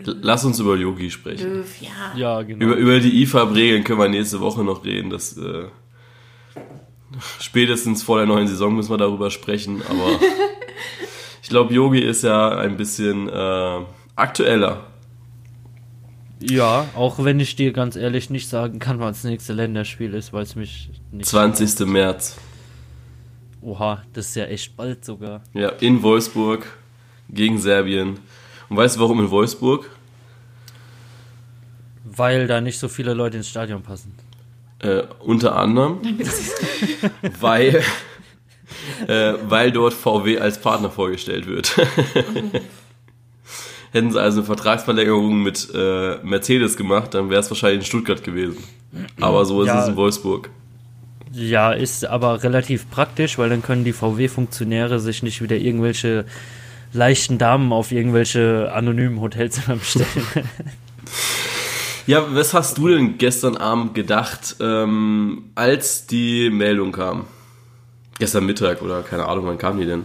Lass 0.05 0.45
uns 0.45 0.61
über 0.61 0.77
Yogi 0.77 1.11
sprechen. 1.11 1.55
Löw, 1.57 1.81
ja. 1.81 1.89
Ja, 2.17 2.43
genau. 2.43 2.65
Über, 2.65 2.77
über 2.77 3.01
die 3.01 3.23
IFAB-Regeln 3.23 3.83
können 3.83 3.99
wir 3.99 4.09
nächste 4.09 4.41
Woche 4.41 4.63
noch 4.63 4.85
reden. 4.85 5.11
Das, 5.11 5.37
äh, 5.37 5.65
spätestens 7.41 8.03
vor 8.05 8.19
der 8.19 8.27
neuen 8.27 8.47
Saison 8.47 8.75
müssen 8.77 8.91
wir 8.91 8.99
darüber 8.99 9.31
sprechen. 9.31 9.83
Aber 9.89 10.11
ich 11.43 11.49
glaube, 11.49 11.75
Yogi 11.75 11.99
ist 12.01 12.23
ja 12.23 12.57
ein 12.59 12.77
bisschen 12.77 13.29
äh, 13.29 13.79
aktueller. 14.15 14.87
Ja, 16.41 16.87
auch 16.97 17.23
wenn 17.25 17.39
ich 17.41 17.57
dir 17.57 17.73
ganz 17.73 17.97
ehrlich 17.97 18.31
nicht 18.31 18.49
sagen 18.49 18.79
kann, 18.79 18.99
wann 19.01 19.09
das 19.09 19.25
nächste 19.25 19.53
Länderspiel 19.53 20.15
ist, 20.15 20.33
weil 20.33 20.43
es 20.43 20.57
mich 20.57 20.91
nicht. 21.11 21.27
20. 21.27 21.87
März. 21.87 22.37
Oha, 23.63 24.03
das 24.13 24.29
ist 24.29 24.35
ja 24.37 24.45
echt 24.47 24.77
bald 24.77 25.05
sogar. 25.05 25.43
Ja, 25.55 25.69
in 25.71 26.03
Wolfsburg 26.03 26.67
gegen 27.31 27.59
Serbien. 27.59 28.19
Und 28.69 28.77
weißt 28.77 28.97
du, 28.97 29.01
warum 29.01 29.21
in 29.21 29.31
Wolfsburg? 29.31 29.89
Weil 32.05 32.47
da 32.47 32.61
nicht 32.61 32.79
so 32.79 32.89
viele 32.89 33.15
Leute 33.15 33.37
ins 33.37 33.49
Stadion 33.49 33.83
passen. 33.83 34.15
Äh, 34.81 35.03
unter 35.21 35.55
anderem, 35.57 36.01
weil, 37.41 37.83
äh, 39.07 39.35
weil 39.49 39.71
dort 39.71 39.95
VW 39.95 40.39
als 40.41 40.61
Partner 40.61 40.91
vorgestellt 40.91 41.47
wird. 41.47 41.77
Hätten 43.93 44.11
sie 44.11 44.21
also 44.21 44.39
eine 44.41 44.47
Vertragsverlängerung 44.47 45.41
mit 45.43 45.69
äh, 45.73 46.17
Mercedes 46.25 46.77
gemacht, 46.77 47.15
dann 47.15 47.31
wäre 47.31 47.41
es 47.43 47.51
wahrscheinlich 47.51 47.81
in 47.81 47.85
Stuttgart 47.87 48.25
gewesen. 48.25 48.57
Aber 49.21 49.45
so 49.45 49.61
ist 49.63 49.69
Ja. 49.69 49.83
es 49.83 49.89
in 49.89 49.97
Wolfsburg. 49.97 50.51
Ja, 51.33 51.73
ist 51.73 52.05
aber 52.05 52.43
relativ 52.43 52.91
praktisch, 52.91 53.39
weil 53.39 53.49
dann 53.49 53.63
können 53.63 53.85
die 53.85 53.93
VW-Funktionäre 53.93 55.01
sich 55.01 55.23
nicht 55.23 55.41
wieder 55.43 55.57
irgendwelche 55.57 56.27
leichten 56.93 57.39
Damen 57.39 57.73
auf 57.73 57.91
irgendwelche 57.91 58.71
anonymen 58.73 59.21
Hotelzimmer 59.21 59.77
bestellen. 59.77 60.07
Ja, 62.07 62.27
was 62.35 62.53
hast 62.53 62.79
du 62.79 62.89
denn 62.89 63.17
gestern 63.17 63.57
Abend 63.57 63.95
gedacht, 63.95 64.57
ähm, 64.61 65.45
als 65.55 66.07
die 66.09 66.51
Meldung 66.51 66.91
kam? 66.91 67.27
Gestern 68.19 68.45
Mittag 68.45 68.83
oder 68.83 69.03
keine 69.03 69.27
Ahnung, 69.27 69.47
wann 69.47 69.57
kam 69.57 69.79
die 69.79 69.87
denn? 69.87 70.05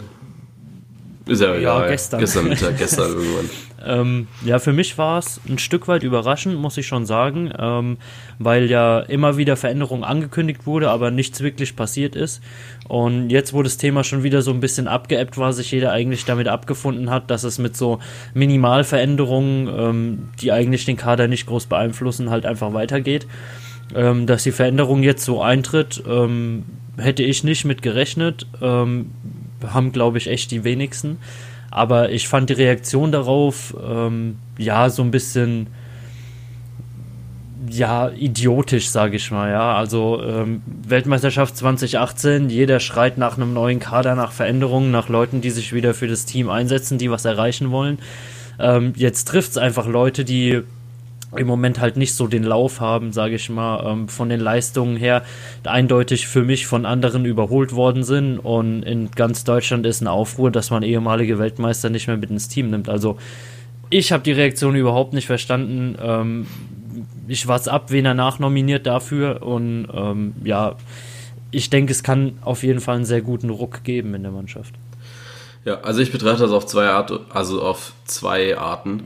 Ist 1.26 1.42
ja, 1.42 1.56
Ja, 1.56 1.78
egal. 1.80 1.90
gestern. 1.90 2.20
Gestern 2.20 2.50
Mittag, 2.50 2.78
gestern 2.78 3.14
irgendwann. 3.14 3.50
Ähm, 3.88 4.28
ja, 4.44 4.60
für 4.60 4.74
mich 4.74 4.98
war 4.98 5.20
es 5.20 5.40
ein 5.48 5.58
Stück 5.58 5.88
weit 5.88 6.04
überraschend, 6.04 6.58
muss 6.58 6.78
ich 6.78 6.86
schon 6.86 7.06
sagen, 7.06 7.52
ähm, 7.58 7.98
weil 8.38 8.70
ja 8.70 9.00
immer 9.00 9.38
wieder 9.38 9.56
Veränderungen 9.56 10.04
angekündigt 10.04 10.66
wurde, 10.66 10.90
aber 10.90 11.10
nichts 11.10 11.42
wirklich 11.42 11.76
passiert 11.76 12.16
ist. 12.16 12.42
Und 12.88 13.30
jetzt, 13.30 13.54
wo 13.54 13.64
das 13.64 13.78
Thema 13.78 14.04
schon 14.04 14.24
wieder 14.24 14.42
so 14.42 14.52
ein 14.52 14.60
bisschen 14.60 14.88
abgeebbt 14.88 15.38
war, 15.38 15.54
sich 15.54 15.72
jeder 15.72 15.92
eigentlich 15.92 16.26
damit 16.26 16.48
abgefunden 16.48 17.10
hat, 17.10 17.32
dass 17.32 17.44
es 17.44 17.60
mit 17.60 17.78
so 17.78 18.00
Minimalveränderungen, 18.34 19.68
ähm, 19.68 20.30
die 20.42 20.52
eigentlich 20.52 20.86
den 20.86 20.98
Kader 20.98 21.28
nicht 21.28 21.46
groß 21.46 21.68
beeinflussen, 21.68 22.30
halt 22.30 22.46
einfach 22.46 22.74
weitergeht. 22.74 23.26
Ähm, 23.96 24.28
dass 24.28 24.44
die 24.44 24.52
Veränderung 24.52 25.02
jetzt 25.02 25.24
so 25.24 25.42
eintritt, 25.42 26.04
ähm, 26.06 26.66
hätte 26.98 27.24
ich 27.24 27.46
nicht 27.46 27.64
mit 27.64 27.82
gerechnet. 27.82 28.46
Ähm, 28.62 29.12
haben, 29.66 29.92
glaube 29.92 30.18
ich, 30.18 30.28
echt 30.28 30.52
die 30.52 30.64
wenigsten. 30.64 31.18
Aber 31.72 32.12
ich 32.12 32.28
fand 32.28 32.50
die 32.50 32.54
Reaktion 32.54 33.12
darauf, 33.12 33.76
ähm, 33.86 34.38
ja, 34.58 34.90
so 34.90 35.02
ein 35.02 35.12
bisschen, 35.12 35.68
ja, 37.70 38.10
idiotisch, 38.10 38.90
sage 38.90 39.18
ich 39.18 39.32
mal, 39.32 39.52
ja. 39.52 39.76
Also 39.76 40.22
ähm, 40.24 40.62
Weltmeisterschaft 40.88 41.58
2018, 41.58 42.50
jeder 42.50 42.80
schreit 42.80 43.18
nach 43.18 43.38
einem 43.38 43.54
neuen 43.54 43.80
Kader, 43.80 44.16
nach 44.16 44.32
Veränderungen, 44.32 44.92
nach 44.92 45.10
Leuten, 45.10 45.42
die 45.42 45.50
sich 45.50 45.74
wieder 45.74 45.94
für 45.94 46.08
das 46.08 46.26
Team 46.26 46.50
einsetzen, 46.50 46.98
die 46.98 47.12
was 47.12 47.26
erreichen 47.26 47.72
wollen. 47.72 48.00
Ähm, 48.60 48.94
jetzt 48.96 49.28
trifft 49.28 49.52
es 49.52 49.58
einfach 49.58 49.88
Leute, 49.88 50.24
die 50.24 50.64
im 51.36 51.48
Moment 51.48 51.80
halt 51.80 51.98
nicht 51.98 52.14
so 52.14 52.28
den 52.28 52.44
Lauf 52.44 52.80
haben, 52.80 53.12
sage 53.12 53.36
ich 53.36 53.50
mal, 53.50 53.86
ähm, 53.86 54.08
von 54.08 54.30
den 54.30 54.40
Leistungen 54.40 54.96
her 54.96 55.24
eindeutig 55.66 56.28
für 56.28 56.44
mich 56.44 56.68
von 56.68 56.86
anderen 56.86 57.26
überholt 57.26 57.74
worden 57.74 58.04
sind 58.04 58.40
und 58.40 58.84
in 58.84 59.12
ganz 59.12 59.44
Deutschland 59.44 59.86
ist 59.86 60.02
eine 60.02 60.12
Aufruhr, 60.12 60.52
dass 60.52 60.70
man 60.70 60.84
ehemalige 60.84 61.38
Weltmeister 61.38 61.90
nicht 61.90 62.08
mehr 62.08 62.18
mit 62.18 62.30
ins 62.30 62.48
Team 62.48 62.70
nimmt. 62.70 62.88
Also 62.88 63.18
ich 63.90 64.12
habe 64.12 64.24
die 64.24 64.32
Reaktion 64.32 64.76
überhaupt 64.76 65.14
nicht 65.14 65.28
verstanden. 65.28 65.98
Ähm, 66.02 66.48
ich 67.28 67.48
warte 67.48 67.72
ab, 67.72 67.92
wen 67.92 68.06
er 68.06 68.14
nachnominiert 68.14 68.88
dafür 68.88 69.44
und 69.44 69.88
ähm, 69.94 70.34
ja, 70.44 70.76
ich 71.52 71.70
denke, 71.70 71.92
es 71.92 72.04
kann 72.04 72.38
auf 72.42 72.64
jeden 72.64 72.80
Fall 72.80 72.96
einen 72.96 73.06
sehr 73.06 73.22
guten 73.22 73.50
Ruck 73.50 73.84
geben 73.84 74.14
in 74.14 74.24
der 74.24 74.32
Mannschaft. 74.32 74.74
Ja, 75.66 75.82
also 75.82 76.02
ich 76.02 76.12
betrachte 76.12 76.44
das 76.44 76.52
auf 76.52 76.66
zwei 76.66 76.88
Art, 76.88 77.12
also 77.30 77.62
auf 77.62 77.92
zwei 78.06 78.58
Arten. 78.58 79.04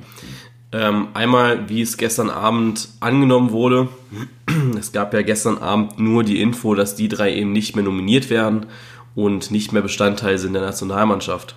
Ähm, 0.74 1.10
einmal, 1.14 1.68
wie 1.70 1.82
es 1.82 1.98
gestern 1.98 2.30
Abend 2.30 2.90
angenommen 3.00 3.52
wurde. 3.52 3.90
Es 4.78 4.92
gab 4.92 5.14
ja 5.14 5.22
gestern 5.22 5.58
Abend 5.58 6.00
nur 6.00 6.24
die 6.24 6.42
Info, 6.42 6.76
dass 6.76 6.96
die 6.96 7.08
drei 7.08 7.34
eben 7.34 7.52
nicht 7.52 7.76
mehr 7.76 7.86
nominiert 7.86 8.30
werden 8.30 8.68
und 9.16 9.52
nicht 9.52 9.72
mehr 9.72 9.82
Bestandteil 9.82 10.38
sind 10.38 10.54
der 10.54 10.62
Nationalmannschaft. 10.62 11.56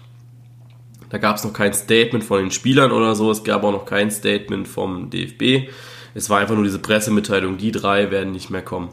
Da 1.11 1.19
gab 1.19 1.37
es 1.37 1.45
noch 1.45 1.53
kein 1.53 1.73
Statement 1.73 2.25
von 2.25 2.41
den 2.41 2.51
Spielern 2.51 2.91
oder 2.91 3.15
so, 3.15 3.31
es 3.31 3.45
gab 3.45 3.63
auch 3.63 3.73
noch 3.73 3.87
kein 3.87 4.11
Statement 4.11 4.67
vom 4.67 5.11
DFB. 5.11 5.71
Es 6.15 6.31
war 6.31 6.39
einfach 6.39 6.55
nur 6.55 6.65
diese 6.65 6.79
Pressemitteilung, 6.79 7.57
die 7.57 7.73
drei 7.73 8.11
werden 8.11 8.33
nicht 8.33 8.51
mehr 8.51 8.63
kommen. 8.63 8.91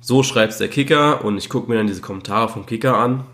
So 0.00 0.22
schreibt 0.22 0.58
der 0.60 0.68
Kicker 0.68 1.24
und 1.24 1.38
ich 1.38 1.48
gucke 1.48 1.70
mir 1.70 1.78
dann 1.78 1.86
diese 1.86 2.00
Kommentare 2.00 2.48
vom 2.48 2.66
Kicker 2.66 2.96
an. 2.96 3.24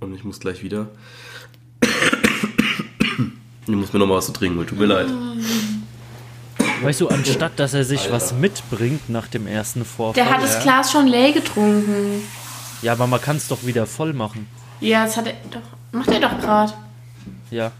Und 0.00 0.14
ich 0.14 0.24
muss 0.24 0.40
gleich 0.40 0.62
wieder. 0.62 0.88
Ich 3.72 3.76
muss 3.76 3.92
mir 3.92 3.98
noch 3.98 4.06
mal 4.06 4.16
was 4.16 4.26
zu 4.26 4.32
trinken 4.32 4.58
holen, 4.58 4.66
tut 4.66 4.78
mir 4.78 4.86
leid. 4.86 5.08
Weißt 6.82 7.00
du, 7.00 7.08
anstatt 7.08 7.58
dass 7.58 7.74
er 7.74 7.84
sich 7.84 8.00
Alter. 8.02 8.12
was 8.12 8.32
mitbringt 8.32 9.10
nach 9.10 9.28
dem 9.28 9.46
ersten 9.46 9.84
Vorfall. 9.84 10.24
Der 10.24 10.32
hat 10.32 10.42
das 10.42 10.62
Glas 10.62 10.90
schon 10.90 11.06
leer 11.06 11.32
getrunken. 11.32 12.22
Ja, 12.82 12.92
aber 12.92 13.06
man 13.06 13.20
kann 13.20 13.36
es 13.36 13.48
doch 13.48 13.64
wieder 13.66 13.86
voll 13.86 14.12
machen. 14.14 14.48
Ja, 14.80 15.04
das 15.04 15.16
hat 15.16 15.26
er 15.26 15.34
doch. 15.50 15.60
Macht 15.92 16.08
er 16.08 16.20
doch 16.20 16.40
gerade. 16.40 16.72
Ja. 17.50 17.72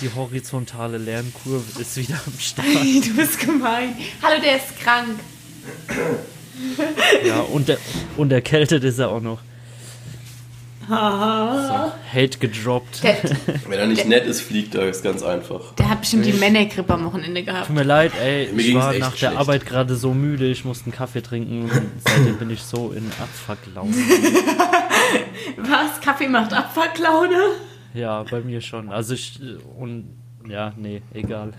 Die 0.00 0.10
horizontale 0.14 0.96
Lernkurve 0.96 1.80
ist 1.80 1.96
wieder 1.96 2.18
am 2.24 2.38
Start. 2.38 2.66
du 3.04 3.14
bist 3.16 3.38
gemein. 3.40 3.96
Hallo, 4.22 4.40
der 4.40 4.56
ist 4.56 4.78
krank. 4.80 5.18
Ja, 7.26 7.40
und, 7.40 7.68
der, 7.68 7.78
und 8.16 8.32
erkältet 8.32 8.84
ist 8.84 8.98
er 8.98 9.10
auch 9.10 9.20
noch 9.20 9.40
so, 10.88 11.92
Hate 12.12 12.38
gedroppt. 12.38 13.02
Der, 13.02 13.16
Wenn 13.68 13.78
er 13.78 13.86
nicht 13.86 14.02
der, 14.02 14.08
nett 14.08 14.26
ist, 14.26 14.40
fliegt 14.40 14.74
er, 14.74 14.88
ist 14.88 15.02
ganz 15.02 15.22
einfach. 15.22 15.74
Der 15.74 15.90
hat 15.90 16.00
bestimmt 16.00 16.24
die 16.24 16.32
Männergrippe 16.32 16.94
am 16.94 17.04
Wochenende 17.04 17.42
gehabt. 17.42 17.66
Tut 17.66 17.76
mir 17.76 17.82
leid, 17.82 18.12
ey, 18.20 18.50
mir 18.52 18.62
ich 18.62 18.74
war 18.74 18.94
nach 18.94 19.16
der 19.16 19.36
Arbeit 19.38 19.66
gerade 19.66 19.94
so 19.96 20.14
müde, 20.14 20.46
ich 20.46 20.64
musste 20.64 20.86
einen 20.86 20.94
Kaffee 20.94 21.20
trinken 21.20 21.64
und 21.64 21.72
seitdem 21.98 22.38
bin 22.38 22.50
ich 22.50 22.62
so 22.62 22.92
in 22.92 23.10
Abfuck-Laune. 23.20 23.92
Was? 25.58 26.00
Kaffee 26.00 26.28
macht 26.28 26.52
Abfuck-Laune? 26.52 27.52
Ja, 27.94 28.22
bei 28.22 28.40
mir 28.40 28.60
schon. 28.60 28.90
Also 28.90 29.14
ich, 29.14 29.40
und, 29.78 30.16
ja, 30.48 30.72
nee, 30.76 31.02
egal. 31.12 31.52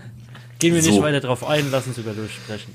Gehen 0.58 0.74
wir 0.74 0.82
so. 0.82 0.90
nicht 0.90 1.02
weiter 1.02 1.20
drauf 1.20 1.46
ein, 1.46 1.70
lass 1.70 1.86
uns 1.86 1.98
über 1.98 2.12
durchsprechen. 2.12 2.74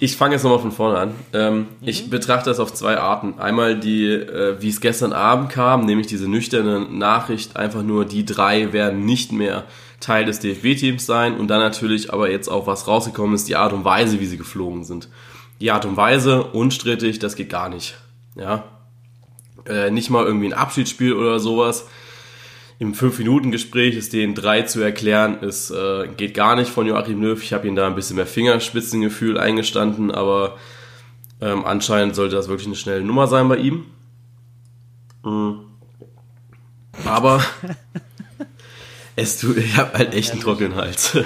Ich 0.00 0.16
fange 0.16 0.34
jetzt 0.34 0.42
nochmal 0.42 0.58
von 0.58 0.72
vorne 0.72 0.98
an. 0.98 1.14
Ähm, 1.32 1.58
mhm. 1.58 1.66
Ich 1.82 2.10
betrachte 2.10 2.50
das 2.50 2.58
auf 2.58 2.74
zwei 2.74 2.98
Arten. 2.98 3.38
Einmal 3.38 3.78
die, 3.78 4.06
äh, 4.06 4.60
wie 4.60 4.68
es 4.68 4.80
gestern 4.80 5.12
Abend 5.12 5.50
kam, 5.50 5.86
nämlich 5.86 6.08
diese 6.08 6.28
nüchterne 6.28 6.80
Nachricht, 6.80 7.56
einfach 7.56 7.82
nur 7.82 8.04
die 8.04 8.24
drei 8.24 8.72
werden 8.72 9.04
nicht 9.04 9.30
mehr 9.32 9.64
Teil 10.00 10.24
des 10.24 10.40
DFB-Teams 10.40 11.06
sein 11.06 11.36
und 11.36 11.48
dann 11.48 11.60
natürlich 11.60 12.12
aber 12.12 12.30
jetzt 12.30 12.48
auch 12.48 12.66
was 12.66 12.86
rausgekommen 12.86 13.34
ist, 13.34 13.48
die 13.48 13.56
Art 13.56 13.72
und 13.72 13.84
Weise, 13.84 14.20
wie 14.20 14.26
sie 14.26 14.36
geflogen 14.36 14.84
sind. 14.84 15.08
Die 15.60 15.70
Art 15.70 15.84
und 15.84 15.96
Weise, 15.96 16.44
unstrittig, 16.44 17.18
das 17.18 17.36
geht 17.36 17.50
gar 17.50 17.68
nicht. 17.68 17.96
Ja. 18.36 18.64
Äh, 19.66 19.90
nicht 19.90 20.10
mal 20.10 20.24
irgendwie 20.24 20.46
ein 20.46 20.52
Abschiedsspiel 20.52 21.14
oder 21.14 21.40
sowas 21.40 21.86
im 22.78 22.94
5-Minuten-Gespräch 22.94 23.96
ist 23.96 24.12
den 24.12 24.34
drei 24.34 24.62
zu 24.62 24.80
erklären, 24.80 25.38
es 25.42 25.70
äh, 25.70 26.08
geht 26.16 26.34
gar 26.34 26.54
nicht 26.54 26.70
von 26.70 26.86
Joachim 26.86 27.20
Löw. 27.20 27.42
Ich 27.42 27.52
habe 27.52 27.66
ihm 27.66 27.74
da 27.74 27.86
ein 27.86 27.96
bisschen 27.96 28.16
mehr 28.16 28.26
Fingerspitzengefühl 28.26 29.36
eingestanden, 29.36 30.12
aber 30.12 30.56
ähm, 31.40 31.64
anscheinend 31.64 32.14
sollte 32.14 32.36
das 32.36 32.48
wirklich 32.48 32.68
eine 32.68 32.76
schnelle 32.76 33.02
Nummer 33.02 33.26
sein 33.26 33.48
bei 33.48 33.56
ihm. 33.56 33.86
Mhm. 35.24 35.60
Aber 37.04 37.42
es 39.16 39.38
tut, 39.38 39.56
ich 39.56 39.76
habe 39.76 39.98
halt 39.98 40.14
echt 40.14 40.30
einen 40.30 40.40
trockenen 40.40 40.76
Hals. 40.76 41.18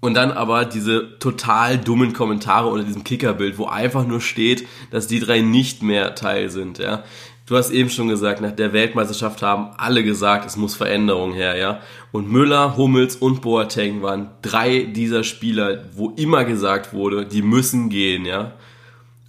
Und 0.00 0.14
dann 0.14 0.32
aber 0.32 0.66
diese 0.66 1.18
total 1.18 1.78
dummen 1.78 2.12
Kommentare 2.12 2.68
unter 2.68 2.84
diesem 2.84 3.04
Kickerbild, 3.04 3.56
wo 3.56 3.66
einfach 3.66 4.06
nur 4.06 4.20
steht, 4.20 4.66
dass 4.90 5.06
die 5.06 5.18
drei 5.18 5.40
nicht 5.40 5.82
mehr 5.82 6.14
Teil 6.14 6.50
sind. 6.50 6.78
Ja, 6.78 7.04
Du 7.46 7.58
hast 7.58 7.70
eben 7.70 7.90
schon 7.90 8.08
gesagt, 8.08 8.40
nach 8.40 8.52
der 8.52 8.72
Weltmeisterschaft 8.72 9.42
haben 9.42 9.74
alle 9.76 10.02
gesagt, 10.02 10.46
es 10.46 10.56
muss 10.56 10.74
Veränderung 10.74 11.34
her, 11.34 11.56
ja. 11.56 11.80
Und 12.10 12.30
Müller, 12.30 12.78
Hummels 12.78 13.16
und 13.16 13.42
Boateng 13.42 14.00
waren 14.00 14.30
drei 14.40 14.84
dieser 14.84 15.24
Spieler, 15.24 15.84
wo 15.94 16.10
immer 16.10 16.44
gesagt 16.44 16.94
wurde, 16.94 17.26
die 17.26 17.42
müssen 17.42 17.90
gehen, 17.90 18.24
ja. 18.24 18.52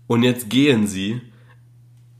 Und 0.08 0.24
jetzt 0.24 0.50
gehen 0.50 0.88
sie 0.88 1.20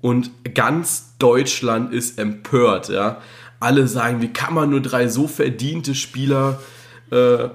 und 0.02 0.32
ganz 0.54 1.16
Deutschland 1.18 1.94
ist 1.94 2.20
empört, 2.20 2.90
ja. 2.90 3.22
Alle 3.62 3.88
sagen, 3.88 4.22
wie 4.22 4.34
kann 4.34 4.54
man 4.54 4.72
nur 4.72 4.82
drei 4.82 5.08
so 5.08 5.28
verdiente 5.28 5.96
Spieler 5.96 6.60
äh, 7.10 7.48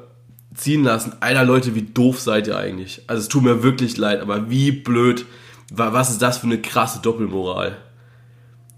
ziehen 0.55 0.83
lassen? 0.83 1.12
Alter 1.20 1.44
Leute, 1.44 1.74
wie 1.74 1.83
doof 1.83 2.18
seid 2.18 2.46
ihr 2.46 2.57
eigentlich? 2.57 3.03
Also 3.07 3.20
es 3.20 3.29
tut 3.29 3.42
mir 3.42 3.62
wirklich 3.62 3.98
leid, 3.98 4.22
aber 4.22 4.48
wie 4.48 4.72
blöd. 4.72 5.26
Was 5.70 6.11
ist 6.11 6.22
das 6.22 6.38
für 6.38 6.46
eine 6.46 6.61
krasse 6.61 7.00
Doppelmoral? 7.00 7.76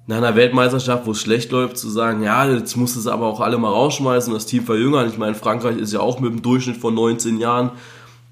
Nach 0.06 0.16
einer 0.16 0.34
Weltmeisterschaft, 0.34 1.06
wo 1.06 1.12
es 1.12 1.20
schlecht 1.20 1.52
läuft, 1.52 1.78
zu 1.78 1.88
sagen, 1.88 2.22
ja, 2.22 2.46
jetzt 2.46 2.76
muss 2.76 2.96
es 2.96 3.06
aber 3.06 3.26
auch 3.26 3.40
alle 3.40 3.58
mal 3.58 3.70
rausschmeißen, 3.70 4.32
das 4.32 4.46
Team 4.46 4.64
verjüngern. 4.64 5.08
Ich 5.08 5.18
meine, 5.18 5.34
Frankreich 5.34 5.76
ist 5.76 5.92
ja 5.92 6.00
auch 6.00 6.18
mit 6.18 6.32
einem 6.32 6.42
Durchschnitt 6.42 6.76
von 6.76 6.94
19 6.94 7.38
Jahren 7.38 7.70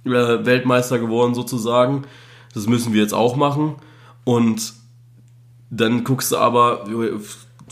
äh, 0.04 0.10
Weltmeister 0.10 0.98
geworden 0.98 1.34
sozusagen. 1.34 2.04
Das 2.54 2.66
müssen 2.66 2.92
wir 2.92 3.00
jetzt 3.00 3.14
auch 3.14 3.36
machen. 3.36 3.76
Und 4.24 4.74
dann 5.70 6.02
guckst 6.02 6.32
du 6.32 6.38
aber 6.38 6.86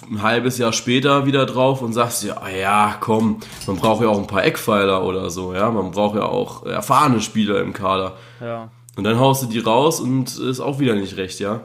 ein 0.08 0.22
halbes 0.22 0.58
Jahr 0.58 0.72
später 0.72 1.26
wieder 1.26 1.46
drauf 1.46 1.82
und 1.82 1.92
sagst 1.92 2.22
ja, 2.22 2.36
ah 2.40 2.48
ja, 2.48 2.96
komm, 3.00 3.40
man 3.66 3.76
braucht 3.76 4.02
ja 4.02 4.08
auch 4.08 4.18
ein 4.18 4.28
paar 4.28 4.44
Eckpfeiler 4.44 5.04
oder 5.04 5.28
so, 5.30 5.54
ja, 5.54 5.70
man 5.70 5.90
braucht 5.90 6.14
ja 6.14 6.22
auch 6.22 6.64
erfahrene 6.64 7.20
Spieler 7.20 7.60
im 7.60 7.72
Kader. 7.72 8.14
Ja. 8.40 8.70
Und 8.96 9.04
dann 9.04 9.18
haust 9.18 9.42
du 9.42 9.46
die 9.46 9.58
raus 9.58 10.00
und 10.00 10.38
ist 10.38 10.60
auch 10.60 10.78
wieder 10.78 10.94
nicht 10.94 11.16
recht, 11.16 11.40
ja. 11.40 11.60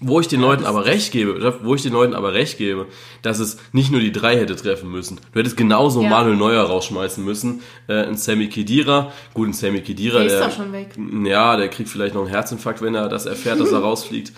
Wo 0.00 0.20
ich 0.20 0.28
den 0.28 0.40
Leuten 0.40 0.64
aber 0.64 0.84
recht 0.84 1.10
gebe, 1.10 1.58
wo 1.62 1.74
ich 1.74 1.82
den 1.82 1.92
Leuten 1.92 2.14
aber 2.14 2.32
recht 2.32 2.56
gebe, 2.56 2.86
dass 3.22 3.40
es 3.40 3.58
nicht 3.72 3.90
nur 3.90 4.00
die 4.00 4.12
drei 4.12 4.36
hätte 4.38 4.54
treffen 4.54 4.92
müssen. 4.92 5.18
Du 5.32 5.40
hättest 5.40 5.56
genauso 5.56 6.02
ja. 6.02 6.08
Manuel 6.08 6.36
Neuer 6.36 6.62
rausschmeißen 6.62 7.24
müssen, 7.24 7.62
äh, 7.88 8.04
ein 8.04 8.16
Sammy 8.16 8.48
Kedira. 8.48 9.12
Gut, 9.34 9.48
ein 9.48 9.52
Sammy 9.52 9.80
Kedira, 9.80 10.20
der, 10.20 10.28
der 10.28 10.48
ist 10.48 10.54
schon 10.56 10.72
weg. 10.72 10.90
Ja, 11.24 11.56
der 11.56 11.68
kriegt 11.68 11.88
vielleicht 11.88 12.14
noch 12.14 12.22
einen 12.22 12.30
Herzinfarkt, 12.30 12.80
wenn 12.80 12.94
er 12.94 13.08
das 13.08 13.26
erfährt, 13.26 13.58
dass 13.58 13.72
er 13.72 13.78
rausfliegt. 13.80 14.32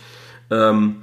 Ähm, 0.50 1.02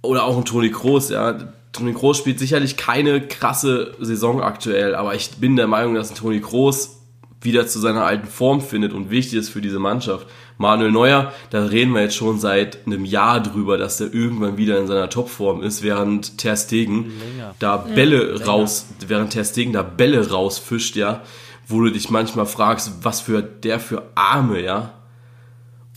oder 0.00 0.24
auch 0.24 0.38
ein 0.38 0.46
Toni 0.46 0.70
Kroos, 0.70 1.10
ja. 1.10 1.36
Toni 1.72 1.92
Kroos 1.92 2.16
spielt 2.16 2.38
sicherlich 2.38 2.78
keine 2.78 3.20
krasse 3.20 3.94
Saison 4.00 4.40
aktuell, 4.40 4.94
aber 4.94 5.14
ich 5.14 5.32
bin 5.32 5.56
der 5.56 5.66
Meinung, 5.66 5.94
dass 5.94 6.10
ein 6.10 6.16
Toni 6.16 6.40
Kroos 6.40 6.98
wieder 7.40 7.66
zu 7.66 7.78
seiner 7.78 8.04
alten 8.04 8.26
Form 8.26 8.60
findet 8.60 8.92
und 8.92 9.10
wichtig 9.10 9.38
ist 9.38 9.50
für 9.50 9.60
diese 9.60 9.78
Mannschaft. 9.78 10.26
Manuel 10.58 10.90
Neuer, 10.90 11.32
da 11.50 11.64
reden 11.64 11.94
wir 11.94 12.02
jetzt 12.02 12.16
schon 12.16 12.38
seit 12.38 12.86
einem 12.86 13.04
Jahr 13.04 13.40
drüber, 13.42 13.78
dass 13.78 13.96
der 13.96 14.12
irgendwann 14.12 14.56
wieder 14.58 14.78
in 14.78 14.86
seiner 14.86 15.08
Topform 15.08 15.62
ist, 15.62 15.82
während 15.82 16.36
Ter 16.38 16.56
Stegen 16.56 17.12
Länger. 17.20 17.54
da 17.58 17.76
Bälle 17.76 18.44
raus, 18.44 18.86
während 19.06 19.32
Ter 19.32 19.44
Stegen 19.44 19.72
da 19.72 19.82
Bälle 19.82 20.30
rausfischt, 20.30 20.96
ja, 20.96 21.22
wo 21.68 21.80
du 21.80 21.90
dich 21.90 22.10
manchmal 22.10 22.46
fragst, 22.46 22.92
was 23.02 23.20
für 23.20 23.40
der 23.42 23.78
für 23.78 24.02
Arme, 24.14 24.60
ja. 24.60 24.94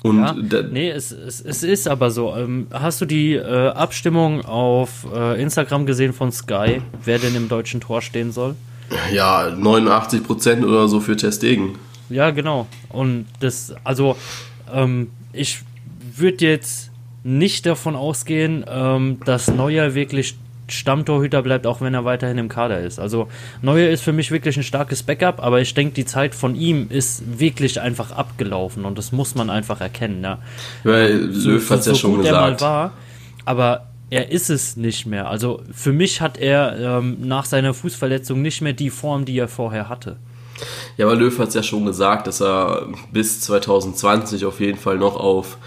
Und 0.03 0.17
Ja, 0.17 0.33
nee, 0.71 0.89
es, 0.89 1.11
es, 1.11 1.41
es 1.41 1.61
ist 1.63 1.87
aber 1.87 2.09
so. 2.09 2.35
Ähm, 2.35 2.67
hast 2.71 3.01
du 3.01 3.05
die 3.05 3.33
äh, 3.33 3.67
Abstimmung 3.69 4.43
auf 4.45 5.05
äh, 5.13 5.39
Instagram 5.41 5.85
gesehen 5.85 6.13
von 6.13 6.31
Sky, 6.31 6.81
wer 7.03 7.19
denn 7.19 7.35
im 7.35 7.49
deutschen 7.49 7.81
Tor 7.81 8.01
stehen 8.01 8.31
soll? 8.31 8.55
ja, 9.13 9.49
89 9.55 10.23
Prozent 10.23 10.65
oder 10.65 10.87
so 10.87 10.99
für 10.99 11.15
Ter 11.15 11.31
Stegen. 11.31 11.75
Ja, 12.09 12.31
genau. 12.31 12.67
Und 12.89 13.25
das, 13.39 13.73
also, 13.83 14.17
ähm, 14.73 15.11
ich 15.33 15.61
würde 16.15 16.45
jetzt 16.45 16.91
nicht 17.23 17.65
davon 17.65 17.95
ausgehen, 17.95 18.65
ähm, 18.67 19.19
dass 19.25 19.47
Neuer 19.47 19.93
wirklich 19.93 20.35
Stammtorhüter 20.67 21.41
bleibt, 21.41 21.67
auch 21.67 21.81
wenn 21.81 21.93
er 21.93 22.05
weiterhin 22.05 22.37
im 22.37 22.49
Kader 22.49 22.79
ist. 22.79 22.99
Also 22.99 23.27
Neuer 23.61 23.89
ist 23.89 24.01
für 24.01 24.13
mich 24.13 24.31
wirklich 24.31 24.57
ein 24.57 24.63
starkes 24.63 25.03
Backup, 25.03 25.43
aber 25.43 25.61
ich 25.61 25.73
denke, 25.73 25.93
die 25.93 26.05
Zeit 26.05 26.33
von 26.33 26.55
ihm 26.55 26.87
ist 26.89 27.39
wirklich 27.39 27.81
einfach 27.81 28.11
abgelaufen 28.11 28.85
und 28.85 28.97
das 28.97 29.11
muss 29.11 29.35
man 29.35 29.49
einfach 29.49 29.81
erkennen. 29.81 30.23
Ja. 30.23 30.39
Weil 30.83 31.13
Löw 31.13 31.69
hat's 31.69 31.85
ja 31.85 31.95
schon 31.95 32.15
gut 32.15 32.25
er 32.25 32.33
mal 32.33 32.53
gesagt. 32.53 32.61
war, 32.61 32.93
aber 33.45 33.87
er 34.09 34.31
ist 34.31 34.49
es 34.49 34.75
nicht 34.77 35.05
mehr. 35.05 35.29
Also 35.29 35.61
für 35.71 35.93
mich 35.93 36.21
hat 36.21 36.37
er 36.37 36.99
ähm, 36.99 37.17
nach 37.21 37.45
seiner 37.45 37.73
Fußverletzung 37.73 38.41
nicht 38.41 38.61
mehr 38.61 38.73
die 38.73 38.89
Form, 38.89 39.25
die 39.25 39.37
er 39.37 39.47
vorher 39.47 39.89
hatte. 39.89 40.17
Ja, 40.97 41.05
aber 41.05 41.15
Löw 41.15 41.37
hat 41.39 41.49
es 41.49 41.53
ja 41.53 41.63
schon 41.63 41.85
gesagt, 41.85 42.27
dass 42.27 42.41
er 42.41 42.87
bis 43.11 43.41
2020 43.41 44.45
auf 44.45 44.59
jeden 44.59 44.77
Fall 44.77 44.97
noch 44.97 45.15
auf. 45.15 45.57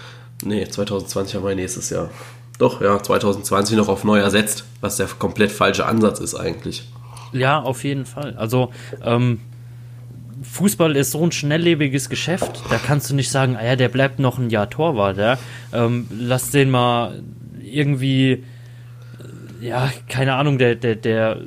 Nee, 0.43 0.67
2020 0.67 1.35
haben 1.35 1.45
wir 1.45 1.55
nächstes 1.55 1.89
Jahr. 1.89 2.09
Doch, 2.57 2.81
ja, 2.81 3.01
2020 3.01 3.75
noch 3.77 3.89
auf 3.89 4.03
Neuer 4.03 4.29
setzt, 4.29 4.65
was 4.81 4.97
der 4.97 5.07
komplett 5.07 5.51
falsche 5.51 5.85
Ansatz 5.85 6.19
ist 6.19 6.35
eigentlich. 6.35 6.87
Ja, 7.33 7.61
auf 7.61 7.83
jeden 7.83 8.05
Fall. 8.05 8.35
Also, 8.37 8.71
ähm, 9.03 9.39
Fußball 10.41 10.95
ist 10.95 11.11
so 11.11 11.23
ein 11.23 11.31
schnelllebiges 11.31 12.09
Geschäft, 12.09 12.61
da 12.69 12.77
kannst 12.77 13.09
du 13.09 13.15
nicht 13.15 13.29
sagen, 13.29 13.57
ah 13.57 13.65
ja, 13.65 13.75
der 13.75 13.89
bleibt 13.89 14.19
noch 14.19 14.37
ein 14.37 14.49
Jahr 14.49 14.69
Torwart, 14.69 15.17
ja. 15.17 15.37
Ähm, 15.73 16.07
lass 16.11 16.51
den 16.51 16.69
mal 16.69 17.21
irgendwie, 17.61 18.43
ja, 19.61 19.91
keine 20.07 20.35
Ahnung, 20.35 20.57
der, 20.57 20.75
der, 20.75 20.95
der 20.95 21.39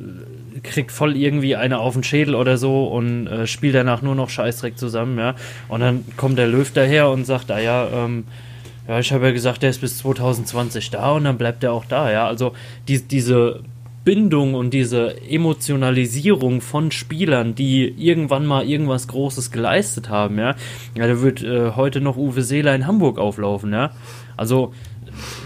kriegt 0.62 0.92
voll 0.92 1.16
irgendwie 1.16 1.56
eine 1.56 1.78
auf 1.78 1.94
den 1.94 2.04
Schädel 2.04 2.34
oder 2.34 2.56
so 2.56 2.86
und 2.86 3.26
äh, 3.26 3.46
spielt 3.46 3.74
danach 3.74 4.02
nur 4.02 4.14
noch 4.14 4.30
Scheißdreck 4.30 4.78
zusammen, 4.78 5.18
ja. 5.18 5.34
Und 5.68 5.80
dann 5.80 6.04
kommt 6.16 6.38
der 6.38 6.46
Löw 6.46 6.70
daher 6.70 7.10
und 7.10 7.24
sagt, 7.24 7.50
ah 7.50 7.60
ja, 7.60 7.88
ähm, 7.92 8.24
ja, 8.86 8.98
ich 8.98 9.12
habe 9.12 9.26
ja 9.26 9.32
gesagt, 9.32 9.62
der 9.62 9.70
ist 9.70 9.80
bis 9.80 9.98
2020 9.98 10.90
da 10.90 11.12
und 11.12 11.24
dann 11.24 11.38
bleibt 11.38 11.62
er 11.62 11.72
auch 11.72 11.84
da, 11.84 12.10
ja. 12.10 12.26
Also 12.26 12.52
die, 12.88 13.02
diese 13.02 13.60
Bindung 14.04 14.54
und 14.54 14.72
diese 14.72 15.20
Emotionalisierung 15.28 16.62
von 16.62 16.90
Spielern, 16.90 17.54
die 17.54 17.86
irgendwann 17.98 18.46
mal 18.46 18.66
irgendwas 18.66 19.06
Großes 19.08 19.50
geleistet 19.50 20.08
haben, 20.08 20.38
ja. 20.38 20.54
Ja, 20.96 21.06
da 21.06 21.20
wird 21.20 21.42
äh, 21.42 21.72
heute 21.72 22.00
noch 22.00 22.16
Uwe 22.16 22.42
Seeler 22.42 22.74
in 22.74 22.86
Hamburg 22.86 23.18
auflaufen, 23.18 23.72
ja. 23.72 23.90
Also 24.36 24.72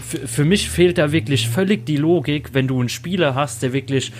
für, 0.07 0.27
für 0.27 0.45
mich 0.45 0.69
fehlt 0.69 0.97
da 0.97 1.11
wirklich 1.11 1.49
völlig 1.49 1.85
die 1.85 1.97
Logik, 1.97 2.53
wenn 2.53 2.67
du 2.67 2.79
einen 2.79 2.89
Spieler 2.89 3.35
hast, 3.35 3.63
der 3.63 3.73
wirklich 3.73 4.11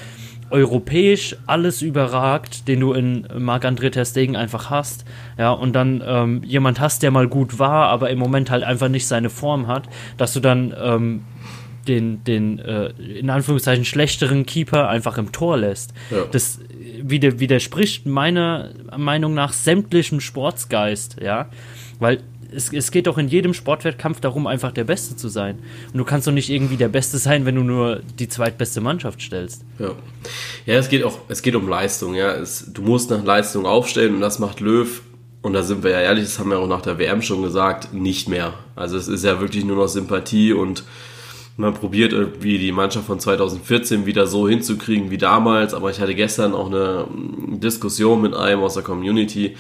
europäisch 0.54 1.36
alles 1.48 1.82
überragt, 1.82 2.68
den 2.68 2.80
du 2.80 2.94
in 2.94 3.28
Marc-André 3.36 3.90
Ter 3.90 4.06
Stegen 4.06 4.36
einfach 4.36 4.70
hast, 4.70 5.04
ja, 5.38 5.52
und 5.52 5.74
dann 5.74 6.04
ähm, 6.06 6.44
jemand 6.46 6.80
hast, 6.80 7.02
der 7.02 7.10
mal 7.10 7.28
gut 7.28 7.58
war, 7.58 7.90
aber 7.90 8.12
im 8.12 8.20
Moment 8.20 8.52
halt 8.52 8.64
einfach 8.64 8.88
nicht 8.88 9.08
seine 9.08 9.32
Form 9.32 9.66
hat, 9.68 9.90
dass 10.18 10.32
du 10.34 10.40
dann 10.40 10.74
ähm, 10.80 11.24
den, 11.88 12.24
den 12.24 12.60
äh, 12.60 12.90
in 12.90 13.32
Anführungszeichen 13.32 13.84
schlechteren 13.84 14.46
Keeper 14.46 14.90
einfach 14.90 15.18
im 15.18 15.32
Tor 15.32 15.58
lässt. 15.58 15.94
Ja. 16.12 16.26
Das 16.32 16.60
wider, 17.02 17.40
widerspricht 17.40 18.06
meiner 18.06 18.70
Meinung 18.96 19.34
nach 19.34 19.54
sämtlichem 19.54 20.20
Sportsgeist, 20.20 21.18
ja, 21.20 21.50
weil 22.00 22.20
es, 22.56 22.72
es 22.72 22.92
geht 22.92 23.08
doch 23.08 23.18
in 23.18 23.28
jedem 23.28 23.54
Sportwettkampf 23.54 24.20
darum, 24.20 24.48
einfach 24.48 24.72
der 24.72 24.84
Beste 24.84 25.16
zu 25.16 25.30
sein. 25.30 25.60
Und 25.92 25.98
du 25.98 26.06
kannst 26.06 26.28
doch 26.28 26.32
nicht 26.32 26.50
irgendwie 26.50 26.78
der 26.78 26.90
Beste 26.90 27.18
sein, 27.18 27.46
wenn 27.46 27.56
du 27.56 27.64
nur 27.64 28.02
die 28.20 28.28
zweitbeste 28.28 28.82
Mannschaft 28.82 29.22
stellst. 29.22 29.64
Ja, 29.80 29.92
ja 30.66 30.76
es 30.76 30.90
geht 30.90 31.04
auch, 31.04 31.20
es 31.28 31.42
geht 31.42 31.56
um 31.56 31.68
Leistung, 31.68 32.16
ja. 32.16 32.34
Es, 32.34 32.72
du 32.72 32.82
musst 32.82 33.10
nach 33.10 33.24
Leistung 33.24 33.66
aufstellen 33.66 34.16
und 34.16 34.22
das 34.22 34.40
macht 34.40 34.60
Löw, 34.60 35.02
und 35.44 35.52
da 35.52 35.62
sind 35.62 35.84
wir 35.84 35.92
ja 35.92 36.00
ehrlich, 36.00 36.24
das 36.24 36.40
haben 36.40 36.52
wir 36.52 36.58
auch 36.58 36.68
nach 36.68 36.82
der 36.82 36.98
WM 36.98 37.22
schon 37.22 37.44
gesagt, 37.44 37.94
nicht 37.94 38.30
mehr. 38.30 38.54
Also 38.78 38.98
es 38.98 39.10
ist 39.10 39.26
ja 39.26 39.42
wirklich 39.42 39.66
nur 39.66 39.76
noch 39.76 39.88
Sympathie 39.88 40.54
und 40.54 40.86
man 41.58 41.74
probiert 41.74 42.14
irgendwie 42.14 42.58
die 42.58 42.72
Mannschaft 42.72 43.06
von 43.06 43.20
2014 43.20 44.06
wieder 44.06 44.26
so 44.26 44.48
hinzukriegen 44.48 45.12
wie 45.12 45.18
damals, 45.18 45.74
aber 45.74 45.92
ich 45.92 46.00
hatte 46.00 46.16
gestern 46.16 46.54
auch 46.54 46.68
eine 46.68 47.08
Diskussion 47.58 48.22
mit 48.22 48.34
einem 48.34 48.62
aus 48.62 48.76
der 48.76 48.84
Community. 48.84 49.58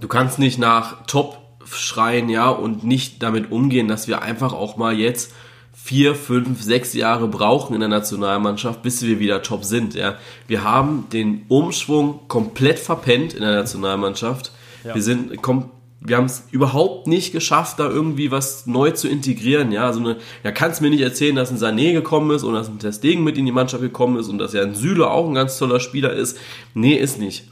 Du 0.00 0.08
kannst 0.08 0.38
nicht 0.38 0.58
nach 0.58 1.06
Top 1.06 1.38
schreien, 1.64 2.28
ja, 2.28 2.48
und 2.48 2.84
nicht 2.84 3.22
damit 3.22 3.52
umgehen, 3.52 3.88
dass 3.88 4.08
wir 4.08 4.22
einfach 4.22 4.52
auch 4.52 4.76
mal 4.76 4.98
jetzt 4.98 5.32
vier, 5.72 6.14
fünf, 6.14 6.62
sechs 6.62 6.94
Jahre 6.94 7.28
brauchen 7.28 7.74
in 7.74 7.80
der 7.80 7.88
Nationalmannschaft, 7.88 8.82
bis 8.82 9.02
wir 9.02 9.18
wieder 9.18 9.42
top 9.42 9.64
sind, 9.64 9.94
ja. 9.94 10.16
Wir 10.46 10.64
haben 10.64 11.06
den 11.12 11.44
Umschwung 11.48 12.20
komplett 12.28 12.78
verpennt 12.78 13.34
in 13.34 13.40
der 13.40 13.54
Nationalmannschaft. 13.54 14.52
Ja. 14.84 14.94
Wir 14.94 15.02
sind 15.02 15.42
kom 15.42 15.70
wir 16.02 16.16
haben 16.16 16.24
es 16.24 16.44
überhaupt 16.50 17.06
nicht 17.06 17.30
geschafft, 17.30 17.78
da 17.78 17.88
irgendwie 17.88 18.30
was 18.30 18.66
neu 18.66 18.90
zu 18.90 19.06
integrieren. 19.06 19.70
Ja, 19.70 19.86
also 19.86 20.00
eine, 20.00 20.16
ja, 20.42 20.50
kannst 20.50 20.80
mir 20.80 20.88
nicht 20.88 21.02
erzählen, 21.02 21.36
dass 21.36 21.50
ein 21.50 21.58
Sané 21.58 21.92
gekommen 21.92 22.30
ist 22.30 22.42
und 22.42 22.54
dass 22.54 22.68
ein 22.68 22.78
Testegen 22.78 23.22
mit 23.22 23.36
in 23.36 23.44
die 23.44 23.52
Mannschaft 23.52 23.82
gekommen 23.82 24.18
ist 24.18 24.28
und 24.28 24.38
dass 24.38 24.54
ja 24.54 24.62
ein 24.62 24.74
Süle 24.74 25.10
auch 25.10 25.28
ein 25.28 25.34
ganz 25.34 25.58
toller 25.58 25.78
Spieler 25.78 26.14
ist. 26.14 26.38
Nee, 26.72 26.94
ist 26.94 27.18
nicht. 27.18 27.44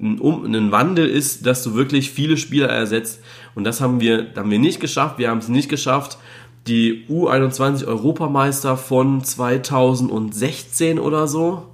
Ein, 0.00 0.18
um, 0.18 0.44
ein 0.44 0.72
Wandel 0.72 1.08
ist, 1.08 1.46
dass 1.46 1.62
du 1.62 1.74
wirklich 1.74 2.10
viele 2.10 2.36
Spieler 2.36 2.68
ersetzt. 2.68 3.20
Und 3.54 3.64
das 3.64 3.80
haben 3.80 4.00
wir, 4.00 4.28
haben 4.36 4.50
wir 4.50 4.58
nicht 4.58 4.80
geschafft. 4.80 5.18
Wir 5.18 5.30
haben 5.30 5.38
es 5.38 5.48
nicht 5.48 5.68
geschafft, 5.68 6.18
die 6.66 7.06
U21 7.08 7.86
Europameister 7.86 8.76
von 8.76 9.24
2016 9.24 10.98
oder 10.98 11.26
so, 11.26 11.64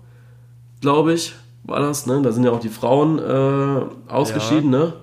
glaube 0.80 1.12
ich, 1.12 1.34
war 1.64 1.80
das, 1.80 2.06
ne? 2.06 2.20
Da 2.22 2.30
sind 2.32 2.44
ja 2.44 2.50
auch 2.50 2.60
die 2.60 2.68
Frauen 2.68 3.18
äh, 3.18 4.10
ausgeschieden, 4.10 4.70
ne? 4.70 4.94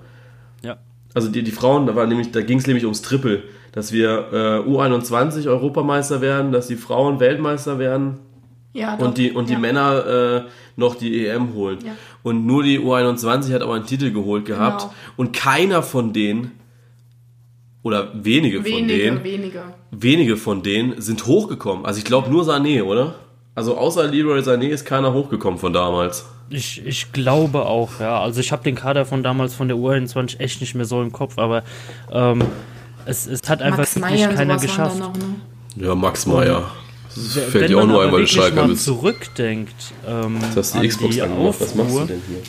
Ja. 0.62 0.78
Also 1.12 1.28
die, 1.28 1.42
die 1.42 1.50
Frauen, 1.50 1.86
da 1.86 1.94
war 1.94 2.06
nämlich, 2.06 2.30
da 2.30 2.40
ging 2.40 2.58
es 2.58 2.66
nämlich 2.66 2.84
ums 2.84 3.02
Triple, 3.02 3.42
dass 3.72 3.92
wir 3.92 4.28
äh, 4.32 4.68
U21 4.68 5.46
Europameister 5.48 6.20
werden, 6.20 6.52
dass 6.52 6.68
die 6.68 6.76
Frauen 6.76 7.20
Weltmeister 7.20 7.78
werden 7.78 8.18
Ja, 8.74 8.96
doch. 8.96 9.06
und 9.06 9.18
die 9.18 9.32
und 9.32 9.48
die 9.48 9.54
ja. 9.54 9.58
Männer 9.58 10.06
äh, 10.06 10.42
noch 10.76 10.94
die 10.94 11.26
EM 11.26 11.52
holen. 11.54 11.78
Ja. 11.84 11.92
Und 12.22 12.46
nur 12.46 12.62
die 12.62 12.78
U21 12.80 13.52
hat 13.52 13.62
aber 13.62 13.74
einen 13.74 13.86
Titel 13.86 14.10
geholt 14.12 14.46
gehabt 14.46 14.82
Genau. 14.82 14.94
und 15.16 15.32
keiner 15.34 15.82
von 15.82 16.12
denen 16.12 16.52
oder 17.82 18.10
wenige, 18.14 18.58
von 18.62 18.64
Wenige, 18.66 18.96
denen, 18.96 19.24
wenige. 19.24 19.62
wenige 19.90 20.36
von 20.36 20.62
denen 20.62 21.00
sind 21.00 21.26
hochgekommen. 21.26 21.84
Also 21.84 21.98
ich 21.98 22.04
glaube 22.04 22.30
nur 22.30 22.44
Sané, 22.44 22.82
oder? 22.82 23.16
Also 23.54 23.76
außer 23.76 24.04
Leroy 24.08 24.40
Sané 24.40 24.68
ist 24.68 24.86
keiner 24.86 25.12
hochgekommen 25.12 25.58
von 25.58 25.72
damals. 25.72 26.24
Ich, 26.48 26.84
ich 26.86 27.12
glaube 27.12 27.66
auch, 27.66 28.00
ja. 28.00 28.20
Also 28.22 28.40
ich 28.40 28.52
habe 28.52 28.62
den 28.62 28.74
Kader 28.76 29.04
von 29.04 29.22
damals 29.22 29.54
von 29.54 29.68
der 29.68 29.76
U21 29.76 30.38
echt 30.40 30.60
nicht 30.60 30.74
mehr 30.74 30.84
so 30.84 31.02
im 31.02 31.12
Kopf, 31.12 31.38
aber 31.38 31.62
ähm, 32.10 32.42
es, 33.04 33.26
es 33.26 33.40
hat 33.48 33.60
einfach 33.62 33.78
Max 33.78 33.96
wirklich 33.96 34.20
Meyer 34.20 34.30
und 34.30 34.36
keiner 34.36 34.56
geschafft. 34.58 34.98
noch, 34.98 35.12
ne? 35.14 35.24
Ja, 35.76 35.94
Max 35.94 36.24
Meyer. 36.26 36.70
Das 37.14 37.36
Wenn 37.36 37.50
fällt 37.50 37.70
dir 37.70 37.76
auch 37.76 37.80
man 37.82 37.88
nur 37.90 38.02
einmal 38.02 38.20
wirklich 38.20 38.32
Schalke 38.32 38.56
mal 38.56 38.70
Witz. 38.70 38.84
zurückdenkt, 38.84 39.74
ähm, 40.06 40.38
Du 40.54 40.56
hast 40.60 40.74
die 40.74 40.78
an 40.78 40.88
Xbox 40.88 41.14
die 41.14 41.22
angemacht. 41.22 41.60
Was 41.60 41.74
machst 41.74 41.90
du 41.94 41.98
Aufruhr- 42.00 42.06
denn 42.06 42.22
hier? 42.26 42.42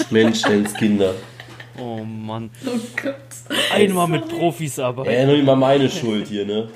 Menschenskinder. 0.10 1.14
Oh 1.78 2.02
Mann. 2.04 2.50
Oh 2.66 2.70
Gott. 3.02 3.14
Einmal 3.72 4.08
mit 4.08 4.28
Profis 4.28 4.78
arbeiten. 4.78 5.10
Ja, 5.10 5.26
nur 5.26 5.36
immer 5.36 5.56
meine 5.56 5.88
Schuld 5.90 6.28
hier, 6.28 6.44
ne? 6.46 6.68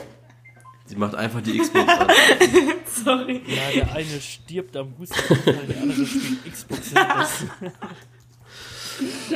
Sie 0.87 0.97
macht 0.97 1.15
einfach 1.15 1.41
die 1.41 1.59
Xbox 1.59 1.89
an. 1.89 2.07
Sorry. 3.05 3.41
Ja, 3.47 3.63
der 3.75 3.93
eine 3.95 4.21
stirbt 4.21 4.77
am 4.77 4.95
Husten, 4.99 5.17
der 5.47 5.83
andere 5.83 6.07
spielt 6.07 6.53
Xbox. 6.53 6.81
Das, 6.93 7.45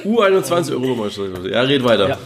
U21 0.05 0.71
Europameisterschaft. 0.73 1.47
Ja, 1.47 1.63
red 1.63 1.83
weiter. 1.85 2.09
Ja. 2.11 2.19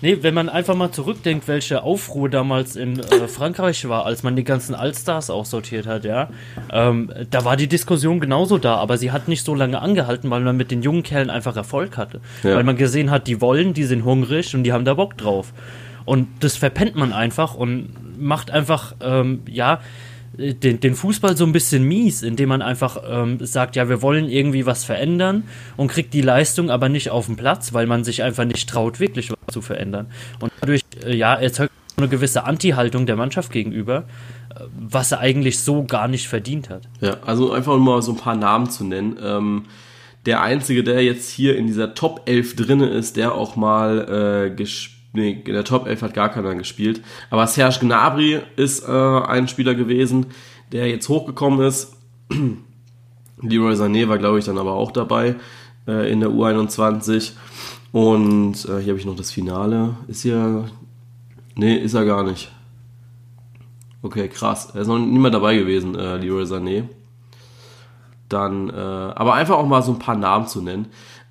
Nee, 0.00 0.18
wenn 0.22 0.34
man 0.34 0.48
einfach 0.48 0.76
mal 0.76 0.92
zurückdenkt, 0.92 1.48
welche 1.48 1.82
Aufruhr 1.82 2.28
damals 2.28 2.76
in 2.76 3.00
äh, 3.00 3.26
Frankreich 3.26 3.88
war, 3.88 4.06
als 4.06 4.22
man 4.22 4.36
die 4.36 4.44
ganzen 4.44 4.74
Allstars 4.76 5.28
aussortiert 5.28 5.86
hat, 5.86 6.04
ja, 6.04 6.30
ähm, 6.72 7.10
da 7.30 7.44
war 7.44 7.56
die 7.56 7.66
Diskussion 7.66 8.20
genauso 8.20 8.58
da, 8.58 8.76
aber 8.76 8.96
sie 8.96 9.10
hat 9.10 9.26
nicht 9.26 9.44
so 9.44 9.54
lange 9.54 9.80
angehalten, 9.82 10.30
weil 10.30 10.40
man 10.42 10.56
mit 10.56 10.70
den 10.70 10.82
jungen 10.82 11.02
Kerlen 11.02 11.30
einfach 11.30 11.56
Erfolg 11.56 11.96
hatte. 11.96 12.20
Ja. 12.44 12.54
Weil 12.54 12.64
man 12.64 12.76
gesehen 12.76 13.10
hat, 13.10 13.26
die 13.26 13.40
wollen, 13.40 13.74
die 13.74 13.84
sind 13.84 14.04
hungrig 14.04 14.54
und 14.54 14.62
die 14.62 14.72
haben 14.72 14.84
da 14.84 14.94
Bock 14.94 15.16
drauf. 15.18 15.52
Und 16.04 16.28
das 16.40 16.56
verpennt 16.56 16.94
man 16.94 17.12
einfach 17.12 17.54
und 17.54 18.18
macht 18.18 18.50
einfach, 18.50 18.94
ähm, 19.02 19.42
ja, 19.46 19.80
den, 20.38 20.78
den 20.78 20.94
Fußball 20.94 21.36
so 21.36 21.44
ein 21.44 21.52
bisschen 21.52 21.82
mies, 21.82 22.22
indem 22.22 22.50
man 22.50 22.62
einfach 22.62 23.02
ähm, 23.08 23.44
sagt, 23.44 23.74
ja, 23.74 23.88
wir 23.88 24.02
wollen 24.02 24.28
irgendwie 24.28 24.66
was 24.66 24.84
verändern 24.84 25.44
und 25.76 25.88
kriegt 25.88 26.14
die 26.14 26.22
Leistung 26.22 26.70
aber 26.70 26.88
nicht 26.88 27.10
auf 27.10 27.26
den 27.26 27.36
Platz, 27.36 27.72
weil 27.72 27.86
man 27.86 28.04
sich 28.04 28.22
einfach 28.22 28.44
nicht 28.44 28.68
traut, 28.68 29.00
wirklich 29.00 29.30
was 29.30 29.52
zu 29.52 29.60
verändern. 29.60 30.06
Und 30.40 30.52
dadurch, 30.60 30.82
äh, 31.04 31.16
ja, 31.16 31.34
erzeugt 31.34 31.72
eine 31.96 32.08
gewisse 32.08 32.44
Anti-Haltung 32.44 33.06
der 33.06 33.16
Mannschaft 33.16 33.50
gegenüber, 33.50 34.04
äh, 34.54 34.60
was 34.78 35.10
er 35.10 35.18
eigentlich 35.18 35.58
so 35.58 35.82
gar 35.82 36.06
nicht 36.06 36.28
verdient 36.28 36.70
hat. 36.70 36.82
Ja, 37.00 37.16
also 37.26 37.52
einfach 37.52 37.76
mal 37.76 38.00
so 38.00 38.12
ein 38.12 38.18
paar 38.18 38.36
Namen 38.36 38.70
zu 38.70 38.84
nennen. 38.84 39.18
Ähm, 39.20 39.64
der 40.24 40.40
einzige, 40.42 40.84
der 40.84 41.02
jetzt 41.02 41.30
hier 41.30 41.56
in 41.56 41.66
dieser 41.66 41.94
Top 41.94 42.22
11 42.26 42.54
drinne 42.54 42.88
ist, 42.88 43.16
der 43.16 43.34
auch 43.34 43.56
mal 43.56 44.50
äh, 44.50 44.54
gespielt 44.54 44.97
nee, 45.12 45.42
in 45.44 45.52
der 45.52 45.64
Top 45.64 45.86
11 45.86 46.02
hat 46.02 46.14
gar 46.14 46.28
keiner 46.28 46.54
gespielt. 46.54 47.02
Aber 47.30 47.46
Serge 47.46 47.78
Gnabry 47.80 48.40
ist 48.56 48.86
äh, 48.86 48.92
ein 48.92 49.48
Spieler 49.48 49.74
gewesen, 49.74 50.26
der 50.72 50.88
jetzt 50.88 51.08
hochgekommen 51.08 51.66
ist. 51.66 51.96
Leroy 53.40 53.74
Sané 53.74 54.08
war, 54.08 54.18
glaube 54.18 54.38
ich, 54.38 54.44
dann 54.44 54.58
aber 54.58 54.72
auch 54.72 54.92
dabei 54.92 55.36
äh, 55.86 56.10
in 56.10 56.20
der 56.20 56.30
U21. 56.30 57.32
Und 57.92 58.64
äh, 58.66 58.78
hier 58.78 58.92
habe 58.92 58.98
ich 58.98 59.06
noch 59.06 59.16
das 59.16 59.30
Finale. 59.30 59.96
Ist 60.08 60.22
hier. 60.22 60.66
Nee, 61.54 61.76
ist 61.76 61.94
er 61.94 62.04
gar 62.04 62.22
nicht. 62.22 62.52
Okay, 64.02 64.28
krass. 64.28 64.70
Er 64.74 64.82
ist 64.82 64.88
noch 64.88 64.98
niemand 64.98 65.34
dabei 65.34 65.56
gewesen, 65.56 65.96
äh, 65.96 66.18
Leroy 66.18 66.44
Sané. 66.44 66.84
Dann, 68.28 68.68
äh, 68.68 68.72
aber 68.72 69.34
einfach 69.34 69.56
auch 69.56 69.66
mal 69.66 69.82
so 69.82 69.92
ein 69.92 69.98
paar 69.98 70.16
Namen 70.16 70.46
zu 70.46 70.62
nennen. 70.62 70.86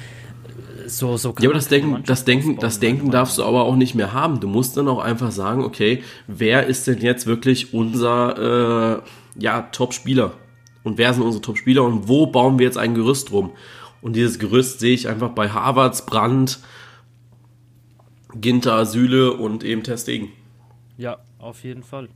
so, 0.86 1.16
so 1.16 1.34
ja, 1.38 1.48
aber 1.48 1.54
das 1.54 1.68
Denken, 1.68 2.02
das 2.04 2.24
Denken, 2.24 2.58
das 2.58 2.80
Denken 2.80 3.10
darfst 3.10 3.38
du 3.38 3.44
aber 3.44 3.64
auch 3.64 3.76
nicht 3.76 3.94
mehr 3.94 4.12
haben. 4.12 4.40
Du 4.40 4.48
musst 4.48 4.76
dann 4.76 4.88
auch 4.88 4.98
einfach 4.98 5.30
sagen, 5.30 5.62
okay, 5.62 6.02
wer 6.26 6.66
ist 6.66 6.86
denn 6.86 6.98
jetzt 6.98 7.26
wirklich 7.26 7.74
unser 7.74 8.98
äh, 8.98 9.02
ja, 9.40 9.62
Top-Spieler? 9.62 10.32
Und 10.82 10.98
wer 10.98 11.14
sind 11.14 11.22
unsere 11.22 11.42
Top-Spieler 11.42 11.82
und 11.82 12.08
wo 12.08 12.26
bauen 12.26 12.58
wir 12.58 12.66
jetzt 12.66 12.78
ein 12.78 12.94
Gerüst 12.94 13.32
rum? 13.32 13.52
Und 14.02 14.16
dieses 14.16 14.38
Gerüst 14.38 14.80
sehe 14.80 14.94
ich 14.94 15.08
einfach 15.08 15.30
bei 15.30 15.48
Harvards, 15.48 16.04
Brandt, 16.04 16.60
Ginter, 18.34 18.84
Süle 18.84 19.32
und 19.32 19.64
eben 19.64 19.82
Testegen. 19.82 20.28
Ja, 20.98 21.18
auf 21.38 21.64
jeden 21.64 21.82
Fall. 21.82 22.08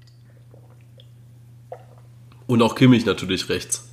Und 2.47 2.63
auch 2.63 2.75
Kimmich 2.75 3.07
natürlich 3.07 3.49
rechts. 3.49 3.88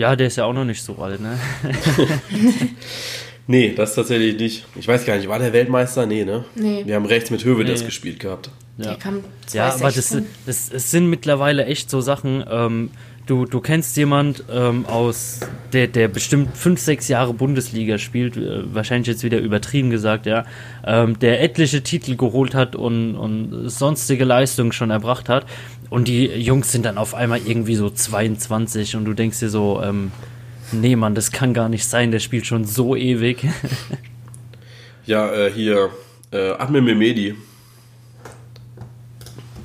Ja, 0.00 0.16
der 0.16 0.28
ist 0.28 0.36
ja 0.36 0.46
auch 0.46 0.54
noch 0.54 0.64
nicht 0.64 0.82
so 0.82 0.96
alt, 0.96 1.20
ne? 1.20 1.38
nee, 3.46 3.74
das 3.76 3.94
tatsächlich 3.94 4.38
nicht. 4.38 4.66
Ich 4.76 4.88
weiß 4.88 5.04
gar 5.04 5.18
nicht, 5.18 5.28
war 5.28 5.38
der 5.38 5.52
Weltmeister? 5.52 6.06
Nee, 6.06 6.24
ne? 6.24 6.46
Nee. 6.54 6.84
Wir 6.86 6.94
haben 6.94 7.04
rechts 7.04 7.30
mit 7.30 7.44
Höwe 7.44 7.64
nee. 7.64 7.70
das 7.70 7.84
gespielt 7.84 8.18
gehabt. 8.18 8.48
Ja, 8.78 8.96
ja 9.52 9.74
aber 9.74 9.92
das, 9.92 10.16
das, 10.46 10.70
das, 10.70 10.90
sind 10.90 11.10
mittlerweile 11.10 11.66
echt 11.66 11.90
so 11.90 12.00
Sachen. 12.00 12.42
Ähm, 12.50 12.90
du, 13.26 13.44
du 13.44 13.60
kennst 13.60 13.94
jemand 13.98 14.42
ähm, 14.50 14.86
aus, 14.86 15.40
der, 15.74 15.86
der 15.86 16.08
bestimmt 16.08 16.56
fünf, 16.56 16.80
sechs 16.80 17.08
Jahre 17.08 17.34
Bundesliga 17.34 17.98
spielt, 17.98 18.38
äh, 18.38 18.74
wahrscheinlich 18.74 19.08
jetzt 19.08 19.22
wieder 19.22 19.38
übertrieben 19.38 19.90
gesagt, 19.90 20.24
ja, 20.24 20.46
ähm, 20.86 21.18
der 21.18 21.42
etliche 21.42 21.82
Titel 21.82 22.16
geholt 22.16 22.54
hat 22.54 22.74
und, 22.74 23.16
und 23.16 23.68
sonstige 23.68 24.24
Leistungen 24.24 24.72
schon 24.72 24.88
erbracht 24.88 25.28
hat 25.28 25.44
und 25.90 26.06
die 26.06 26.26
Jungs 26.26 26.70
sind 26.70 26.84
dann 26.84 26.96
auf 26.96 27.14
einmal 27.14 27.40
irgendwie 27.44 27.74
so 27.74 27.90
22 27.90 28.96
und 28.96 29.04
du 29.04 29.12
denkst 29.12 29.40
dir 29.40 29.50
so, 29.50 29.82
ähm, 29.82 30.12
nee, 30.72 30.94
Mann, 30.94 31.16
das 31.16 31.32
kann 31.32 31.52
gar 31.52 31.68
nicht 31.68 31.84
sein, 31.84 32.12
der 32.12 32.20
spielt 32.20 32.46
schon 32.46 32.64
so 32.64 32.94
ewig. 32.94 33.44
ja, 35.06 35.30
äh, 35.32 35.50
hier, 35.52 35.90
äh, 36.30 36.52
Ahmed 36.52 36.84
Mehmedi. 36.84 37.34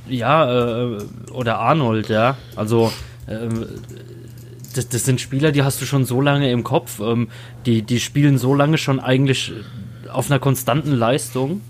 Ja, 0.07 0.83
äh, 0.83 0.97
oder 1.31 1.59
Arnold, 1.59 2.09
ja. 2.09 2.37
Also, 2.55 2.91
ähm, 3.27 3.65
das, 4.75 4.89
das, 4.89 5.05
sind 5.05 5.21
Spieler, 5.21 5.51
die 5.51 5.63
hast 5.63 5.81
du 5.81 5.85
schon 5.85 6.05
so 6.05 6.21
lange 6.21 6.51
im 6.51 6.63
Kopf. 6.63 6.99
Ähm, 6.99 7.29
die, 7.65 7.81
die 7.81 7.99
spielen 7.99 8.37
so 8.37 8.53
lange 8.53 8.77
schon 8.77 8.99
eigentlich 8.99 9.53
auf 10.11 10.29
einer 10.29 10.39
konstanten 10.39 10.91
Leistung. 10.91 11.61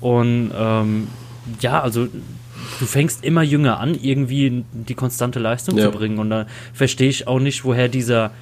Und 0.00 0.52
ähm, 0.56 1.08
ja, 1.60 1.80
also 1.80 2.08
du 2.78 2.86
fängst 2.86 3.24
immer 3.24 3.42
jünger 3.42 3.80
an, 3.80 3.94
irgendwie 3.94 4.64
die 4.72 4.94
konstante 4.94 5.38
Leistung 5.38 5.76
ja. 5.76 5.84
zu 5.84 5.96
bringen. 5.96 6.18
Und 6.18 6.30
da 6.30 6.46
verstehe 6.72 7.08
ich 7.08 7.26
auch 7.26 7.38
nicht, 7.38 7.64
woher 7.64 7.88
dieser, 7.88 8.32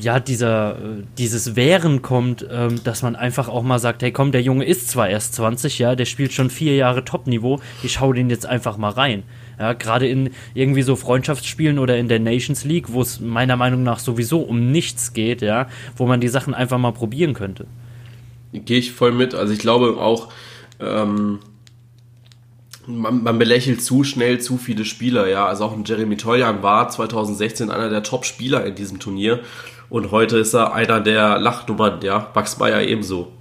ja, 0.00 0.20
dieser, 0.20 0.76
dieses 1.18 1.56
Wehren 1.56 2.02
kommt, 2.02 2.46
ähm, 2.50 2.82
dass 2.84 3.02
man 3.02 3.16
einfach 3.16 3.48
auch 3.48 3.62
mal 3.62 3.78
sagt, 3.78 4.02
hey 4.02 4.12
komm, 4.12 4.32
der 4.32 4.42
Junge 4.42 4.64
ist 4.64 4.88
zwar 4.88 5.08
erst 5.08 5.34
20, 5.34 5.78
ja, 5.78 5.94
der 5.94 6.04
spielt 6.04 6.32
schon 6.32 6.50
vier 6.50 6.76
Jahre 6.76 7.04
Top-Niveau, 7.04 7.60
ich 7.82 8.00
hau 8.00 8.12
den 8.12 8.30
jetzt 8.30 8.46
einfach 8.46 8.76
mal 8.76 8.90
rein. 8.90 9.22
Ja, 9.58 9.74
gerade 9.74 10.08
in 10.08 10.30
irgendwie 10.54 10.82
so 10.82 10.96
Freundschaftsspielen 10.96 11.78
oder 11.78 11.96
in 11.96 12.08
der 12.08 12.18
Nations 12.18 12.64
League, 12.64 12.92
wo 12.92 13.02
es 13.02 13.20
meiner 13.20 13.56
Meinung 13.56 13.82
nach 13.82 13.98
sowieso 13.98 14.40
um 14.40 14.72
nichts 14.72 15.12
geht, 15.12 15.42
ja, 15.42 15.68
wo 15.96 16.06
man 16.06 16.20
die 16.20 16.28
Sachen 16.28 16.54
einfach 16.54 16.78
mal 16.78 16.92
probieren 16.92 17.34
könnte. 17.34 17.66
Gehe 18.52 18.78
ich 18.78 18.92
voll 18.92 19.12
mit. 19.12 19.34
Also 19.34 19.52
ich 19.52 19.60
glaube 19.60 19.98
auch, 19.98 20.30
ähm, 20.80 21.38
man, 22.86 23.22
man, 23.22 23.38
belächelt 23.38 23.82
zu 23.82 24.04
schnell 24.04 24.40
zu 24.40 24.56
viele 24.56 24.84
Spieler, 24.84 25.28
ja. 25.28 25.46
Also 25.46 25.64
auch 25.64 25.72
ein 25.72 25.84
Jeremy 25.84 26.16
Toljan 26.16 26.62
war 26.62 26.88
2016 26.88 27.70
einer 27.70 27.88
der 27.88 28.02
Top-Spieler 28.02 28.64
in 28.64 28.74
diesem 28.74 28.98
Turnier 28.98 29.40
und 29.88 30.10
heute 30.10 30.38
ist 30.38 30.54
er 30.54 30.72
einer 30.74 31.00
der 31.00 31.38
Lachnummern, 31.38 32.00
ja. 32.02 32.30
Max 32.34 32.56
Bayer 32.56 32.82
ebenso. 32.82 33.32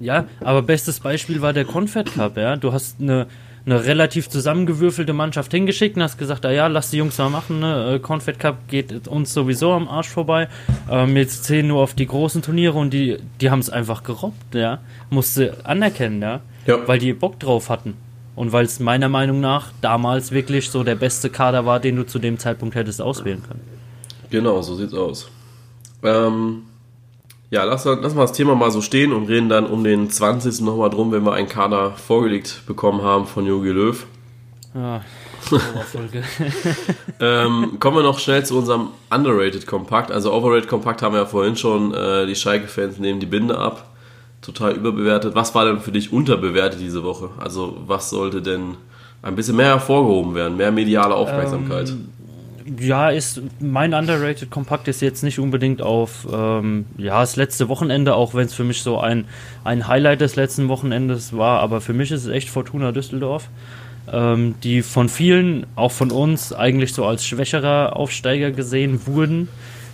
Ja, 0.00 0.26
aber 0.40 0.62
bestes 0.62 1.00
Beispiel 1.00 1.42
war 1.42 1.52
der 1.52 1.64
Confed 1.64 2.12
Cup, 2.14 2.36
ja. 2.36 2.56
Du 2.56 2.72
hast 2.72 3.00
eine, 3.00 3.26
eine 3.66 3.84
relativ 3.84 4.28
zusammengewürfelte 4.28 5.12
Mannschaft 5.12 5.50
hingeschickt 5.50 5.96
und 5.96 6.02
hast 6.02 6.18
gesagt, 6.18 6.46
ah 6.46 6.52
ja, 6.52 6.68
lass 6.68 6.90
die 6.90 6.98
Jungs 6.98 7.18
mal 7.18 7.30
machen, 7.30 7.60
ne? 7.60 7.94
Äh, 7.94 7.98
Confed 7.98 8.38
Cup 8.38 8.68
geht 8.68 9.08
uns 9.08 9.34
sowieso 9.34 9.72
am 9.72 9.88
Arsch 9.88 10.08
vorbei. 10.08 10.48
Ähm, 10.90 11.16
jetzt 11.16 11.44
zählen 11.44 11.66
nur 11.66 11.82
auf 11.82 11.94
die 11.94 12.06
großen 12.06 12.42
Turniere 12.42 12.78
und 12.78 12.90
die, 12.90 13.16
die 13.40 13.50
haben 13.50 13.60
es 13.60 13.70
einfach 13.70 14.04
gerobbt, 14.04 14.54
ja. 14.54 14.78
Musste 15.10 15.56
anerkennen, 15.64 16.22
ja. 16.22 16.40
Ja. 16.66 16.86
Weil 16.86 16.98
die 16.98 17.14
Bock 17.14 17.40
drauf 17.40 17.70
hatten. 17.70 17.96
Und 18.38 18.52
weil 18.52 18.66
es 18.66 18.78
meiner 18.78 19.08
Meinung 19.08 19.40
nach 19.40 19.72
damals 19.80 20.30
wirklich 20.30 20.70
so 20.70 20.84
der 20.84 20.94
beste 20.94 21.28
Kader 21.28 21.66
war, 21.66 21.80
den 21.80 21.96
du 21.96 22.06
zu 22.06 22.20
dem 22.20 22.38
Zeitpunkt 22.38 22.76
hättest 22.76 23.02
auswählen 23.02 23.42
können. 23.42 23.60
Genau, 24.30 24.62
so 24.62 24.76
sieht's 24.76 24.94
aus. 24.94 25.28
Ähm, 26.04 26.62
ja, 27.50 27.64
lass, 27.64 27.84
lass 27.84 28.14
mal 28.14 28.22
das 28.22 28.32
Thema 28.32 28.54
mal 28.54 28.70
so 28.70 28.80
stehen 28.80 29.12
und 29.12 29.26
reden 29.28 29.48
dann 29.48 29.66
um 29.66 29.82
den 29.82 30.08
20. 30.08 30.60
nochmal 30.60 30.88
drum, 30.88 31.10
wenn 31.10 31.24
wir 31.24 31.32
einen 31.32 31.48
Kader 31.48 31.90
vorgelegt 31.96 32.62
bekommen 32.68 33.02
haben 33.02 33.26
von 33.26 33.44
Jogi 33.44 33.70
Löw. 33.70 34.06
Oberfolge. 35.50 36.22
ähm, 37.20 37.78
kommen 37.80 37.96
wir 37.96 38.02
noch 38.04 38.20
schnell 38.20 38.44
zu 38.46 38.56
unserem 38.56 38.90
Underrated 39.10 39.66
Kompakt. 39.66 40.12
Also 40.12 40.32
Overrated 40.32 40.68
Kompakt 40.68 41.02
haben 41.02 41.14
wir 41.14 41.22
ja 41.22 41.26
vorhin 41.26 41.56
schon, 41.56 41.92
äh, 41.92 42.24
die 42.26 42.36
Schalke-Fans 42.36 42.98
nehmen 42.98 43.18
die 43.18 43.26
Binde 43.26 43.58
ab. 43.58 43.87
Total 44.48 44.74
überbewertet. 44.74 45.34
Was 45.34 45.54
war 45.54 45.66
denn 45.66 45.80
für 45.80 45.92
dich 45.92 46.12
unterbewertet 46.12 46.80
diese 46.80 47.04
Woche? 47.04 47.28
Also 47.38 47.76
was 47.86 48.08
sollte 48.08 48.40
denn 48.40 48.76
ein 49.20 49.36
bisschen 49.36 49.56
mehr 49.56 49.66
hervorgehoben 49.66 50.34
werden? 50.34 50.56
Mehr 50.56 50.72
mediale 50.72 51.14
Aufmerksamkeit? 51.14 51.90
Ähm, 51.90 52.08
ja, 52.80 53.10
ist 53.10 53.42
mein 53.60 53.92
underrated 53.92 54.50
Kompakt 54.50 54.88
ist 54.88 55.02
jetzt 55.02 55.22
nicht 55.22 55.38
unbedingt 55.38 55.82
auf 55.82 56.26
ähm, 56.32 56.86
ja 56.96 57.20
das 57.20 57.36
letzte 57.36 57.68
Wochenende, 57.68 58.14
auch 58.14 58.34
wenn 58.34 58.46
es 58.46 58.54
für 58.54 58.64
mich 58.64 58.82
so 58.82 58.98
ein, 58.98 59.26
ein 59.64 59.86
Highlight 59.86 60.22
des 60.22 60.36
letzten 60.36 60.68
Wochenendes 60.68 61.36
war, 61.36 61.60
aber 61.60 61.80
für 61.82 61.92
mich 61.92 62.10
ist 62.10 62.24
es 62.24 62.30
echt 62.30 62.48
Fortuna 62.48 62.92
Düsseldorf 62.92 63.48
ähm, 64.12 64.54
die 64.62 64.82
von 64.82 65.08
vielen, 65.08 65.66
auch 65.76 65.92
von 65.92 66.10
uns, 66.10 66.52
eigentlich 66.52 66.92
so 66.92 67.04
als 67.04 67.26
schwächerer 67.26 67.96
Aufsteiger 67.96 68.50
gesehen 68.50 69.06
wurden, 69.06 69.48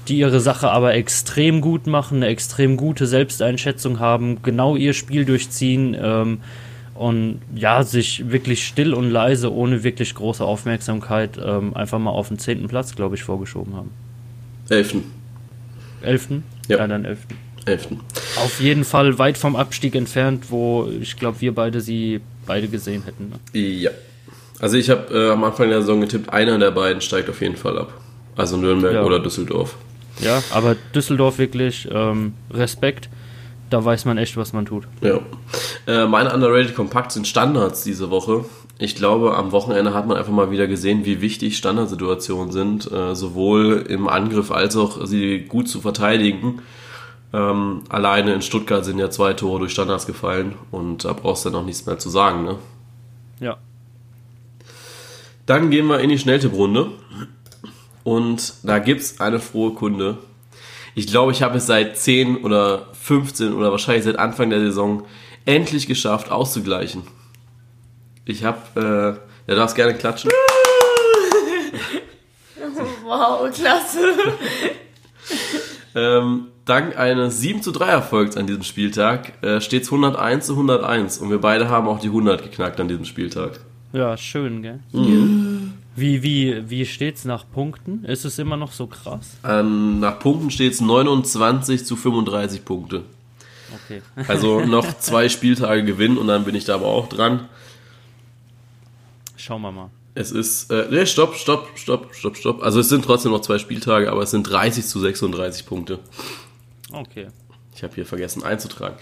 die 0.08 0.18
ihre 0.18 0.40
Sache 0.40 0.70
aber 0.70 0.94
extrem 0.94 1.60
gut 1.60 1.86
machen, 1.86 2.16
eine 2.16 2.26
extrem 2.26 2.76
gute 2.76 3.06
Selbsteinschätzung 3.06 4.00
haben, 4.00 4.42
genau 4.42 4.76
ihr 4.76 4.92
Spiel 4.92 5.24
durchziehen 5.24 5.96
ähm, 6.00 6.40
und 6.94 7.40
ja, 7.54 7.82
sich 7.82 8.30
wirklich 8.30 8.66
still 8.66 8.94
und 8.94 9.10
leise, 9.10 9.52
ohne 9.52 9.82
wirklich 9.82 10.14
große 10.14 10.44
Aufmerksamkeit, 10.44 11.38
ähm, 11.44 11.74
einfach 11.74 11.98
mal 11.98 12.10
auf 12.10 12.28
den 12.28 12.38
zehnten 12.38 12.68
Platz, 12.68 12.94
glaube 12.94 13.16
ich, 13.16 13.22
vorgeschoben 13.22 13.74
haben. 13.74 13.90
Elften. 14.68 15.04
Elften? 16.02 16.44
Ja, 16.68 16.78
ja 16.78 16.86
dann 16.86 17.04
elften. 17.04 17.36
Elften. 17.66 18.00
Auf 18.36 18.60
jeden 18.60 18.84
Fall 18.84 19.18
weit 19.18 19.38
vom 19.38 19.56
Abstieg 19.56 19.94
entfernt, 19.94 20.50
wo 20.50 20.88
ich 21.00 21.16
glaube, 21.16 21.40
wir 21.40 21.54
beide 21.54 21.80
sie 21.80 22.20
beide 22.46 22.68
gesehen 22.68 23.04
hätten. 23.04 23.30
Ne? 23.30 23.60
Ja. 23.60 23.90
Also 24.60 24.76
ich 24.76 24.90
habe 24.90 25.12
äh, 25.12 25.30
am 25.30 25.44
Anfang 25.44 25.68
der 25.68 25.80
Saison 25.80 26.00
getippt, 26.00 26.30
einer 26.32 26.58
der 26.58 26.70
beiden 26.70 27.00
steigt 27.00 27.28
auf 27.28 27.40
jeden 27.40 27.56
Fall 27.56 27.78
ab. 27.78 27.94
Also 28.36 28.56
Nürnberg 28.56 28.94
ja. 28.94 29.02
oder 29.02 29.18
Düsseldorf. 29.18 29.76
Ja, 30.20 30.42
aber 30.50 30.76
Düsseldorf 30.94 31.38
wirklich 31.38 31.88
ähm, 31.90 32.34
Respekt. 32.50 33.08
Da 33.70 33.84
weiß 33.84 34.04
man 34.04 34.18
echt, 34.18 34.36
was 34.36 34.52
man 34.52 34.66
tut. 34.66 34.86
Ja. 35.00 35.20
Äh, 35.86 36.06
meine 36.06 36.32
underrated 36.32 36.74
Kompakt 36.74 37.12
sind 37.12 37.26
Standards 37.26 37.82
diese 37.82 38.10
Woche. 38.10 38.44
Ich 38.78 38.94
glaube, 38.94 39.36
am 39.36 39.52
Wochenende 39.52 39.94
hat 39.94 40.06
man 40.06 40.16
einfach 40.16 40.32
mal 40.32 40.50
wieder 40.50 40.66
gesehen, 40.66 41.04
wie 41.04 41.20
wichtig 41.20 41.56
Standardsituationen 41.56 42.52
sind, 42.52 42.90
äh, 42.90 43.14
sowohl 43.14 43.84
im 43.88 44.08
Angriff 44.08 44.50
als 44.50 44.76
auch 44.76 45.06
sie 45.06 45.40
gut 45.40 45.68
zu 45.68 45.80
verteidigen. 45.80 46.60
Ähm, 47.32 47.82
alleine 47.88 48.34
in 48.34 48.42
Stuttgart 48.42 48.84
sind 48.84 48.98
ja 48.98 49.10
zwei 49.10 49.32
Tore 49.32 49.60
durch 49.60 49.72
Standards 49.72 50.06
gefallen 50.06 50.54
und 50.70 51.04
da 51.04 51.12
brauchst 51.12 51.44
du 51.44 51.50
dann 51.50 51.60
noch 51.60 51.66
nichts 51.66 51.86
mehr 51.86 51.98
zu 51.98 52.08
sagen, 52.10 52.44
ne? 52.44 52.56
Ja. 53.40 53.56
Dann 55.46 55.70
gehen 55.70 55.86
wir 55.86 56.00
in 56.00 56.10
die 56.10 56.18
Schnelltipprunde 56.18 56.90
und 58.04 58.54
da 58.62 58.78
gibt 58.78 59.00
es 59.00 59.20
eine 59.20 59.40
frohe 59.40 59.72
Kunde. 59.72 60.18
Ich 60.94 61.08
glaube, 61.08 61.32
ich 61.32 61.42
habe 61.42 61.58
es 61.58 61.66
seit 61.66 61.98
10 61.98 62.44
oder 62.44 62.86
15 62.92 63.52
oder 63.52 63.72
wahrscheinlich 63.72 64.04
seit 64.04 64.18
Anfang 64.18 64.50
der 64.50 64.60
Saison 64.60 65.04
endlich 65.44 65.88
geschafft, 65.88 66.30
auszugleichen. 66.30 67.02
Ich 68.24 68.44
habe, 68.44 69.18
äh, 69.46 69.50
ja, 69.50 69.56
darfst 69.56 69.74
gerne 69.74 69.94
klatschen. 69.94 70.30
wow, 73.04 73.50
klasse. 73.52 74.14
ähm, 75.94 76.46
dank 76.64 76.96
eines 76.96 77.40
7 77.40 77.62
zu 77.62 77.72
3 77.72 77.86
Erfolgs 77.86 78.36
an 78.36 78.46
diesem 78.46 78.62
Spieltag 78.62 79.42
äh, 79.42 79.60
steht 79.60 79.82
es 79.82 79.88
101 79.88 80.46
zu 80.46 80.52
101 80.52 81.18
und 81.18 81.30
wir 81.30 81.40
beide 81.40 81.68
haben 81.68 81.88
auch 81.88 81.98
die 81.98 82.08
100 82.08 82.42
geknackt 82.42 82.80
an 82.80 82.88
diesem 82.88 83.04
Spieltag. 83.04 83.60
Ja, 83.92 84.16
schön, 84.16 84.62
gell? 84.62 84.80
Mhm. 84.92 85.74
Wie, 85.96 86.22
wie, 86.22 86.68
wie 86.68 86.86
steht's 86.86 87.24
nach 87.24 87.44
Punkten? 87.48 88.04
Ist 88.04 88.24
es 88.24 88.38
immer 88.38 88.56
noch 88.56 88.72
so 88.72 88.86
krass? 88.86 89.36
Ähm, 89.44 90.00
nach 90.00 90.18
Punkten 90.18 90.50
steht 90.50 90.72
es 90.72 90.80
29 90.80 91.84
zu 91.84 91.96
35 91.96 92.64
Punkte. 92.64 93.02
Okay. 93.74 94.02
also 94.28 94.60
noch 94.60 94.86
zwei 95.00 95.28
Spieltage 95.28 95.84
gewinnen 95.84 96.18
und 96.18 96.28
dann 96.28 96.44
bin 96.44 96.54
ich 96.54 96.64
da 96.64 96.76
aber 96.76 96.86
auch 96.86 97.08
dran. 97.08 97.48
Schauen 99.36 99.62
wir 99.62 99.72
mal. 99.72 99.90
Es 100.14 100.30
ist, 100.30 100.70
äh, 100.70 100.86
nee, 100.90 101.06
stopp, 101.06 101.34
stopp, 101.34 101.70
stopp, 101.74 102.14
stopp, 102.14 102.36
stopp. 102.36 102.62
Also 102.62 102.80
es 102.80 102.88
sind 102.88 103.04
trotzdem 103.04 103.32
noch 103.32 103.40
zwei 103.40 103.58
Spieltage, 103.58 104.10
aber 104.10 104.22
es 104.22 104.30
sind 104.30 104.44
30 104.44 104.86
zu 104.86 105.00
36 105.00 105.66
Punkte. 105.66 105.98
Okay. 106.92 107.28
Ich 107.74 107.82
habe 107.82 107.94
hier 107.94 108.06
vergessen 108.06 108.44
einzutragen. 108.44 108.96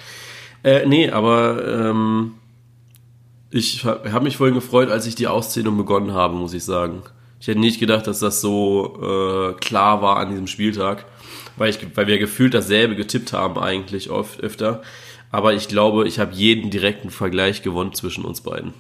Äh, 0.65 0.87
nee, 0.87 1.11
aber 1.11 1.91
ähm, 1.91 2.35
ich 3.53 3.85
habe 3.85 4.21
mich 4.23 4.39
vorhin 4.39 4.55
gefreut, 4.55 4.91
als 4.91 5.07
ich 5.07 5.15
die 5.15 5.27
Auszählung 5.27 5.77
begonnen 5.77 6.13
habe, 6.13 6.35
muss 6.35 6.55
ich 6.55 6.65
sagen. 6.65 7.03
Ich 7.39 7.49
hätte 7.49 7.61
nicht 7.61 7.81
gedacht, 7.81 8.07
dass 8.07 8.21
das 8.21 8.41
so 8.41 8.99
äh, 9.03 9.53
klar 9.55 10.01
war 10.01 10.17
an 10.17 10.31
diesem 10.31 10.47
Spieltag, 10.47 11.05
weil, 11.57 11.71
ich, 11.71 11.79
weil 11.95 12.07
wir 12.07 12.19
gefühlt 12.19 12.55
dasselbe 12.55 12.97
getippt 12.97 13.33
haben 13.33 13.59
eigentlich 13.59 14.11
oft 14.11 14.41
öfter. 14.41 14.83
Aber 15.31 15.53
ich 15.53 15.69
glaube, 15.69 16.07
ich 16.07 16.19
habe 16.19 16.35
jeden 16.35 16.71
direkten 16.71 17.11
Vergleich 17.11 17.63
gewonnen 17.63 17.95
zwischen 17.95 18.25
uns 18.25 18.41
beiden. 18.43 18.73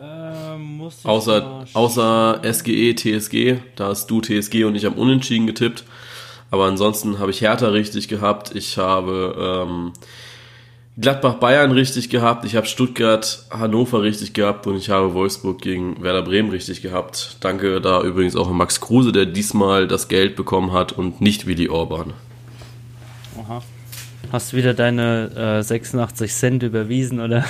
Ähm, 0.00 0.88
außer, 1.02 1.66
außer 1.72 2.40
SGE, 2.42 2.94
TSG, 2.94 3.56
da 3.76 3.88
hast 3.88 4.10
du 4.10 4.20
TSG 4.20 4.64
und 4.64 4.76
ich 4.76 4.84
habe 4.84 5.00
unentschieden 5.00 5.46
getippt. 5.46 5.84
Aber 6.50 6.66
ansonsten 6.66 7.18
habe 7.18 7.32
ich 7.32 7.40
Hertha 7.40 7.68
richtig 7.68 8.08
gehabt. 8.08 8.54
Ich 8.54 8.78
habe 8.78 9.66
ähm, 9.66 9.92
Gladbach-Bayern 10.98 11.72
richtig 11.72 12.08
gehabt. 12.08 12.46
Ich 12.46 12.56
habe 12.56 12.66
Stuttgart-Hannover 12.66 14.02
richtig 14.02 14.32
gehabt 14.32 14.66
und 14.66 14.76
ich 14.76 14.88
habe 14.88 15.12
Wolfsburg 15.12 15.60
gegen 15.60 16.02
Werder 16.02 16.22
Bremen 16.22 16.50
richtig 16.50 16.80
gehabt. 16.80 17.36
Danke 17.40 17.82
da 17.82 18.02
übrigens 18.02 18.34
auch 18.34 18.48
an 18.48 18.56
Max 18.56 18.80
Kruse, 18.80 19.12
der 19.12 19.26
diesmal 19.26 19.86
das 19.88 20.08
Geld 20.08 20.36
bekommen 20.36 20.72
hat 20.72 20.92
und 20.92 21.20
nicht 21.20 21.46
Willi 21.46 21.68
Orban. 21.68 22.14
Aha. 23.38 23.62
Hast 24.32 24.52
du 24.52 24.56
wieder 24.56 24.72
deine 24.72 25.58
äh, 25.58 25.62
86 25.62 26.32
Cent 26.32 26.62
überwiesen, 26.62 27.20
oder? 27.20 27.44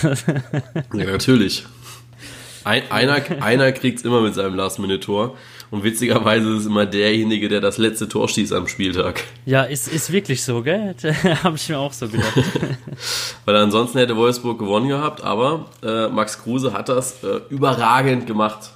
ja, 0.92 1.04
natürlich. 1.04 1.64
Ein, 2.64 2.82
einer 2.90 3.22
einer 3.42 3.70
kriegt 3.70 4.00
es 4.00 4.04
immer 4.04 4.20
mit 4.22 4.34
seinem 4.34 4.56
Last-Minute-Tor. 4.56 5.36
Und 5.76 5.84
witzigerweise 5.84 6.54
ist 6.54 6.60
es 6.60 6.66
immer 6.66 6.86
derjenige, 6.86 7.50
der 7.50 7.60
das 7.60 7.76
letzte 7.76 8.08
Tor 8.08 8.30
schießt 8.30 8.54
am 8.54 8.66
Spieltag. 8.66 9.24
Ja, 9.44 9.62
ist, 9.62 9.88
ist 9.88 10.10
wirklich 10.10 10.42
so, 10.42 10.62
gell? 10.62 10.94
Habe 11.42 11.56
ich 11.56 11.68
mir 11.68 11.78
auch 11.78 11.92
so 11.92 12.08
gedacht. 12.08 12.32
Weil 13.44 13.56
ansonsten 13.56 13.98
hätte 13.98 14.16
Wolfsburg 14.16 14.58
gewonnen 14.58 14.88
gehabt, 14.88 15.22
aber 15.22 15.66
äh, 15.82 16.08
Max 16.08 16.42
Kruse 16.42 16.72
hat 16.72 16.88
das 16.88 17.22
äh, 17.22 17.40
überragend 17.50 18.26
gemacht. 18.26 18.70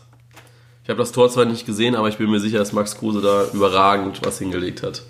Ich 0.85 0.91
habe 0.91 0.99
das 0.99 1.11
Tor 1.11 1.31
zwar 1.31 1.47
nicht 1.47 1.65
gesehen, 1.65 1.95
aber 1.95 2.11
ich 2.11 2.19
bin 2.19 2.31
mir 2.31 2.39
sicher, 2.39 2.59
dass 2.59 2.75
Max 2.75 2.99
Kruse 2.99 3.23
da 3.23 3.47
überragend 3.55 4.21
was 4.23 4.39
hingelegt 4.39 4.83
hat. 4.83 5.01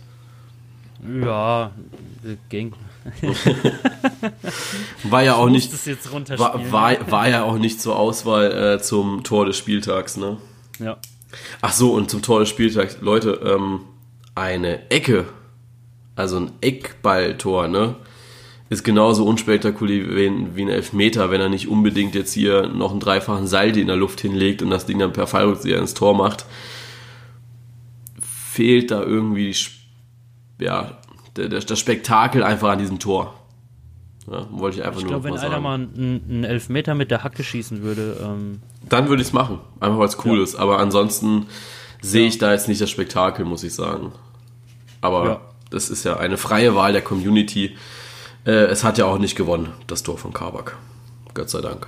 Ja, 1.21 1.73
ging. 2.51 2.73
war 5.03 5.25
ja 5.25 5.35
auch 5.35 5.49
nicht 5.49 5.73
war, 6.39 6.71
war, 6.71 7.11
war, 7.11 7.29
ja 7.29 7.43
auch 7.43 7.59
nicht 7.59 7.81
zur 7.81 7.97
Auswahl 7.99 8.77
äh, 8.77 8.81
zum 8.81 9.25
Tor 9.25 9.47
des 9.47 9.59
Spieltags, 9.59 10.17
ne? 10.17 10.37
Ja. 10.79 10.99
Ach 11.61 11.73
so, 11.73 11.93
und 11.93 12.11
zum 12.11 12.23
Tor 12.23 12.41
des 12.41 12.49
Spieltags, 12.49 12.99
Leute, 13.01 13.41
ähm, 13.45 13.81
eine 14.35 14.91
Ecke, 14.91 15.27
also 16.17 16.39
ein 16.39 16.53
Eckballtor, 16.61 17.69
ne? 17.69 17.97
Ist 18.69 18.85
genauso 18.85 19.25
unspektakulär 19.25 20.15
wie, 20.55 20.63
ein 20.63 20.69
Elfmeter, 20.69 21.33
wenn 21.33 21.41
er 21.41 21.49
nicht 21.49 21.67
unbedingt 21.67 22.15
jetzt 22.15 22.33
hier 22.33 22.69
noch 22.69 22.93
einen 22.93 23.01
dreifachen 23.01 23.49
Saldi 23.49 23.81
in 23.81 23.89
der 23.89 23.97
Luft 23.97 24.21
hinlegt 24.21 24.63
und 24.63 24.71
das 24.71 24.87
Ding 24.87 25.01
dann 25.01 25.13
per 25.13 25.27
Fallrückzieher 25.27 25.79
ins 25.79 25.95
Tor 25.95 26.15
macht. 26.15 26.47
Fehlt 28.21 28.93
da 28.93 29.03
irgendwie 29.03 29.57
ja, 30.61 30.99
das 31.35 31.79
Spektakel 31.81 32.45
einfach 32.45 32.71
an 32.71 32.79
diesem 32.79 33.01
Tor. 33.01 33.40
Ja, 34.31 34.47
wollte 34.51 34.79
ich 34.79 34.87
einfach 34.87 35.01
ich 35.01 35.07
nur 35.07 35.21
glaub, 35.21 35.25
mal 35.25 35.39
sagen. 35.39 35.53
Ich 35.55 35.61
glaube, 35.61 35.65
wenn 35.65 35.75
einer 35.75 35.89
mal 35.97 36.29
einen, 36.29 36.45
Elfmeter 36.45 36.95
mit 36.95 37.11
der 37.11 37.25
Hacke 37.25 37.43
schießen 37.43 37.83
würde. 37.83 38.17
Ähm 38.23 38.61
Dann 38.89 39.09
würde 39.09 39.23
ich 39.23 39.29
es 39.29 39.35
machen. 39.35 39.59
Einfach 39.81 39.99
weil 39.99 40.07
es 40.07 40.25
cool 40.25 40.39
ja. 40.39 40.45
ist. 40.45 40.55
Aber 40.55 40.79
ansonsten 40.79 41.47
sehe 42.01 42.29
ich 42.29 42.39
da 42.39 42.53
jetzt 42.53 42.69
nicht 42.69 42.81
das 42.81 42.91
Spektakel, 42.91 43.45
muss 43.45 43.65
ich 43.65 43.75
sagen. 43.75 44.13
Aber 45.01 45.41
das 45.71 45.91
ist 45.91 46.05
ja 46.05 46.17
eine 46.17 46.37
freie 46.37 46.77
Wahl 46.77 46.93
der 46.93 47.03
Community. 47.03 47.77
Äh, 48.45 48.67
es 48.67 48.85
hat 48.85 48.99
ja 48.99 49.07
auch 49.07 49.19
nicht 49.19 49.37
gewonnen, 49.37 49.73
das 49.87 50.03
Tor 50.03 50.17
von 50.17 50.33
Kabak. 50.33 50.77
Gott 51.35 51.51
sei 51.51 51.61
Dank. 51.61 51.87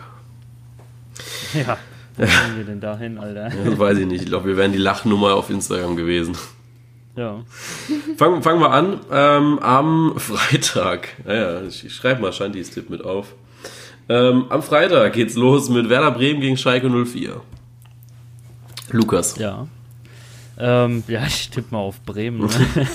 Ja, 1.54 1.78
wo 2.16 2.22
kommen 2.24 2.56
wir 2.56 2.64
denn 2.64 2.80
dahin, 2.80 3.18
Alter? 3.18 3.52
Ja, 3.54 3.78
weiß 3.78 3.98
ich 3.98 4.06
nicht. 4.06 4.22
Ich 4.22 4.28
glaube, 4.28 4.46
wir 4.46 4.56
wären 4.56 4.72
die 4.72 4.78
Lachnummer 4.78 5.34
auf 5.34 5.48
Instagram 5.48 5.96
gewesen. 5.96 6.36
Ja. 7.16 7.44
Fangen, 8.16 8.42
fangen 8.42 8.60
wir 8.60 8.70
an. 8.70 9.00
Ähm, 9.10 9.58
am 9.58 10.14
Freitag. 10.18 11.08
Naja, 11.26 11.62
ich, 11.62 11.84
ich 11.84 11.94
schreibe 11.94 12.22
mal 12.22 12.32
Shantis 12.32 12.70
Tipp 12.70 12.88
mit 12.90 13.04
auf. 13.04 13.34
Ähm, 14.08 14.46
am 14.48 14.62
Freitag 14.62 15.12
geht's 15.12 15.34
los 15.36 15.68
mit 15.68 15.88
Werder 15.88 16.10
Bremen 16.10 16.40
gegen 16.40 16.56
Schalke 16.56 16.88
04. 16.90 17.40
Lukas. 18.90 19.36
Ja. 19.38 19.66
Ähm, 20.58 21.02
ja, 21.08 21.24
ich 21.26 21.50
tippe 21.50 21.68
mal 21.74 21.80
auf 21.80 22.00
Bremen. 22.02 22.40
Ne? 22.46 22.50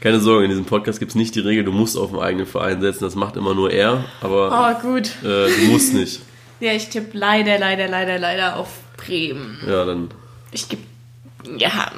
Keine 0.00 0.18
Sorge, 0.20 0.44
in 0.44 0.50
diesem 0.50 0.64
Podcast 0.64 0.98
gibt 0.98 1.10
es 1.10 1.14
nicht 1.14 1.34
die 1.34 1.40
Regel, 1.40 1.64
du 1.64 1.70
musst 1.72 1.96
auf 1.96 2.10
den 2.10 2.18
eigenen 2.20 2.46
Verein 2.46 2.80
setzen. 2.80 3.04
Das 3.04 3.14
macht 3.14 3.36
immer 3.36 3.54
nur 3.54 3.70
er, 3.70 4.04
aber 4.20 4.76
Oh, 4.80 4.82
gut. 4.82 5.10
äh, 5.22 5.48
du 5.48 5.66
musst 5.70 5.94
nicht. 5.94 6.20
Ja, 6.60 6.70
ich 6.74 6.90
tippe 6.90 7.18
leider, 7.18 7.58
leider, 7.58 7.88
leider, 7.88 8.20
leider 8.20 8.56
auf 8.56 8.68
Bremen. 8.96 9.58
Ja, 9.66 9.84
dann. 9.84 10.10
Ich 10.52 10.68
gebe. 10.68 10.80
Ja. 11.58 11.92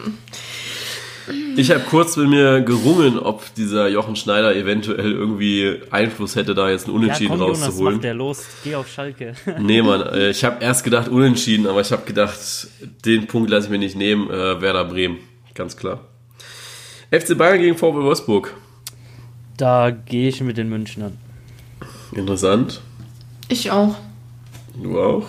Ich 1.57 1.71
habe 1.71 1.81
kurz 1.81 2.17
mit 2.19 2.29
mir 2.29 2.61
gerungen, 2.61 3.19
ob 3.19 3.55
dieser 3.55 3.89
Jochen 3.89 4.15
Schneider 4.15 4.55
eventuell 4.55 5.11
irgendwie 5.13 5.81
Einfluss 5.91 6.37
hätte, 6.37 6.55
da 6.55 6.69
jetzt 6.69 6.87
ein 6.87 6.91
Ja, 6.91 6.97
Unentschieden 6.99 7.31
komm, 7.31 7.41
Jonas, 7.41 7.63
rauszuholen. 7.67 7.95
mach 7.97 8.03
der 8.03 8.15
los. 8.15 8.45
Geh 8.63 8.75
auf 8.75 8.89
Schalke. 8.91 9.35
Nee, 9.59 9.81
Mann, 9.81 10.03
äh, 10.03 10.31
ich 10.31 10.45
habe 10.45 10.63
erst 10.63 10.85
gedacht 10.85 11.09
Unentschieden, 11.09 11.67
aber 11.67 11.81
ich 11.81 11.93
habe 11.93 12.05
gedacht, 12.05 12.37
den 13.07 13.27
Punkt 13.27 13.49
lasse 13.51 13.67
ich 13.67 13.71
mir 13.71 13.79
nicht 13.79 13.97
nehmen. 13.97 14.29
Äh, 14.31 14.61
Werder 14.61 14.85
Bremen, 14.85 15.19
ganz 15.55 15.77
klar. 15.79 16.01
FC 17.11 17.39
Bayern 17.39 17.59
gegen 17.59 17.79
VW 17.79 18.03
Wolfsburg. 18.03 18.53
Da 19.57 19.91
gehe 19.91 20.29
ich 20.29 20.41
mit 20.43 20.59
den 20.59 20.69
Münchnern. 20.69 21.17
Interessant. 22.13 22.83
Ich 23.49 23.71
auch. 23.71 23.95
Du 24.83 25.01
auch? 25.01 25.27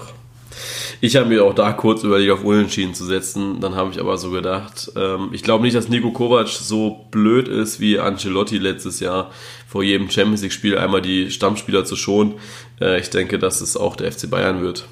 Ich 1.01 1.15
habe 1.15 1.27
mir 1.27 1.43
auch 1.43 1.53
da 1.53 1.73
kurz 1.73 2.03
überlegt, 2.03 2.31
auf 2.31 2.43
Unentschieden 2.43 2.93
zu 2.93 3.05
setzen. 3.05 3.59
Dann 3.59 3.75
habe 3.75 3.91
ich 3.91 3.99
aber 3.99 4.17
so 4.17 4.31
gedacht, 4.31 4.91
ähm, 4.95 5.29
ich 5.31 5.43
glaube 5.43 5.63
nicht, 5.63 5.75
dass 5.75 5.89
Nico 5.89 6.11
Kovac 6.11 6.47
so 6.47 7.05
blöd 7.11 7.47
ist 7.47 7.79
wie 7.79 7.99
Ancelotti 7.99 8.57
letztes 8.57 8.99
Jahr, 8.99 9.31
vor 9.67 9.83
jedem 9.83 10.09
Champions 10.09 10.41
League-Spiel 10.41 10.77
einmal 10.77 11.01
die 11.01 11.31
Stammspieler 11.31 11.85
zu 11.85 11.95
schonen. 11.95 12.35
Äh, 12.79 12.99
ich 12.99 13.09
denke, 13.09 13.39
dass 13.39 13.61
es 13.61 13.77
auch 13.77 13.95
der 13.95 14.11
FC 14.11 14.29
Bayern 14.29 14.61
wird. 14.61 14.87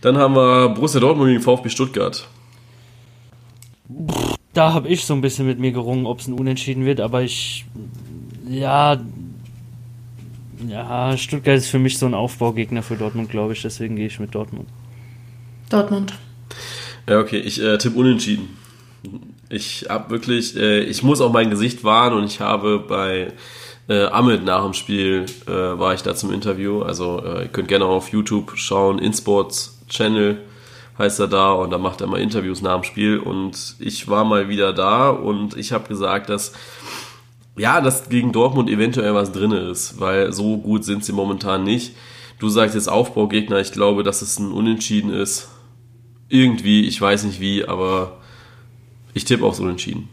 Dann 0.00 0.16
haben 0.16 0.34
wir 0.34 0.68
Borussia 0.70 1.00
Dortmund 1.00 1.30
gegen 1.30 1.42
VfB 1.42 1.68
Stuttgart. 1.68 2.28
Da 4.52 4.72
habe 4.72 4.88
ich 4.88 5.04
so 5.04 5.14
ein 5.14 5.20
bisschen 5.20 5.46
mit 5.46 5.58
mir 5.58 5.72
gerungen, 5.72 6.06
ob 6.06 6.20
es 6.20 6.28
ein 6.28 6.34
Unentschieden 6.34 6.84
wird, 6.84 7.00
aber 7.00 7.22
ich. 7.22 7.66
Ja. 8.48 9.00
Ja, 10.66 11.16
Stuttgart 11.16 11.56
ist 11.56 11.68
für 11.68 11.78
mich 11.78 11.98
so 11.98 12.06
ein 12.06 12.14
Aufbaugegner 12.14 12.82
für 12.82 12.96
Dortmund, 12.96 13.30
glaube 13.30 13.52
ich. 13.52 13.62
Deswegen 13.62 13.96
gehe 13.96 14.06
ich 14.06 14.18
mit 14.18 14.34
Dortmund. 14.34 14.68
Dortmund. 15.70 16.14
Ja, 17.08 17.20
okay, 17.20 17.38
ich 17.38 17.62
äh, 17.62 17.78
tippe 17.78 17.98
unentschieden. 17.98 18.56
Ich 19.48 19.86
habe 19.88 20.10
wirklich, 20.10 20.56
äh, 20.56 20.80
ich 20.80 21.02
muss 21.02 21.20
auch 21.20 21.32
mein 21.32 21.50
Gesicht 21.50 21.84
wahren 21.84 22.14
und 22.14 22.24
ich 22.24 22.40
habe 22.40 22.80
bei 22.80 23.32
äh, 23.88 24.06
Ahmed 24.06 24.44
nach 24.44 24.64
dem 24.64 24.74
Spiel, 24.74 25.26
äh, 25.46 25.50
war 25.50 25.94
ich 25.94 26.02
da 26.02 26.14
zum 26.14 26.32
Interview. 26.32 26.82
Also 26.82 27.22
äh, 27.24 27.42
ihr 27.42 27.48
könnt 27.48 27.68
gerne 27.68 27.84
auch 27.84 27.96
auf 27.96 28.08
YouTube 28.08 28.56
schauen, 28.56 28.98
InSports 28.98 29.78
Channel 29.88 30.38
heißt 30.98 31.20
er 31.20 31.28
da 31.28 31.52
und 31.52 31.70
da 31.70 31.78
macht 31.78 32.00
er 32.00 32.06
mal 32.06 32.20
Interviews 32.20 32.62
nach 32.62 32.74
dem 32.74 32.84
Spiel 32.84 33.18
und 33.18 33.76
ich 33.78 34.08
war 34.08 34.24
mal 34.24 34.48
wieder 34.48 34.72
da 34.72 35.10
und 35.10 35.56
ich 35.56 35.72
habe 35.72 35.88
gesagt, 35.88 36.30
dass 36.30 36.52
ja, 37.56 37.80
dass 37.80 38.08
gegen 38.08 38.32
Dortmund 38.32 38.68
eventuell 38.70 39.14
was 39.14 39.32
drin 39.32 39.52
ist, 39.52 39.98
weil 40.00 40.32
so 40.32 40.58
gut 40.58 40.84
sind 40.84 41.04
sie 41.04 41.12
momentan 41.12 41.64
nicht. 41.64 41.94
Du 42.38 42.48
sagst 42.48 42.74
jetzt 42.74 42.88
Aufbaugegner, 42.88 43.60
ich 43.60 43.72
glaube, 43.72 44.02
dass 44.02 44.20
es 44.22 44.38
ein 44.38 44.52
Unentschieden 44.52 45.10
ist. 45.10 45.48
Irgendwie, 46.28 46.86
ich 46.86 47.00
weiß 47.00 47.24
nicht 47.24 47.40
wie, 47.40 47.64
aber 47.64 48.18
ich 49.14 49.24
tippe 49.24 49.44
aufs 49.44 49.60
Unentschieden. 49.60 50.08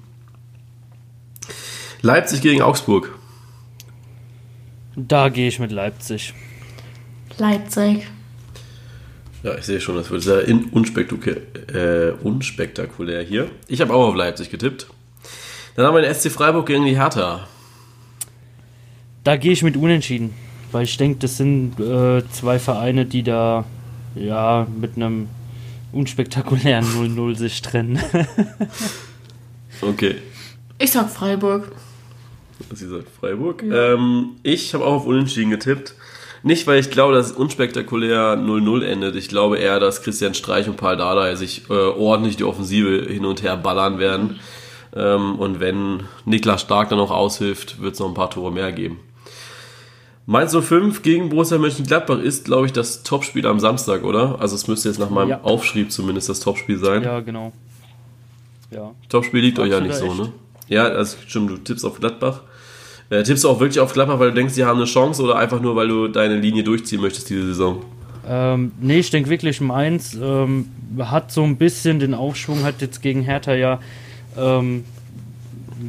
Leipzig 2.02 2.42
gegen 2.42 2.62
Augsburg. 2.62 3.14
Da 4.96 5.30
gehe 5.30 5.48
ich 5.48 5.60
mit 5.60 5.72
Leipzig. 5.72 6.34
Leipzig. 7.38 8.08
Ja, 9.42 9.58
ich 9.58 9.66
sehe 9.66 9.82
schon, 9.82 9.96
das 9.96 10.10
wird 10.10 10.22
sehr 10.22 10.48
in- 10.48 10.66
unspektakulär, 10.66 11.42
äh, 11.74 12.12
unspektakulär 12.24 13.24
hier. 13.24 13.50
Ich 13.68 13.82
habe 13.82 13.94
auch 13.94 14.08
auf 14.10 14.16
Leipzig 14.16 14.50
getippt. 14.50 14.88
Dann 15.76 15.86
haben 15.86 15.96
wir 15.96 16.02
den 16.02 16.14
SC 16.14 16.30
Freiburg 16.32 16.68
gegen 16.68 16.86
die 16.86 16.96
Hertha. 16.98 17.48
Da 19.24 19.38
gehe 19.38 19.52
ich 19.52 19.64
mit 19.64 19.76
Unentschieden. 19.78 20.34
Weil 20.72 20.84
ich 20.86 20.98
denke, 20.98 21.20
das 21.20 21.38
sind 21.38 21.80
äh, 21.80 22.24
zwei 22.32 22.58
Vereine, 22.58 23.06
die 23.06 23.22
da 23.24 23.66
ja 24.16 24.66
mit 24.80 24.96
einem 24.96 25.30
unspektakulären 25.92 26.84
0-0 26.86 27.38
sich 27.38 27.62
trennen. 27.62 28.00
Okay, 29.82 30.16
Ich 30.80 30.92
sag 30.92 31.10
Freiburg. 31.10 31.72
sie 32.74 32.88
sagt 32.88 33.08
Freiburg. 33.20 33.64
Ähm, 33.64 34.30
ich 34.42 34.74
habe 34.74 34.86
auch 34.86 34.94
auf 34.94 35.06
Unentschieden 35.06 35.50
getippt. 35.50 35.96
Nicht, 36.42 36.68
weil 36.68 36.80
ich 36.80 36.90
glaube, 36.90 37.14
dass 37.14 37.28
es 37.28 37.32
unspektakulär 37.34 38.38
0-0 38.38 38.84
endet. 38.86 39.16
Ich 39.16 39.28
glaube 39.28 39.58
eher, 39.58 39.80
dass 39.82 40.02
Christian 40.04 40.36
Streich 40.36 40.70
und 40.70 40.78
Paul 40.78 40.96
Dardai 40.96 41.36
sich 41.36 41.70
äh, 41.70 41.74
ordentlich 41.74 42.38
die 42.38 42.44
Offensive 42.46 43.12
hin 43.12 43.26
und 43.26 43.44
her 43.44 43.58
ballern 43.58 44.00
werden. 44.00 44.40
Ähm, 44.96 45.36
und 45.40 45.60
wenn 45.60 46.02
Niklas 46.26 46.62
Stark 46.62 46.90
dann 46.90 47.00
noch 47.00 47.12
aushilft, 47.12 47.82
wird 47.82 47.94
es 47.96 48.00
noch 48.00 48.08
ein 48.08 48.14
paar 48.14 48.30
Tore 48.30 48.52
mehr 48.52 48.72
geben. 48.72 49.00
Mainz 50.26 50.56
05 50.56 51.02
gegen 51.02 51.30
Borussia 51.30 51.58
Mönchengladbach 51.58 52.20
ist, 52.20 52.46
glaube 52.46 52.66
ich, 52.68 52.72
das 52.72 53.04
Topspiel 53.04 53.46
am 53.46 53.60
Samstag, 53.60 54.04
oder? 54.04 54.40
Also 54.40 54.56
es 54.56 54.68
müsste 54.68 54.88
jetzt 54.88 55.00
nach 55.00 55.10
meinem 55.10 55.30
Ja. 55.30 55.42
Aufschrieb 55.42 55.92
zumindest 55.92 56.30
das 56.30 56.40
Topspiel 56.40 56.78
sein. 56.78 57.04
ja, 57.04 57.20
genau. 57.20 57.52
Ja. 58.72 58.92
Topspiel 59.10 59.42
liegt 59.42 59.60
euch 59.60 59.72
ja 59.72 59.80
nicht 59.82 59.96
so, 59.96 60.08
da 60.08 60.14
ne? 60.24 60.32
Ja, 60.68 60.90
das 60.90 61.18
stimmt, 61.28 61.50
du 61.52 61.58
tippst 61.58 61.86
auf 61.86 62.00
Gladbach. 62.00 62.42
Äh, 63.10 63.24
tippst 63.24 63.44
du 63.44 63.50
auch 63.50 63.60
wirklich 63.60 63.80
auf 63.80 63.94
Gladbach, 63.94 64.18
weil 64.20 64.30
du 64.30 64.36
denkst, 64.36 64.56
die 64.56 64.64
haben 64.64 64.78
eine 64.78 64.86
Chance 64.86 65.22
oder 65.22 65.36
einfach 65.36 65.60
nur, 65.62 65.76
weil 65.76 65.90
du 65.90 66.08
deine 66.08 66.38
Linie 66.38 66.64
durchziehen 66.64 67.02
möchtest 67.02 67.30
diese 67.30 67.46
Saison? 67.48 67.84
Ähm, 68.28 68.72
nee, 68.80 69.00
ich 69.00 69.10
denke 69.12 69.30
wirklich, 69.30 69.60
Mainz 69.60 70.18
ähm, 70.20 70.72
hat 71.00 71.32
so 71.32 71.44
ein 71.44 71.58
bisschen 71.58 72.00
den 72.00 72.14
Aufschwung, 72.14 72.64
hat 72.64 72.82
jetzt 72.82 73.02
gegen 73.02 73.22
Hertha 73.22 73.54
ja, 73.54 73.80
ähm, 74.38 74.86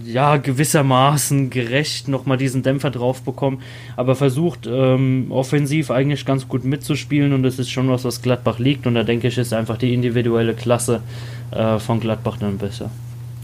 ja 0.04 0.36
gewissermaßen 0.36 1.50
gerecht 1.50 2.08
nochmal 2.08 2.36
diesen 2.36 2.62
Dämpfer 2.62 2.90
drauf 2.90 3.22
bekommen, 3.22 3.62
aber 3.96 4.14
versucht 4.14 4.66
ähm, 4.66 5.26
offensiv 5.30 5.90
eigentlich 5.90 6.26
ganz 6.26 6.48
gut 6.48 6.64
mitzuspielen 6.64 7.32
und 7.32 7.42
das 7.42 7.58
ist 7.58 7.70
schon 7.70 7.88
was, 7.88 8.04
was 8.04 8.22
Gladbach 8.22 8.58
liegt 8.58 8.86
und 8.86 8.94
da 8.94 9.02
denke 9.02 9.28
ich, 9.28 9.38
ist 9.38 9.52
einfach 9.52 9.76
die 9.76 9.94
individuelle 9.94 10.54
Klasse 10.54 11.02
äh, 11.50 11.78
von 11.78 12.00
Gladbach 12.00 12.38
dann 12.38 12.58
besser. 12.58 12.90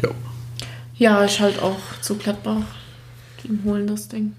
Ja. 0.02 0.10
Ja, 0.96 1.24
ich 1.24 1.40
halt 1.40 1.62
auch 1.62 1.78
zu 2.02 2.16
Gladbach. 2.16 2.62
Die 3.42 3.58
holen 3.64 3.86
das 3.86 4.08
Ding. 4.08 4.34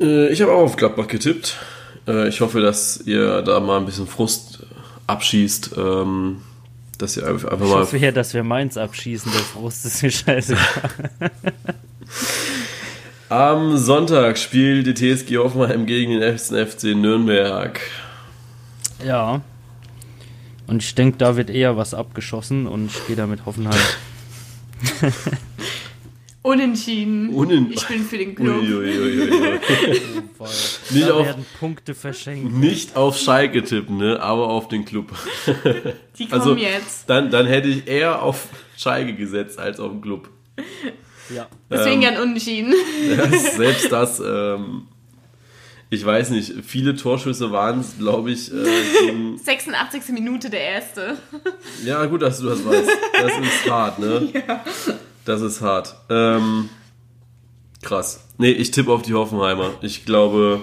Äh, 0.00 0.32
ich 0.32 0.40
habe 0.40 0.52
auch 0.52 0.62
auf 0.62 0.76
Gladbach 0.76 1.06
getippt. 1.06 1.58
Äh, 2.06 2.28
ich 2.28 2.40
hoffe, 2.40 2.60
dass 2.60 3.02
ihr 3.04 3.42
da 3.42 3.60
mal 3.60 3.78
ein 3.78 3.84
bisschen 3.84 4.06
Frust 4.06 4.60
abschießt. 5.06 5.72
Ähm, 5.76 6.38
dass 6.98 7.16
ihr 7.16 7.26
einfach 7.26 7.50
einfach 7.52 7.64
Ich 7.66 7.72
mal. 7.72 7.80
hoffe 7.80 7.96
ja, 7.98 8.12
dass 8.12 8.34
wir 8.34 8.42
Mainz 8.42 8.76
abschießen, 8.76 9.30
der 9.32 9.40
Frust 9.40 9.86
ist 9.86 10.02
mir 10.02 10.10
scheiße. 10.10 10.56
Am 13.28 13.76
Sonntag 13.76 14.38
spielt 14.38 14.86
die 14.86 14.94
TSG 14.94 15.36
Hoffenheim 15.38 15.84
gegen 15.86 16.12
den 16.12 16.22
1. 16.22 16.48
FC 16.48 16.94
Nürnberg. 16.96 17.78
Ja. 19.04 19.42
Und 20.66 20.82
ich 20.82 20.94
denke, 20.94 21.18
da 21.18 21.36
wird 21.36 21.50
eher 21.50 21.76
was 21.76 21.92
abgeschossen 21.94 22.66
und 22.66 22.86
ich 22.90 23.06
gehe 23.06 23.16
da 23.16 23.26
mit 23.26 23.44
Hoffenheim. 23.46 23.78
Unentschieden. 26.42 27.28
Unen- 27.30 27.70
ich 27.72 27.86
bin 27.86 28.02
für 28.02 28.16
den 28.18 28.34
Club. 28.34 28.62
Uiuiuiui. 28.62 29.28
Nicht 30.90 31.08
da 31.08 31.14
auf- 31.14 31.26
werden 31.26 31.46
Punkte 31.58 31.94
verschenkt. 31.94 32.52
Nicht 32.52 32.96
auf 32.96 33.18
Schalke 33.18 33.62
tippen, 33.64 33.96
ne? 33.98 34.20
aber 34.20 34.48
auf 34.48 34.68
den 34.68 34.84
Club. 34.84 35.12
Die 36.18 36.26
kommen 36.28 36.40
Also 36.40 36.56
jetzt. 36.56 37.08
dann, 37.08 37.30
dann 37.30 37.46
hätte 37.46 37.68
ich 37.68 37.86
eher 37.86 38.22
auf 38.22 38.48
Schalke 38.76 39.14
gesetzt 39.14 39.58
als 39.58 39.80
auf 39.80 39.90
den 39.90 40.00
Club. 40.00 40.28
Ja. 41.34 41.46
Deswegen 41.70 41.96
ähm, 41.96 42.02
ja 42.02 42.08
ein 42.10 42.18
Unentschieden. 42.22 42.74
Selbst 43.56 43.92
das, 43.92 44.20
ähm, 44.20 44.86
ich 45.90 46.04
weiß 46.04 46.30
nicht, 46.30 46.52
viele 46.64 46.96
Torschüsse 46.96 47.50
waren 47.52 47.80
es, 47.80 47.98
glaube 47.98 48.30
ich, 48.30 48.52
äh, 48.52 48.64
gegen, 49.06 49.38
86. 49.38 50.08
Minute 50.08 50.50
der 50.50 50.60
erste. 50.60 51.16
ja 51.84 52.04
gut, 52.06 52.22
dass 52.22 52.40
du 52.40 52.46
das 52.48 52.64
weißt. 52.64 52.90
Das 53.12 53.32
ist 53.38 53.70
hart, 53.70 53.98
ne? 53.98 54.28
Das 55.24 55.40
ist 55.42 55.60
hart. 55.60 55.94
Ähm, 56.10 56.68
krass. 57.82 58.24
Nee, 58.38 58.50
ich 58.52 58.70
tippe 58.70 58.90
auf 58.92 59.02
die 59.02 59.14
Hoffenheimer. 59.14 59.72
Ich 59.82 60.04
glaube, 60.04 60.60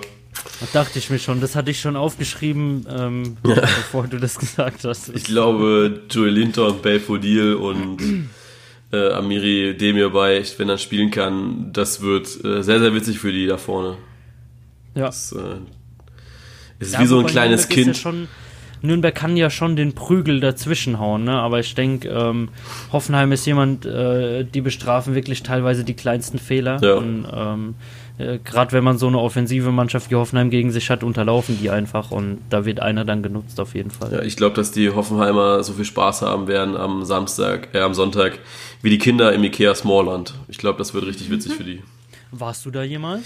Das 0.60 0.72
dachte 0.72 1.00
ich 1.00 1.10
mir 1.10 1.20
schon. 1.20 1.42
Das 1.42 1.56
hatte 1.56 1.72
ich 1.72 1.80
schon 1.80 1.96
aufgeschrieben, 1.96 2.86
ähm, 2.90 3.38
bevor 3.44 4.08
du 4.08 4.18
das 4.20 4.38
gesagt 4.40 4.84
hast. 4.84 5.10
ich 5.10 5.24
glaube, 5.26 6.02
Joel 6.10 6.32
Linton, 6.32 6.82
Belfodil 6.82 7.56
und 7.56 8.30
äh, 8.92 9.12
Amiri 9.12 9.76
Demir 9.78 10.10
bei, 10.12 10.44
wenn 10.58 10.70
er 10.70 10.78
spielen 10.78 11.12
kann, 11.12 11.72
das 11.74 12.02
wird 12.02 12.44
äh, 12.44 12.62
sehr, 12.64 12.80
sehr 12.80 12.94
witzig 12.94 13.20
für 13.20 13.32
die 13.32 13.48
da 13.48 13.58
vorne. 13.58 13.98
ja. 14.96 15.06
Das 15.08 15.32
äh, 15.34 15.40
ist 16.80 16.94
Ja, 16.94 17.00
wie 17.02 17.06
so 17.06 17.20
ein 17.20 17.26
kleines 17.26 17.68
Nürnberg 17.68 17.70
Kind. 17.70 17.88
Ja 17.88 17.94
schon, 17.94 18.28
Nürnberg 18.82 19.16
kann 19.16 19.36
ja 19.36 19.50
schon 19.50 19.76
den 19.76 19.94
Prügel 19.94 20.40
dazwischen 20.40 21.00
hauen, 21.00 21.24
ne? 21.24 21.34
aber 21.34 21.60
ich 21.60 21.74
denke, 21.76 22.08
ähm, 22.10 22.50
Hoffenheim 22.92 23.32
ist 23.32 23.46
jemand, 23.46 23.86
äh, 23.86 24.44
die 24.46 24.62
bestrafen 24.62 25.16
wirklich 25.16 25.44
teilweise 25.44 25.84
die 25.84 25.96
kleinsten 25.96 26.40
Fehler. 26.40 26.80
Ja. 26.82 26.96
Und 26.96 27.26
ähm, 27.34 27.76
äh, 28.18 28.40
gerade 28.44 28.72
wenn 28.72 28.84
man 28.84 28.98
so 28.98 29.08
eine 29.08 29.20
offensive 29.20 29.72
Mannschaft 29.72 30.10
wie 30.12 30.16
Hoffenheim 30.16 30.50
gegen 30.50 30.72
sich 30.72 30.90
hat, 30.90 31.04
unterlaufen 31.04 31.58
die 31.62 31.70
einfach 31.70 32.12
und 32.12 32.40
da 32.50 32.66
wird 32.66 32.80
einer 32.80 33.06
dann 33.06 33.24
genutzt 33.24 33.60
auf 33.60 33.76
jeden 33.76 33.92
Fall. 33.92 34.12
Ja, 34.12 34.22
ich 34.22 34.38
glaube, 34.38 34.56
dass 34.56 34.72
die 34.72 34.90
Hoffenheimer 34.90 35.64
so 35.64 35.74
viel 35.74 35.86
Spaß 35.86 36.22
haben 36.22 36.48
werden 36.48 36.78
am 36.78 37.04
Samstag, 37.04 37.70
äh, 37.74 37.80
am 37.80 37.94
Sonntag, 37.94 38.40
wie 38.82 38.90
die 38.90 38.98
Kinder 38.98 39.34
im 39.34 39.44
Ikea 39.44 39.76
Smallland. 39.76 40.34
Ich 40.48 40.58
glaube, 40.58 40.78
das 40.78 40.94
wird 40.94 41.06
richtig 41.06 41.30
witzig 41.30 41.54
für 41.54 41.64
die. 41.64 41.82
Warst 42.32 42.66
du 42.66 42.72
da 42.72 42.84
jemals? 42.84 43.24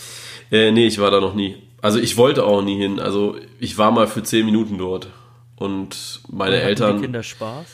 Äh, 0.52 0.72
nee, 0.72 0.88
ich 0.88 1.00
war 1.00 1.12
da 1.12 1.20
noch 1.20 1.34
nie. 1.34 1.56
Also 1.82 2.00
ich 2.00 2.18
wollte 2.18 2.46
auch 2.46 2.62
nie 2.62 2.78
hin. 2.78 3.00
Also 3.00 3.38
ich 3.60 3.78
war 3.78 3.92
mal 3.92 4.08
für 4.08 4.24
10 4.24 4.46
Minuten 4.46 4.78
dort. 4.78 5.10
Und 5.56 6.22
meine 6.30 6.56
Hatten 6.58 6.68
Eltern. 6.68 6.96
Die 6.98 7.04
Kinder 7.04 7.24
Spaß? 7.24 7.66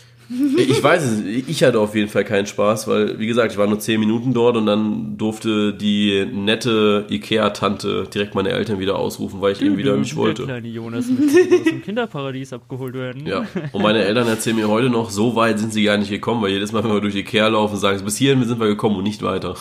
Ich 0.57 0.82
weiß 0.82 1.03
es. 1.03 1.19
Ich 1.47 1.63
hatte 1.63 1.80
auf 1.80 1.93
jeden 1.93 2.09
Fall 2.09 2.23
keinen 2.23 2.47
Spaß, 2.47 2.88
weil, 2.88 3.19
wie 3.19 3.28
gesagt, 3.28 3.51
ich 3.51 3.57
war 3.57 3.67
nur 3.67 3.80
10 3.80 3.99
Minuten 3.99 4.34
dort 4.34 4.57
und 4.57 4.65
dann 4.65 5.17
durfte 5.17 5.73
die 5.73 6.26
nette 6.32 7.05
Ikea-Tante 7.09 8.07
direkt 8.13 8.34
meine 8.34 8.49
Eltern 8.49 8.80
wieder 8.80 8.97
ausrufen, 8.97 9.39
weil 9.41 9.51
ich 9.53 9.61
eben 9.61 9.78
wieder 9.78 9.95
nicht 9.97 10.11
Der 10.13 10.17
wollte. 10.17 10.43
kleine 10.45 10.67
Jonas 10.67 11.05
müsste 11.07 11.39
aus 11.55 11.63
dem 11.63 11.82
Kinderparadies 11.84 12.53
abgeholt 12.53 12.95
werden. 12.95 13.26
Ja, 13.28 13.45
und 13.71 13.82
meine 13.84 14.03
Eltern 14.03 14.28
erzählen 14.28 14.55
mir 14.55 14.67
heute 14.67 14.89
noch, 14.89 15.11
so 15.11 15.36
weit 15.36 15.59
sind 15.59 15.71
sie 15.73 15.84
gar 15.84 15.97
nicht 15.97 16.09
gekommen, 16.09 16.41
weil 16.41 16.51
jedes 16.51 16.71
Mal, 16.71 16.84
wenn 16.84 16.91
wir 16.91 17.01
durch 17.01 17.15
Ikea 17.15 17.47
laufen, 17.49 17.78
sagen 17.78 17.97
sie, 17.99 18.03
bis 18.03 18.17
hierhin 18.17 18.43
sind 18.45 18.59
wir 18.59 18.67
gekommen 18.67 18.95
und 18.95 19.03
nicht 19.03 19.21
weiter. 19.21 19.55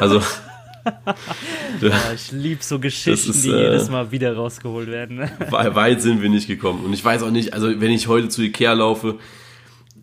Also, 0.00 0.20
Ja, 1.80 1.92
ich 2.14 2.32
liebe 2.32 2.62
so 2.62 2.78
Geschichten, 2.78 3.30
ist, 3.30 3.44
die 3.44 3.50
äh, 3.50 3.62
jedes 3.70 3.88
Mal 3.90 4.10
wieder 4.10 4.34
rausgeholt 4.34 4.88
werden. 4.88 5.20
wei- 5.50 5.74
weit 5.74 6.02
sind 6.02 6.22
wir 6.22 6.28
nicht 6.28 6.48
gekommen. 6.48 6.84
Und 6.84 6.92
ich 6.92 7.04
weiß 7.04 7.22
auch 7.22 7.30
nicht, 7.30 7.54
also 7.54 7.68
wenn 7.80 7.90
ich 7.90 8.08
heute 8.08 8.28
zu 8.28 8.42
Ikea 8.42 8.72
laufe, 8.72 9.16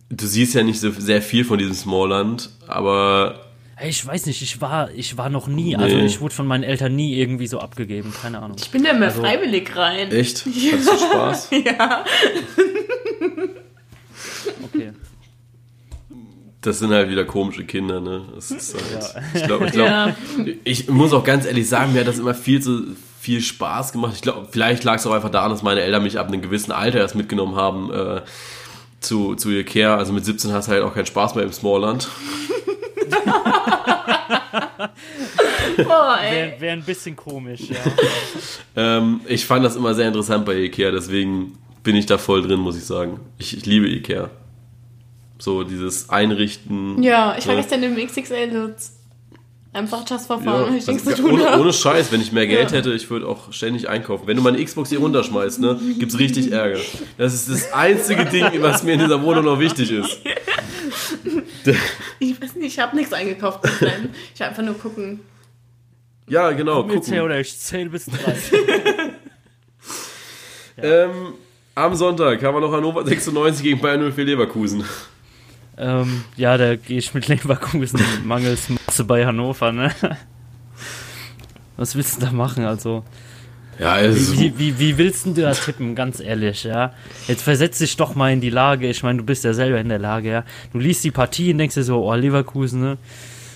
du 0.10 0.26
siehst 0.28 0.54
ja 0.56 0.64
nicht 0.64 0.80
so 0.80 0.92
sehr 0.92 1.22
viel 1.22 1.46
von 1.46 1.58
diesem 1.58 1.74
Smallland, 1.74 2.50
aber 2.68 3.46
ich 3.82 4.06
weiß 4.06 4.26
nicht, 4.26 4.42
ich 4.42 4.60
war, 4.60 4.92
ich 4.92 5.18
war 5.18 5.30
noch 5.30 5.48
nie, 5.48 5.76
also 5.78 5.96
Nee. 5.96 6.06
ich 6.06 6.20
wurde 6.20 6.36
von 6.36 6.46
meinen 6.46 6.64
Eltern 6.64 6.96
nie 6.96 7.16
irgendwie 7.16 7.48
so 7.48 7.60
abgegeben, 7.60 8.14
keine 8.22 8.42
Ahnung. 8.42 8.58
Ich 8.60 8.70
bin 8.72 8.84
da 8.84 8.92
immer 8.92 9.06
Also- 9.06 9.22
freiwillig 9.22 9.74
rein. 9.76 10.12
echt, 10.12 10.46
hattest 10.46 10.88
du 10.90 10.98
Spaß? 10.98 11.50
Ja. 11.66 12.04
Okay. 14.64 14.92
Das 16.62 16.80
sind 16.80 16.90
halt 16.92 17.10
wieder 17.10 17.24
komische 17.24 17.64
Kinder, 17.64 18.02
ne? 18.02 18.24
Das 18.36 18.52
ist 18.52 18.74
halt, 18.76 18.84
Ja. 19.16 19.22
Ich 19.34 19.44
glaube, 19.48 19.66
ich, 19.68 19.72
glaub, 19.72 19.88
Ja. 19.88 20.16
ich 20.66 20.90
muss 20.90 21.14
auch 21.14 21.24
ganz 21.24 21.46
ehrlich 21.46 21.70
sagen, 21.70 21.94
mir 21.94 22.02
hat 22.02 22.08
das 22.08 22.20
immer 22.20 22.34
viel 22.34 22.62
zu 22.62 22.98
viel 23.22 23.42
Spaß 23.42 23.92
gemacht. 23.94 24.14
Ich 24.16 24.22
glaube, 24.22 24.48
vielleicht 24.52 24.84
lag 24.84 24.96
es 24.96 25.08
auch 25.08 25.14
einfach 25.14 25.30
daran, 25.30 25.52
dass 25.52 25.62
meine 25.64 25.82
Eltern 25.82 26.04
mich 26.04 26.20
ab 26.20 26.28
einem 26.28 26.42
gewissen 26.42 26.72
Alter 26.74 27.00
erst 27.00 27.16
mitgenommen 27.16 27.56
haben 27.56 27.92
äh, 27.92 28.22
zu, 29.00 29.36
zu 29.36 29.50
Ikea. 29.50 29.96
Also 29.98 30.14
mit 30.14 30.26
17 30.26 30.52
hast 30.54 30.68
du 30.68 30.72
halt 30.74 30.84
auch 30.84 30.94
keinen 30.94 31.06
Spaß 31.06 31.36
mehr 31.36 31.44
im 31.44 31.52
Smallland. 31.54 32.08
Boah, 35.78 36.18
ey. 36.22 36.32
Wäre 36.36 36.62
wär 36.62 36.74
ein 36.74 36.84
bisschen 36.84 37.16
komisch, 37.16 37.62
ja. 37.70 37.78
Ähm, 38.76 39.22
ich 39.28 39.46
fand 39.46 39.64
das 39.66 39.76
immer 39.76 39.94
sehr 39.94 40.08
interessant 40.08 40.46
bei 40.46 40.56
Ikea, 40.56 40.92
deswegen 40.92 41.58
bin 41.84 41.96
ich 41.96 42.06
da 42.06 42.18
voll 42.18 42.42
drin, 42.42 42.60
muss 42.60 42.78
ich 42.78 42.86
sagen. 42.86 43.20
Ich, 43.38 43.56
ich 43.58 43.66
liebe 43.66 43.88
Ikea. 43.88 44.30
So 45.38 45.64
dieses 45.64 46.10
Einrichten. 46.10 47.02
Ja, 47.02 47.36
ich 47.38 47.48
war 47.48 47.56
Ja. 47.56 47.62
gestern 47.62 47.84
im 47.84 47.96
XXL-Sitz. 47.96 48.99
Einfach 49.72 50.04
just 50.10 50.26
for 50.26 50.38
fun, 50.40 50.46
Ja, 50.48 50.68
weil 50.68 50.76
ich 50.78 50.88
nichts 50.88 51.04
zu 51.04 51.10
also, 51.12 51.22
tun 51.24 51.34
ohne, 51.34 51.46
habe. 51.52 51.62
ohne 51.62 51.72
Scheiß, 51.74 52.12
wenn 52.12 52.22
ich 52.22 52.32
mehr 52.32 52.48
Geld 52.48 52.72
Ja. 52.72 52.78
hätte, 52.78 52.92
ich 52.94 53.08
würde 53.10 53.28
auch 53.28 53.54
ständig 53.54 53.88
einkaufen. 53.88 54.26
Wenn 54.26 54.36
du 54.36 54.42
meine 54.42 54.64
Xbox 54.64 54.90
hier 54.90 54.98
runterschmeißt, 55.00 55.60
ne, 55.60 55.80
gibt's 56.00 56.18
richtig 56.18 56.52
Ärger. 56.52 56.80
Das 57.20 57.36
ist 57.36 57.50
das 57.50 57.72
einzige 57.72 58.26
Ding, 58.26 58.46
was 58.62 58.82
mir 58.82 58.94
in 58.94 59.00
dieser 59.00 59.22
Wohnung 59.22 59.46
noch 59.46 59.60
wichtig 59.60 59.92
ist. 59.92 60.20
Ich 62.20 62.42
weiß 62.42 62.56
nicht, 62.56 62.74
ich 62.74 62.80
habe 62.80 62.96
nichts 62.96 63.14
eingekauft 63.14 63.64
dahin. 63.64 64.10
Ich 64.34 64.40
will 64.40 64.48
einfach 64.48 64.64
nur 64.64 64.74
gucken. 64.78 65.20
Ja, 66.28 66.52
genau, 66.52 66.84
gucken. 66.84 67.20
oder 67.22 67.40
ich 67.40 67.58
zähle 67.60 67.90
bis 67.90 68.06
drei. 68.06 68.36
Ähm, 70.82 71.34
am 71.76 71.94
Sonntag 71.96 72.42
haben 72.42 72.56
wir 72.56 72.62
noch 72.62 72.72
Hannover 72.72 73.06
96 73.06 73.64
gegen 73.64 73.82
Bayern 73.82 74.12
04 74.14 74.24
Leverkusen. 74.26 74.84
Ähm, 75.80 76.24
ja, 76.36 76.58
da 76.58 76.76
gehe 76.76 76.98
ich 76.98 77.14
mit 77.14 77.28
Leverkusen 77.28 78.00
mangels 78.26 78.70
Masse 78.70 79.04
bei 79.06 79.26
Hannover, 79.26 79.72
ne? 79.72 79.92
Was 81.78 81.96
willst 81.96 82.18
du 82.18 82.26
da 82.26 82.32
machen, 82.32 82.66
also? 82.66 83.04
Ja, 83.80 83.98
es 84.00 84.38
Wie, 84.38 84.58
wie, 84.58 84.78
wie 84.78 84.98
willst 84.98 85.26
du 85.26 85.34
da 85.34 85.54
tippen, 85.54 85.96
ganz 85.96 86.20
ehrlich, 86.20 86.66
ja? 86.66 86.94
Jetzt 87.28 87.44
versetz 87.44 87.78
dich 87.78 87.96
doch 87.96 88.14
mal 88.14 88.34
in 88.34 88.42
die 88.42 88.50
Lage, 88.50 88.90
ich 88.90 89.04
meine, 89.04 89.20
du 89.20 89.24
bist 89.24 89.46
ja 89.46 89.54
selber 89.54 89.80
in 89.80 89.88
der 89.88 90.00
Lage, 90.00 90.30
ja? 90.30 90.44
Du 90.74 90.80
liest 90.80 91.06
die 91.06 91.12
Partie 91.12 91.54
und 91.54 91.60
denkst 91.60 91.76
dir 91.76 91.84
so, 91.84 92.04
oh, 92.04 92.14
Leverkusen, 92.14 92.82
ne? 92.82 92.98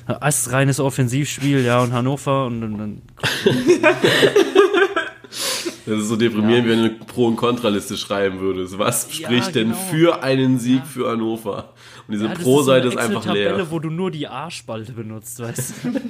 Astreines 0.08 0.80
Offensivspiel, 0.80 1.66
ja, 1.66 1.82
und 1.82 1.92
Hannover 1.92 2.46
und 2.46 2.62
dann 2.62 3.02
Das 5.86 6.00
ist 6.00 6.08
so 6.08 6.16
deprimierend, 6.16 6.68
wenn 6.68 6.80
du 6.80 6.86
eine 6.86 6.94
Pro- 6.94 7.28
und 7.28 7.36
Kontraliste 7.36 7.98
schreiben 7.98 8.40
würdest. 8.40 8.80
Was 8.80 9.08
Ja, 9.08 9.28
spricht 9.28 9.56
denn 9.56 9.70
genau. 9.70 9.82
für 9.90 10.24
einen 10.24 10.58
Sieg 10.58 10.86
für 10.86 11.10
Hannover? 11.10 11.74
Und 12.08 12.14
diese 12.14 12.26
ja, 12.26 12.34
Pro-Seite 12.34 12.88
ist, 12.88 12.96
ist, 12.96 13.02
so 13.02 13.06
eine 13.06 13.18
einfach 13.18 13.34
leer. 13.34 13.72
wo 13.72 13.80
du 13.80 13.90
nur 13.90 14.12
die 14.12 14.28
A-Spalte 14.28 14.94
benutzt, 14.94 15.40
weißt 15.40 15.74
du? 15.84 15.90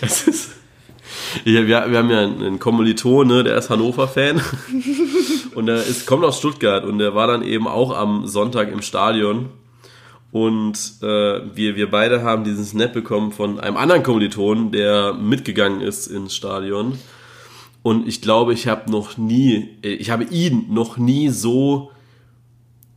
Es 0.00 0.26
ist, 0.26 0.50
ja, 1.44 1.66
wir, 1.66 1.90
wir 1.90 1.98
haben 1.98 2.10
ja 2.10 2.20
einen, 2.20 2.42
einen 2.42 2.58
Kommiliton, 2.58 3.26
ne, 3.28 3.44
der 3.44 3.56
ist 3.56 3.70
Hannover-Fan. 3.70 4.40
und 5.54 5.66
der 5.66 5.76
ist, 5.76 6.06
kommt 6.06 6.24
aus 6.24 6.38
Stuttgart 6.38 6.84
und 6.84 6.98
der 6.98 7.14
war 7.14 7.26
dann 7.26 7.42
eben 7.42 7.68
auch 7.68 7.96
am 7.96 8.26
Sonntag 8.26 8.72
im 8.72 8.82
Stadion. 8.82 9.50
Und 10.30 10.78
äh, 11.02 11.40
wir, 11.54 11.76
wir 11.76 11.90
beide 11.90 12.22
haben 12.22 12.44
diesen 12.44 12.64
Snap 12.64 12.92
bekommen 12.94 13.32
von 13.32 13.60
einem 13.60 13.76
anderen 13.76 14.02
Kommiliton, 14.02 14.72
der 14.72 15.12
mitgegangen 15.12 15.82
ist 15.82 16.06
ins 16.06 16.34
Stadion. 16.34 16.98
Und 17.82 18.06
ich 18.06 18.22
glaube, 18.22 18.52
ich 18.54 18.68
habe 18.68 18.90
noch 18.90 19.16
nie, 19.18 19.70
äh, 19.82 19.88
ich 19.94 20.10
habe 20.10 20.24
ihn 20.24 20.66
noch 20.72 20.96
nie 20.98 21.28
so, 21.30 21.90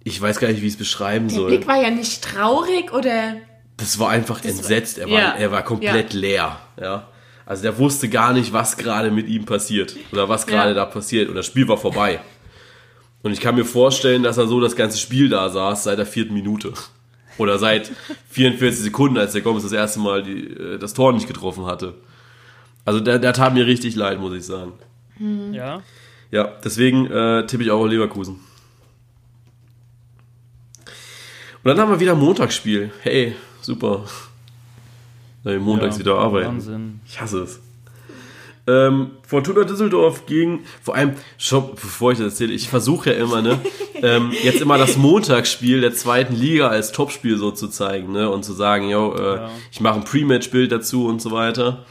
ich 0.03 0.21
weiß 0.21 0.39
gar 0.39 0.49
nicht, 0.49 0.61
wie 0.61 0.67
ich 0.67 0.73
es 0.73 0.79
beschreiben 0.79 1.27
Der 1.27 1.37
soll. 1.37 1.47
Blick 1.47 1.67
war 1.67 1.81
ja 1.81 1.89
nicht 1.89 2.23
traurig 2.23 2.93
oder. 2.93 3.35
Das 3.77 3.97
war 3.99 4.09
einfach 4.09 4.43
entsetzt. 4.43 4.97
Er 4.99 5.09
war, 5.09 5.19
ja. 5.19 5.31
er 5.31 5.51
war 5.51 5.63
komplett 5.63 6.13
leer. 6.13 6.59
Ja. 6.79 7.07
Also 7.45 7.63
der 7.63 7.77
wusste 7.77 8.09
gar 8.09 8.33
nicht, 8.33 8.53
was 8.53 8.77
gerade 8.77 9.11
mit 9.11 9.27
ihm 9.27 9.45
passiert 9.45 9.95
oder 10.11 10.29
was 10.29 10.47
gerade 10.47 10.69
Ja. 10.69 10.75
da 10.75 10.85
passiert. 10.85 11.29
Und 11.29 11.35
das 11.35 11.45
Spiel 11.45 11.67
war 11.67 11.77
vorbei. 11.77 12.19
Und 13.21 13.31
ich 13.33 13.41
kann 13.41 13.55
mir 13.55 13.65
vorstellen, 13.65 14.21
dass 14.23 14.37
er 14.37 14.47
so 14.47 14.61
das 14.61 14.75
ganze 14.75 14.97
Spiel 14.99 15.29
da 15.29 15.49
saß 15.49 15.83
seit 15.85 15.97
der 15.97 16.05
vierten 16.05 16.33
Minute. 16.35 16.73
Oder 17.37 17.57
seit 17.59 17.91
44 18.29 18.83
Sekunden, 18.83 19.17
als 19.17 19.33
der 19.33 19.41
Gomez 19.41 19.63
das 19.63 19.71
erste 19.73 19.99
Mal 19.99 20.23
die, 20.23 20.45
äh, 20.47 20.77
das 20.77 20.93
Tor 20.93 21.11
nicht 21.11 21.27
getroffen 21.27 21.65
hatte. 21.65 21.95
Also 22.85 22.99
der, 22.99 23.19
der 23.19 23.33
tat 23.33 23.53
mir 23.53 23.65
richtig 23.65 23.95
leid, 23.95 24.19
muss 24.19 24.33
ich 24.33 24.45
sagen. 24.45 24.73
Ja. 25.51 25.81
Ja, 26.31 26.51
deswegen 26.63 27.07
äh, 27.07 27.45
tippe 27.47 27.63
ich 27.63 27.71
auch 27.71 27.81
auf 27.81 27.89
Leverkusen. 27.89 28.39
Und 31.63 31.69
dann 31.69 31.79
haben 31.79 31.91
wir 31.91 31.99
wieder 31.99 32.15
Montagsspiel. 32.15 32.91
Hey, 33.01 33.35
super. 33.61 34.05
Dann 35.43 35.59
montags 35.59 35.95
ja, 35.95 35.99
wieder 36.01 36.15
arbeiten. 36.17 36.47
Wahnsinn. 36.47 36.99
Ich 37.07 37.19
hasse 37.19 37.43
es. 37.43 37.59
Ähm, 38.67 39.11
Fortuna 39.27 39.63
Düsseldorf 39.63 40.25
gegen, 40.25 40.63
vor 40.81 40.95
allem, 40.95 41.13
schon, 41.37 41.71
bevor 41.75 42.11
ich 42.11 42.17
das 42.17 42.33
erzähle, 42.33 42.53
ich 42.53 42.67
versuche 42.67 43.11
ja 43.11 43.17
immer, 43.17 43.43
ne, 43.43 43.59
ähm, 44.01 44.31
jetzt 44.43 44.59
immer 44.59 44.79
das 44.79 44.97
Montagsspiel 44.97 45.81
der 45.81 45.93
zweiten 45.93 46.35
Liga 46.35 46.67
als 46.69 46.91
Topspiel 46.91 47.37
so 47.37 47.51
zu 47.51 47.67
zeigen, 47.67 48.11
ne, 48.11 48.27
und 48.29 48.43
zu 48.43 48.53
sagen, 48.53 48.89
yo, 48.89 49.13
äh, 49.13 49.35
Ja. 49.35 49.51
ich 49.71 49.81
mache 49.81 49.95
ein 49.99 50.03
Pre-Match-Bild 50.03 50.71
dazu 50.71 51.05
und 51.05 51.21
so 51.21 51.29
weiter. 51.31 51.85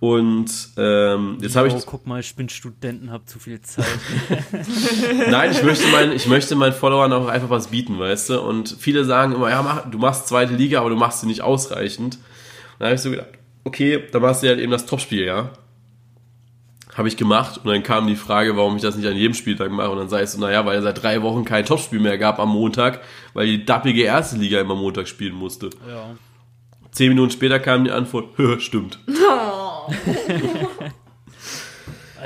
Und 0.00 0.50
ähm, 0.78 1.36
jetzt 1.42 1.56
habe 1.56 1.68
ich, 1.68 1.74
oh, 1.74 1.82
guck 1.84 2.06
mal, 2.06 2.20
ich 2.20 2.34
bin 2.34 2.48
Studenten, 2.48 3.12
hab 3.12 3.28
zu 3.28 3.38
viel 3.38 3.60
Zeit. 3.60 3.84
Nein, 5.30 5.50
ich 5.50 5.62
möchte, 5.62 5.86
mein, 5.88 6.12
ich 6.12 6.26
möchte 6.26 6.56
meinen 6.56 6.72
Followern 6.72 7.12
auch 7.12 7.28
einfach 7.28 7.50
was 7.50 7.68
bieten, 7.68 7.98
weißt 7.98 8.30
du? 8.30 8.40
Und 8.40 8.74
viele 8.78 9.04
sagen 9.04 9.34
immer, 9.34 9.50
ja, 9.50 9.60
mach, 9.60 9.90
du 9.90 9.98
machst 9.98 10.26
zweite 10.26 10.54
Liga, 10.54 10.80
aber 10.80 10.88
du 10.88 10.96
machst 10.96 11.20
sie 11.20 11.26
nicht 11.26 11.42
ausreichend. 11.42 12.14
Und 12.14 12.22
dann 12.78 12.86
habe 12.86 12.94
ich 12.94 13.02
so 13.02 13.10
gedacht, 13.10 13.28
okay, 13.64 14.02
dann 14.10 14.22
machst 14.22 14.42
du 14.42 14.48
halt 14.48 14.58
eben 14.58 14.72
das 14.72 14.86
Topspiel, 14.86 15.26
ja? 15.26 15.50
Habe 16.94 17.08
ich 17.08 17.18
gemacht 17.18 17.60
und 17.62 17.70
dann 17.70 17.82
kam 17.82 18.06
die 18.06 18.16
Frage, 18.16 18.56
warum 18.56 18.76
ich 18.76 18.82
das 18.82 18.96
nicht 18.96 19.06
an 19.06 19.16
jedem 19.16 19.34
Spieltag 19.34 19.70
mache. 19.70 19.90
Und 19.90 19.98
dann 19.98 20.08
sagst 20.08 20.34
du, 20.34 20.40
naja, 20.40 20.64
weil 20.64 20.78
es 20.78 20.84
seit 20.84 21.02
drei 21.02 21.20
Wochen 21.20 21.44
kein 21.44 21.66
Topspiel 21.66 22.00
mehr 22.00 22.16
gab 22.16 22.40
am 22.40 22.48
Montag, 22.48 23.02
weil 23.34 23.46
die 23.46 23.66
dappige 23.66 24.02
erste 24.02 24.36
Liga 24.38 24.60
immer 24.60 24.76
Montag 24.76 25.08
spielen 25.08 25.34
musste. 25.34 25.68
ja. 25.86 26.16
Zehn 26.92 27.08
Minuten 27.10 27.30
später 27.30 27.58
kam 27.58 27.84
die 27.84 27.90
Antwort, 27.90 28.28
stimmt. 28.60 28.98
Oh. 29.08 29.92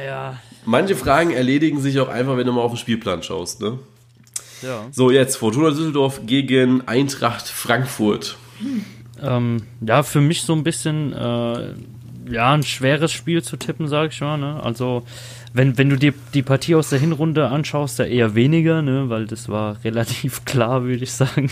Ja. 0.05 0.39
Manche 0.65 0.97
Fragen 0.97 1.31
erledigen 1.31 1.81
sich 1.81 1.99
auch 2.01 2.09
einfach, 2.09 2.37
wenn 2.37 2.47
du 2.47 2.53
mal 2.53 2.62
auf 2.62 2.73
den 2.73 2.79
Spielplan 2.79 3.23
schaust, 3.23 3.61
ne? 3.61 3.79
Ja. 4.62 4.87
So, 4.91 5.11
jetzt 5.11 5.37
Fortuna 5.37 5.71
Düsseldorf 5.71 6.23
gegen 6.25 6.83
Eintracht 6.89 7.47
Frankfurt. 7.49 8.37
Ähm, 9.23 9.62
ja, 9.81 10.03
für 10.03 10.21
mich 10.21 10.43
so 10.43 10.55
ein 10.55 10.65
bisschen, 10.65 11.12
äh, 11.12 11.75
ja, 12.31 12.53
ein 12.53 12.62
schweres 12.62 13.12
Spiel 13.12 13.43
zu 13.43 13.59
tippen, 13.59 13.89
sag 13.89 14.12
ich 14.12 14.21
mal. 14.23 14.39
Ne? 14.39 14.62
Also, 14.62 15.03
wenn, 15.53 15.77
wenn 15.77 15.91
du 15.91 15.97
dir 15.97 16.15
die 16.33 16.43
Partie 16.43 16.75
aus 16.75 16.89
der 16.89 16.99
Hinrunde 16.99 17.49
anschaust, 17.49 17.99
da 17.99 18.05
eher 18.05 18.35
weniger, 18.35 18.81
ne? 18.81 19.11
weil 19.11 19.27
das 19.27 19.51
war 19.51 19.77
relativ 19.85 20.47
klar, 20.47 20.85
würde 20.85 21.05
ich 21.05 21.12
sagen. 21.12 21.51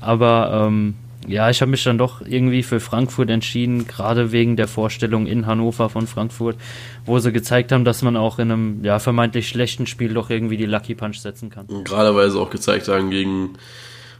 Aber 0.00 0.66
ähm, 0.66 0.94
ja, 1.28 1.50
ich 1.50 1.60
habe 1.60 1.70
mich 1.70 1.84
dann 1.84 1.98
doch 1.98 2.20
irgendwie 2.20 2.62
für 2.62 2.80
Frankfurt 2.80 3.30
entschieden, 3.30 3.86
gerade 3.86 4.32
wegen 4.32 4.56
der 4.56 4.68
Vorstellung 4.68 5.26
in 5.26 5.46
Hannover 5.46 5.88
von 5.88 6.06
Frankfurt, 6.06 6.56
wo 7.04 7.18
sie 7.18 7.32
gezeigt 7.32 7.72
haben, 7.72 7.84
dass 7.84 8.02
man 8.02 8.16
auch 8.16 8.38
in 8.38 8.50
einem 8.50 8.84
ja, 8.84 8.98
vermeintlich 8.98 9.48
schlechten 9.48 9.86
Spiel 9.86 10.14
doch 10.14 10.30
irgendwie 10.30 10.56
die 10.56 10.66
Lucky 10.66 10.94
Punch 10.94 11.18
setzen 11.18 11.50
kann. 11.50 11.66
Und 11.66 11.84
gerade 11.84 12.14
weil 12.14 12.30
sie 12.30 12.38
auch 12.38 12.50
gezeigt 12.50 12.88
haben 12.88 13.10
gegen 13.10 13.54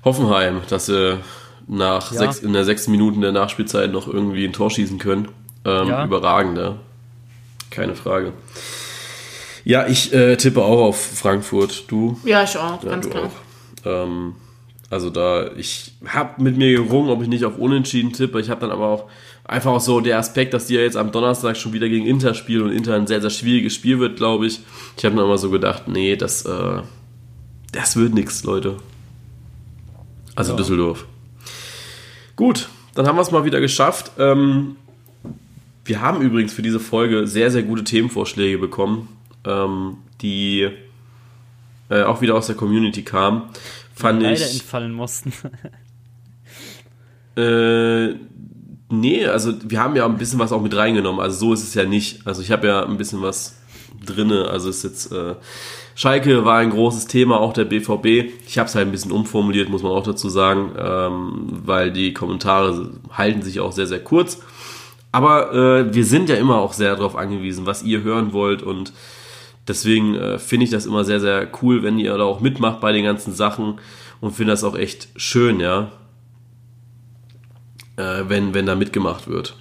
Hoffenheim, 0.04 0.61
dass 0.68 0.86
sie 0.86 1.18
nach 1.66 2.12
ja. 2.12 2.18
sechs, 2.18 2.38
in 2.38 2.52
der 2.52 2.64
sechsten 2.64 2.90
Minute 2.90 3.20
der 3.20 3.32
Nachspielzeit 3.32 3.90
noch 3.90 4.07
irgendwie 4.07 4.44
ein 4.44 4.52
Tor 4.52 4.70
schießen 4.70 4.98
können. 4.98 5.28
Ähm, 5.64 5.88
ja. 5.88 6.04
Überragend, 6.04 6.59
ja. 6.59 6.76
Keine 7.70 7.94
Frage. 7.94 8.32
Ja, 9.64 9.86
ich 9.88 10.12
äh, 10.12 10.36
tippe 10.36 10.62
auch 10.62 10.80
auf 10.80 11.00
Frankfurt. 11.00 11.90
Du? 11.90 12.20
Ja, 12.24 12.44
ich 12.44 12.57
auch, 12.57 12.82
ja, 12.84 12.90
ganz 12.90 13.11
klar. 13.11 13.24
Auch. 13.24 14.04
Ähm, 14.04 14.36
also 14.89 15.11
da, 15.11 15.51
ich 15.57 15.93
habe 16.07 16.43
mit 16.43 16.57
mir 16.57 16.72
gerungen, 16.72 17.11
ob 17.11 17.22
ich 17.22 17.28
nicht 17.28 17.45
auf 17.45 17.59
Unentschieden 17.59 18.12
tippe. 18.12 18.41
Ich 18.41 18.51
habe 18.51 18.61
dann 18.61 18.70
aber 18.70 18.87
auch 18.87 19.05
einfach 19.45 19.72
auch 19.72 19.80
so 19.80 20.01
der 20.01 20.18
Aspekt, 20.18 20.55
dass 20.55 20.66
die 20.66 20.74
ja 20.74 20.80
jetzt 20.80 20.97
am 20.97 21.11
Donnerstag 21.11 21.57
schon 21.57 21.72
wieder 21.72 21.89
gegen 21.89 22.07
Inter 22.07 22.34
spielen 22.34 22.62
und 22.62 22.72
Inter 22.72 22.95
ein 22.95 23.07
sehr, 23.07 23.20
sehr 23.20 23.30
schwieriges 23.30 23.74
Spiel 23.74 23.99
wird, 23.99 24.16
glaube 24.16 24.47
ich. 24.47 24.61
Ich 24.97 25.05
habe 25.05 25.16
dann 25.16 25.24
immer 25.24 25.39
so 25.39 25.51
gedacht, 25.51 25.89
nee, 25.89 26.14
das, 26.14 26.45
äh, 26.45 26.82
das 27.72 27.97
wird 27.97 28.14
nichts, 28.14 28.45
Leute. 28.45 28.76
Also 30.37 30.53
ja. 30.53 30.57
Düsseldorf. 30.57 31.07
Gut, 32.37 32.68
dann 32.95 33.09
haben 33.09 33.16
wir 33.16 33.22
es 33.22 33.32
mal 33.32 33.45
wieder 33.45 33.61
geschafft. 33.61 34.12
Ähm, 34.18 34.76
wir 35.84 36.01
haben 36.01 36.22
übrigens 36.22 36.53
für 36.53 36.62
diese 36.62 36.80
Folge 36.80 37.26
sehr, 37.26 37.51
sehr 37.51 37.62
gute 37.62 37.82
Themenvorschläge 37.82 38.59
bekommen, 38.59 39.09
ähm, 39.45 39.97
die 40.22 40.68
äh, 41.89 42.03
auch 42.03 42.20
wieder 42.20 42.34
aus 42.34 42.47
der 42.47 42.57
Community 42.57 43.03
kamen 43.03 43.43
fand 43.97 44.22
leider 44.22 44.34
ich. 44.34 44.40
Leider 44.40 44.53
entfallen 44.53 44.92
mussten. 44.92 45.32
äh, 47.36 48.14
nee, 48.90 49.26
also 49.26 49.55
wir 49.64 49.80
haben 49.80 49.97
ja 49.97 50.05
ein 50.05 50.18
bisschen 50.18 50.38
was 50.38 50.53
auch 50.53 50.62
mit 50.62 50.76
reingenommen. 50.76 51.20
Also 51.20 51.38
so 51.38 51.53
ist 51.55 51.62
es 51.62 51.74
ja 51.74 51.84
nicht. 51.84 52.26
Also 52.26 52.42
ich 52.42 52.51
habe 52.51 52.66
ja 52.66 52.84
ein 52.84 52.99
bisschen 52.99 53.22
was 53.22 53.59
drinne. 54.05 54.49
Also 54.49 54.68
ist 54.68 54.84
jetzt 54.84 55.11
äh, 55.12 55.34
Schalke 55.94 56.44
war 56.44 56.59
ein 56.59 56.70
großes 56.70 57.07
Thema, 57.07 57.40
auch 57.40 57.55
der 57.55 57.64
BVB. 57.64 58.30
Ich 58.47 58.59
habe 58.59 58.68
es 58.68 58.74
halt 58.74 58.86
ein 58.86 58.92
bisschen 58.92 59.12
umformuliert, 59.12 59.70
muss 59.70 59.82
man 59.82 59.92
auch 59.92 60.03
dazu 60.03 60.28
sagen, 60.28 60.72
ähm, 60.78 61.47
weil 61.64 61.90
die 61.90 62.12
Kommentare 62.12 62.90
halten 63.11 63.40
sich 63.40 63.61
auch 63.61 63.72
sehr 63.72 63.86
sehr 63.86 64.05
kurz. 64.05 64.42
Aber 65.11 65.55
äh, 65.55 65.94
wir 65.94 66.05
sind 66.05 66.28
ja 66.28 66.36
immer 66.36 66.59
auch 66.59 66.74
sehr 66.74 66.94
darauf 66.94 67.16
angewiesen, 67.16 67.64
was 67.64 67.82
ihr 67.82 68.03
hören 68.03 68.34
wollt 68.34 68.62
und 68.62 68.92
Deswegen 69.68 70.14
äh, 70.14 70.38
finde 70.38 70.64
ich 70.64 70.70
das 70.70 70.86
immer 70.86 71.04
sehr, 71.04 71.20
sehr 71.20 71.48
cool, 71.62 71.82
wenn 71.82 71.98
ihr 71.98 72.16
da 72.16 72.24
auch 72.24 72.40
mitmacht 72.40 72.80
bei 72.80 72.92
den 72.92 73.04
ganzen 73.04 73.32
Sachen 73.32 73.80
und 74.20 74.32
finde 74.32 74.52
das 74.52 74.64
auch 74.64 74.76
echt 74.76 75.08
schön, 75.16 75.60
ja, 75.60 75.90
äh, 77.96 78.24
wenn, 78.28 78.54
wenn 78.54 78.66
da 78.66 78.74
mitgemacht 78.74 79.28
wird. 79.28 79.56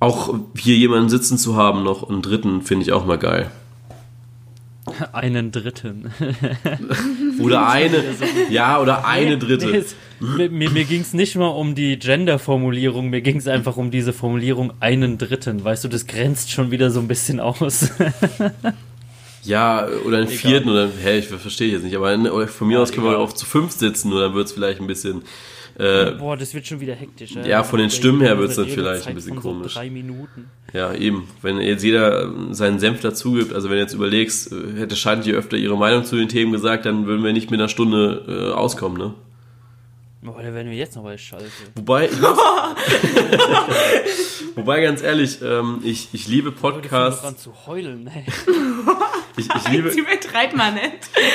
Auch 0.00 0.34
hier 0.58 0.76
jemanden 0.76 1.08
sitzen 1.08 1.38
zu 1.38 1.56
haben, 1.56 1.82
noch 1.82 2.08
einen 2.08 2.20
dritten, 2.20 2.62
finde 2.62 2.84
ich 2.84 2.92
auch 2.92 3.06
mal 3.06 3.18
geil. 3.18 3.50
Einen 5.12 5.50
dritten. 5.50 6.12
oder 7.40 7.68
eine, 7.68 8.04
ja, 8.50 8.80
oder 8.80 9.06
eine 9.06 9.38
dritte. 9.38 9.84
Mir 10.20 10.50
mir, 10.50 10.70
mir 10.70 10.84
ging 10.84 11.00
es 11.00 11.12
nicht 11.12 11.36
mal 11.36 11.48
um 11.48 11.74
die 11.74 11.98
Gender-Formulierung, 11.98 13.10
mir 13.10 13.20
ging 13.20 13.36
es 13.36 13.46
einfach 13.46 13.76
um 13.76 13.90
diese 13.90 14.12
Formulierung 14.12 14.72
einen 14.80 15.18
dritten. 15.18 15.64
Weißt 15.64 15.84
du, 15.84 15.88
das 15.88 16.06
grenzt 16.06 16.50
schon 16.50 16.70
wieder 16.70 16.90
so 16.90 17.00
ein 17.00 17.08
bisschen 17.08 17.40
aus. 17.40 17.90
ja, 19.42 19.86
oder 20.06 20.18
einen 20.18 20.28
vierten, 20.28 20.68
oder, 20.68 20.88
hä, 21.02 21.18
ich 21.18 21.26
verstehe 21.26 21.72
jetzt 21.72 21.84
nicht, 21.84 21.96
aber 21.96 22.46
von 22.48 22.68
mir 22.68 22.80
aus 22.80 22.92
können 22.92 23.06
wir 23.06 23.18
auch 23.18 23.32
zu 23.32 23.46
fünf 23.46 23.72
sitzen, 23.72 24.12
oder 24.12 24.26
dann 24.26 24.34
wird 24.34 24.46
es 24.46 24.52
vielleicht 24.52 24.80
ein 24.80 24.86
bisschen 24.86 25.22
äh, 25.76 26.12
Boah, 26.12 26.36
das 26.36 26.54
wird 26.54 26.66
schon 26.66 26.80
wieder 26.80 26.94
hektisch. 26.94 27.32
Ja, 27.32 27.44
ja 27.44 27.62
von 27.64 27.80
den 27.80 27.90
Stimmen 27.90 28.20
her 28.20 28.38
wird 28.38 28.50
es 28.50 28.56
dann 28.56 28.68
vielleicht 28.68 29.08
ein 29.08 29.14
bisschen 29.14 29.36
komisch. 29.36 29.74
So 29.74 29.80
drei 29.80 29.90
Minuten. 29.90 30.46
Ja, 30.72 30.94
eben. 30.94 31.28
Wenn 31.42 31.60
jetzt 31.60 31.82
jeder 31.82 32.32
seinen 32.54 32.78
Senf 32.78 33.00
dazugibt, 33.00 33.52
also 33.52 33.68
wenn 33.70 33.76
du 33.76 33.82
jetzt 33.82 33.94
überlegst, 33.94 34.52
äh, 34.52 34.78
hätte 34.78 34.94
Schand 34.94 35.24
hier 35.24 35.34
öfter 35.34 35.56
ihre 35.56 35.76
Meinung 35.76 36.04
zu 36.04 36.16
den 36.16 36.28
Themen 36.28 36.52
gesagt, 36.52 36.86
dann 36.86 37.06
würden 37.06 37.24
wir 37.24 37.32
nicht 37.32 37.50
mit 37.50 37.58
einer 37.58 37.68
Stunde 37.68 38.24
äh, 38.28 38.54
auskommen, 38.54 38.98
ne? 38.98 39.14
Aber 40.26 40.42
da 40.42 40.54
werden 40.54 40.70
wir 40.70 40.78
jetzt 40.78 40.96
noch 40.96 41.02
bei 41.02 41.18
Schalke. 41.18 41.50
Wobei, 41.74 42.08
wobei 44.54 44.80
ganz 44.80 45.02
ehrlich, 45.02 45.42
ähm, 45.42 45.80
ich, 45.84 46.08
ich 46.12 46.28
liebe 46.28 46.50
Podcasts. 46.50 47.20
Dran 47.20 47.36
zu 47.36 47.52
heulen, 47.66 48.06
ey. 48.06 48.24
ich, 49.36 49.48
ich 49.54 49.68
liebe, 49.68 49.92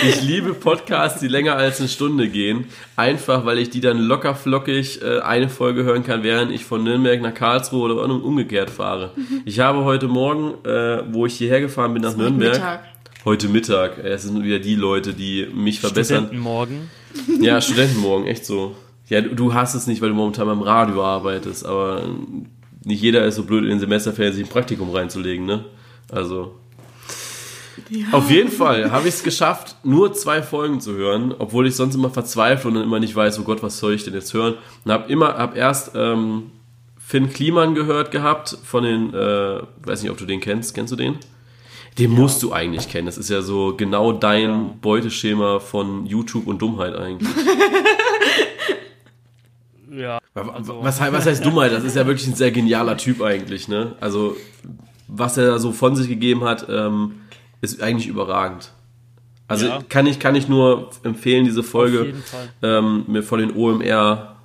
ich 0.02 0.22
liebe 0.24 0.56
Podcasts, 0.56 1.20
die 1.20 1.28
länger 1.28 1.56
als 1.56 1.80
eine 1.80 1.88
Stunde 1.88 2.30
gehen. 2.30 2.66
Einfach, 2.96 3.46
weil 3.46 3.60
ich 3.60 3.70
die 3.70 3.80
dann 3.80 4.00
locker 4.00 4.34
flockig 4.34 5.04
äh, 5.04 5.20
eine 5.20 5.50
Folge 5.50 5.84
hören 5.84 6.04
kann, 6.04 6.24
während 6.24 6.52
ich 6.52 6.66
von 6.66 6.84
Nürnberg 6.84 7.22
nach 7.22 7.36
Karlsruhe 7.36 7.94
oder 7.94 8.12
umgekehrt 8.12 8.72
fahre. 8.72 9.14
Ich 9.46 9.60
habe 9.60 9.84
heute 9.84 10.08
Morgen, 10.08 10.66
äh, 10.66 11.04
wo 11.14 11.28
ich 11.28 11.36
hierher 11.36 11.62
gefahren 11.62 11.94
bin 11.94 12.02
nach 12.02 12.18
Nürnberg. 12.18 12.54
Mittag. 12.54 12.86
Heute 13.24 13.50
Mittag. 13.50 14.00
Es 14.00 14.24
sind 14.24 14.44
wieder 14.44 14.58
die 14.58 14.76
Leute, 14.76 15.14
die 15.14 15.48
mich 15.54 15.80
verbessern. 15.80 16.24
Studentenmorgen. 16.24 16.90
Ja, 17.40 17.62
Studentenmorgen, 17.62 18.28
echt 18.28 18.46
so. 18.46 18.76
Ja, 19.08 19.22
du, 19.22 19.36
du 19.36 19.54
hast 19.54 19.74
es 19.74 19.88
nicht, 19.88 20.02
weil 20.02 20.10
du 20.10 20.16
momentan 20.16 20.48
beim 20.48 20.62
Radio 20.62 21.04
arbeitest, 21.04 21.66
aber 21.66 22.04
nicht 22.84 23.02
jeder 23.02 23.26
ist 23.26 23.36
so 23.36 23.44
blöd 23.44 23.64
in 23.64 23.72
den 23.72 23.80
Semesterferien 23.80 24.34
sich 24.34 24.46
ein 24.46 24.50
Praktikum 24.50 24.90
reinzulegen, 24.92 25.46
ne? 25.46 25.66
Also. 26.12 26.56
Ja. 27.90 28.08
Auf 28.12 28.30
jeden 28.30 28.52
Fall 28.52 28.92
habe 28.92 29.08
ich 29.08 29.16
es 29.16 29.24
geschafft, 29.24 29.78
nur 29.84 30.14
zwei 30.14 30.44
Folgen 30.44 30.82
zu 30.82 30.94
hören, 30.96 31.34
obwohl 31.38 31.66
ich 31.66 31.76
sonst 31.76 31.96
immer 31.96 32.10
verzweifle 32.10 32.70
und 32.70 32.76
dann 32.76 32.84
immer 32.84 33.00
nicht 33.00 33.16
weiß, 33.16 33.40
oh 33.40 33.44
Gott, 33.44 33.64
was 33.64 33.80
soll 33.80 33.94
ich 33.94 34.04
denn 34.04 34.14
jetzt 34.14 34.34
hören? 34.34 34.56
Und 34.84 34.92
habe 34.92 35.12
immer, 35.12 35.36
habe 35.36 35.58
erst 35.58 35.92
ähm, 35.96 36.52
Finn 36.98 37.30
Kliman 37.30 37.76
gehört 37.76 38.12
gehabt 38.12 38.58
von 38.64 38.84
den, 38.84 39.14
äh, 39.14 39.62
weiß 39.84 40.04
nicht, 40.04 40.12
ob 40.12 40.18
du 40.18 40.26
den 40.26 40.42
kennst, 40.42 40.76
kennst 40.76 40.92
du 40.92 40.98
den? 40.98 41.18
Den 41.98 42.14
ja. 42.14 42.20
musst 42.20 42.44
du 42.44 42.54
eigentlich 42.54 42.90
kennen. 42.90 43.08
Das 43.08 43.18
ist 43.18 43.30
ja 43.30 43.42
so 43.42 43.76
genau 43.76 44.14
dein 44.14 44.50
ja. 44.50 44.70
Beuteschema 44.82 45.60
von 45.60 46.06
YouTube 46.06 46.48
und 46.48 46.62
Dummheit 46.62 46.96
eigentlich. 46.96 47.30
ja. 49.92 50.20
Also. 50.34 50.78
Was, 50.82 51.00
was 51.00 51.26
heißt 51.26 51.46
Dummheit? 51.46 51.74
Das 51.74 51.84
ist 51.84 51.96
ja 51.96 52.06
wirklich 52.06 52.28
ein 52.28 52.36
sehr 52.36 52.52
genialer 52.52 52.98
Typ 52.98 53.22
eigentlich, 53.22 53.68
ne? 53.68 53.96
Also, 54.00 54.38
was 55.08 55.38
er 55.38 55.60
so 55.60 55.72
von 55.72 55.96
sich 55.96 56.08
gegeben 56.08 56.44
hat, 56.44 56.68
ähm, 56.70 57.22
ist 57.62 57.82
eigentlich 57.82 58.08
überragend. 58.08 58.72
Also 59.50 59.66
ja. 59.66 59.80
kann 59.90 60.06
ich 60.06 60.20
kann 60.20 60.36
ich 60.36 60.48
nur 60.48 60.92
empfehlen 61.04 61.44
diese 61.44 61.64
Folge 61.64 62.14
ähm, 62.62 63.04
mir 63.08 63.24
von 63.24 63.40
den 63.40 63.56
OMR 63.56 64.36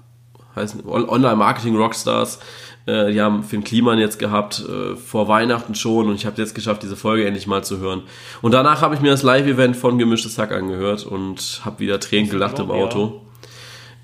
heißen 0.56 0.86
Online 0.86 1.36
Marketing 1.36 1.76
Rockstars 1.76 2.40
äh, 2.86 3.12
die 3.12 3.20
haben 3.20 3.42
Finn 3.42 3.64
Kliman 3.64 3.98
jetzt 3.98 4.18
gehabt, 4.18 4.64
äh, 4.68 4.96
vor 4.96 5.28
Weihnachten 5.28 5.74
schon 5.74 6.08
und 6.08 6.14
ich 6.14 6.26
habe 6.26 6.40
jetzt 6.40 6.54
geschafft, 6.54 6.82
diese 6.82 6.96
Folge 6.96 7.26
endlich 7.26 7.46
mal 7.46 7.64
zu 7.64 7.78
hören. 7.78 8.02
Und 8.42 8.52
danach 8.52 8.82
habe 8.82 8.94
ich 8.94 9.00
mir 9.00 9.10
das 9.10 9.22
Live-Event 9.22 9.76
von 9.76 9.98
Gemischtes 9.98 10.38
Hack 10.38 10.52
angehört 10.52 11.06
und 11.06 11.62
habe 11.64 11.80
wieder 11.80 11.98
Tränen 12.00 12.30
gelacht 12.30 12.58
im 12.58 12.70
Auto. 12.70 13.22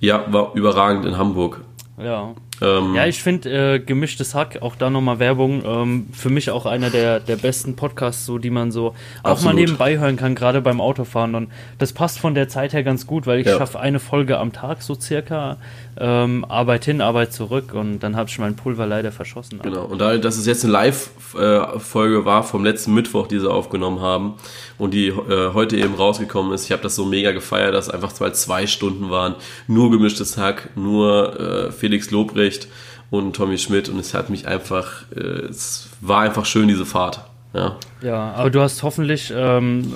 Ja. 0.01 0.19
ja, 0.27 0.33
war 0.33 0.55
überragend 0.55 1.05
in 1.05 1.19
Hamburg. 1.19 1.61
Ja. 2.03 2.35
Ähm, 2.63 2.95
ja, 2.95 3.07
ich 3.07 3.23
finde 3.23 3.75
äh, 3.75 3.79
gemischtes 3.79 4.35
Hack, 4.35 4.61
auch 4.61 4.77
da 4.77 4.91
nochmal 4.91 5.19
Werbung, 5.19 5.63
ähm, 5.65 6.09
für 6.13 6.29
mich 6.29 6.51
auch 6.51 6.67
einer 6.67 6.91
der, 6.91 7.21
der 7.21 7.37
besten 7.37 7.75
Podcasts, 7.75 8.27
so 8.27 8.39
die 8.39 8.51
man 8.51 8.71
so 8.71 8.95
auch 9.23 9.31
absolut. 9.31 9.55
mal 9.55 9.61
nebenbei 9.61 9.99
hören 9.99 10.17
kann, 10.17 10.35
gerade 10.35 10.61
beim 10.61 10.81
Autofahren. 10.81 11.35
Und 11.35 11.51
das 11.79 11.93
passt 11.93 12.19
von 12.19 12.35
der 12.35 12.49
Zeit 12.49 12.73
her 12.73 12.83
ganz 12.83 13.07
gut, 13.07 13.27
weil 13.27 13.41
ich 13.41 13.47
ja. 13.47 13.57
schaffe 13.57 13.81
eine 13.81 13.99
Folge 13.99 14.39
am 14.39 14.53
Tag 14.53 14.83
so 14.83 14.95
circa, 14.95 15.57
ähm, 16.01 16.47
Arbeit 16.49 16.87
hin, 16.87 17.01
Arbeit 17.03 17.33
zurück 17.33 17.75
und 17.75 18.01
dann 18.01 18.17
habe 18.17 18.29
ich 18.29 18.39
mein 18.39 18.57
Pulver 18.57 18.87
leider 18.87 19.13
verschossen. 19.13 19.61
Genau, 19.63 19.85
und 19.85 20.01
da 20.01 20.17
dass 20.17 20.39
es 20.39 20.47
jetzt 20.47 20.65
eine 20.65 20.73
Live-Folge 20.73 22.25
war 22.25 22.43
vom 22.43 22.65
letzten 22.65 22.95
Mittwoch, 22.95 23.27
die 23.27 23.39
sie 23.39 23.51
aufgenommen 23.51 24.01
haben 24.01 24.35
und 24.79 24.95
die 24.95 25.09
äh, 25.09 25.53
heute 25.53 25.77
eben 25.77 25.95
rausgekommen 25.95 26.53
ist, 26.53 26.65
ich 26.65 26.73
habe 26.73 26.83
das 26.83 26.97
so 26.97 27.05
mega 27.05 27.33
gefeiert, 27.33 27.75
dass 27.75 27.91
einfach 27.91 28.13
zwei, 28.13 28.31
zwei 28.31 28.67
Stunden 28.67 29.11
waren, 29.11 29.35
nur 29.67 29.91
gemischtes 29.91 30.39
Hack, 30.39 30.71
nur 30.75 31.39
äh, 31.39 31.71
Felix 31.71 32.11
Lobrecht 32.11 32.69
und 33.11 33.37
Tommy 33.37 33.59
Schmidt 33.59 33.89
und 33.91 33.99
es 33.99 34.15
hat 34.15 34.31
mich 34.31 34.49
einfach, 34.49 35.03
äh, 35.15 35.21
es 35.21 35.91
war 36.01 36.23
einfach 36.23 36.47
schön, 36.47 36.67
diese 36.67 36.87
Fahrt. 36.87 37.30
Ja. 37.53 37.77
ja, 38.01 38.33
aber 38.33 38.49
du 38.51 38.61
hast 38.61 38.85
hoffentlich 38.85 39.33
ähm, 39.35 39.93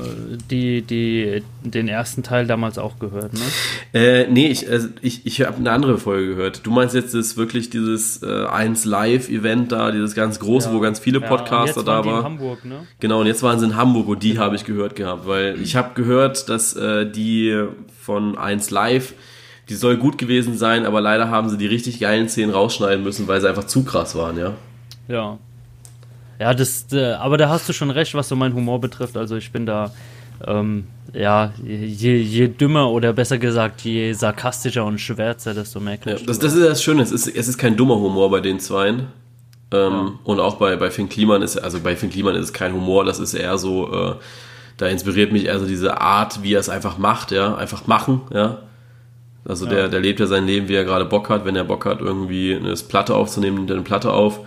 die, 0.51 0.83
die, 0.83 1.41
den 1.63 1.87
ersten 1.87 2.25
Teil 2.25 2.49
damals 2.49 2.79
auch 2.79 2.99
gehört, 2.99 3.33
ne? 3.33 3.41
Äh, 3.93 4.27
nee, 4.29 4.49
ich, 4.49 4.69
also 4.69 4.89
ich, 5.03 5.25
ich 5.25 5.41
habe 5.43 5.59
eine 5.59 5.71
andere 5.71 5.99
Folge 5.99 6.35
gehört. 6.35 6.67
Du 6.67 6.73
meinst 6.73 6.97
jetzt 6.97 7.15
ist 7.15 7.37
wirklich 7.37 7.71
dieses 7.71 8.25
äh, 8.25 8.47
1 8.47 8.87
Live-Event 8.87 9.71
da, 9.71 9.93
dieses 9.93 10.17
ganz 10.17 10.41
große, 10.41 10.69
ja. 10.69 10.75
wo 10.75 10.81
ganz 10.81 10.99
viele 10.99 11.21
Podcaster 11.21 11.83
ja, 11.83 11.87
da 11.87 12.05
waren. 12.05 12.19
in 12.19 12.25
Hamburg, 12.25 12.65
ne? 12.65 12.89
Genau, 12.99 13.21
und 13.21 13.29
jetzt 13.29 13.45
waren 13.45 13.61
sie 13.61 13.67
in 13.67 13.77
Hamburg 13.77 14.09
und 14.09 14.25
die 14.25 14.33
genau. 14.33 14.43
habe 14.43 14.57
ich 14.57 14.65
gehört 14.65 14.97
gehabt, 14.97 15.29
weil 15.29 15.61
ich 15.63 15.77
habe 15.77 15.95
gehört, 15.95 16.49
dass 16.49 16.75
äh, 16.75 17.09
die 17.09 17.67
von 18.01 18.37
1 18.37 18.71
Live 18.71 19.15
die 19.69 19.75
soll 19.75 19.97
gut 19.97 20.19
gewesen 20.19 20.59
sein, 20.59 20.85
aber 20.85 21.01
leider 21.01 21.31
haben 21.31 21.49
sie 21.49 21.57
die 21.57 21.67
richtig 21.67 21.99
geilen 21.99 22.29
Szenen 22.29 22.53
rausschneiden 22.53 23.03
müssen, 23.03 23.29
weil 23.29 23.41
sie 23.41 23.49
einfach 23.49 23.65
zu 23.65 23.83
krass 23.85 24.15
waren, 24.15 24.37
ja. 24.37 24.53
Ja. 25.09 25.39
Ja, 26.39 26.55
das, 26.55 26.87
äh, 26.93 27.13
aber 27.13 27.37
da 27.39 27.49
hast 27.49 27.69
du 27.69 27.73
schon 27.73 27.91
recht, 27.91 28.15
was 28.15 28.29
so 28.29 28.37
mein 28.37 28.55
Humor 28.55 28.81
betrifft. 28.81 29.17
Also 29.17 29.37
ich 29.37 29.53
bin 29.53 29.67
da, 29.67 29.93
ähm, 30.47 30.87
ja, 31.13 31.53
je, 31.63 32.17
je 32.17 32.49
dümmer 32.49 32.91
oder 32.91 33.13
besser 33.13 33.39
gesagt, 33.39 33.83
je 33.83 34.13
sarkastischer 34.13 34.85
und 34.85 34.99
schwärzer, 35.01 35.55
desto 35.55 35.81
mehr 35.81 35.99
ja, 36.05 36.15
das, 36.15 36.39
das 36.39 36.55
ist 36.55 36.65
das 36.65 36.83
Schöne, 36.83 37.03
es 37.03 37.13
ist, 37.13 37.29
es 37.29 37.49
ist 37.49 37.59
kein 37.59 37.77
dummer 37.77 37.97
Humor 37.97 38.31
bei 38.31 38.41
den 38.41 38.59
Zweien. 38.61 39.07
Ähm, 39.71 39.93
ja. 39.93 40.13
Und 40.25 40.41
auch 40.41 40.57
bei, 40.57 40.77
bei 40.77 40.91
Finn 40.91 41.09
Kliman 41.09 41.43
ist, 41.43 41.57
also 41.57 41.81
bei 41.81 41.97
Finn 41.97 42.11
Kliman 42.11 42.35
ist 42.35 42.45
es 42.45 42.53
kein 42.53 42.73
Humor, 42.75 43.05
das 43.05 43.19
ist 43.19 43.35
eher 43.35 43.59
so, 43.59 43.93
äh, 43.93 44.15
da 44.77 44.87
inspiriert 44.87 45.33
mich 45.33 45.47
eher 45.47 45.59
so 45.59 45.67
diese 45.67 46.01
Art, 46.01 46.43
wie 46.43 46.55
er 46.55 46.61
es 46.61 46.69
einfach 46.69 46.99
macht, 46.99 47.31
ja, 47.31 47.55
einfach 47.55 47.87
machen, 47.87 48.23
ja. 48.33 48.59
Also 49.47 49.67
ja. 49.67 49.73
der, 49.73 49.89
der 49.89 50.01
lebt 50.01 50.21
ja 50.21 50.27
sein 50.27 50.47
Leben, 50.47 50.69
wie 50.69 50.75
er 50.75 50.85
gerade 50.85 51.05
Bock 51.05 51.29
hat. 51.29 51.45
Wenn 51.45 51.57
er 51.57 51.65
Bock 51.65 51.85
hat, 51.85 52.01
irgendwie 52.01 52.55
eine 52.55 52.75
Platte 52.75 53.15
aufzunehmen, 53.15 53.59
nimmt 53.59 53.71
er 53.71 53.77
eine 53.77 53.85
Platte 53.85 54.13
auf. 54.13 54.41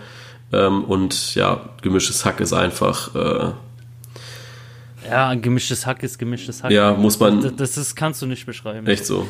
Ähm, 0.52 0.84
und 0.84 1.34
ja, 1.34 1.68
gemischtes 1.82 2.24
Hack 2.24 2.40
ist 2.40 2.52
einfach. 2.52 3.14
Äh, 3.14 3.52
ja, 5.08 5.34
gemischtes 5.34 5.86
Hack 5.86 6.02
ist 6.02 6.18
gemischtes 6.18 6.62
Hack. 6.62 6.70
Ja, 6.70 6.94
muss 6.94 7.18
man. 7.18 7.40
Das, 7.40 7.54
das 7.56 7.76
ist, 7.76 7.94
kannst 7.94 8.20
du 8.22 8.26
nicht 8.26 8.46
beschreiben. 8.46 8.86
Echt 8.86 9.06
so. 9.06 9.26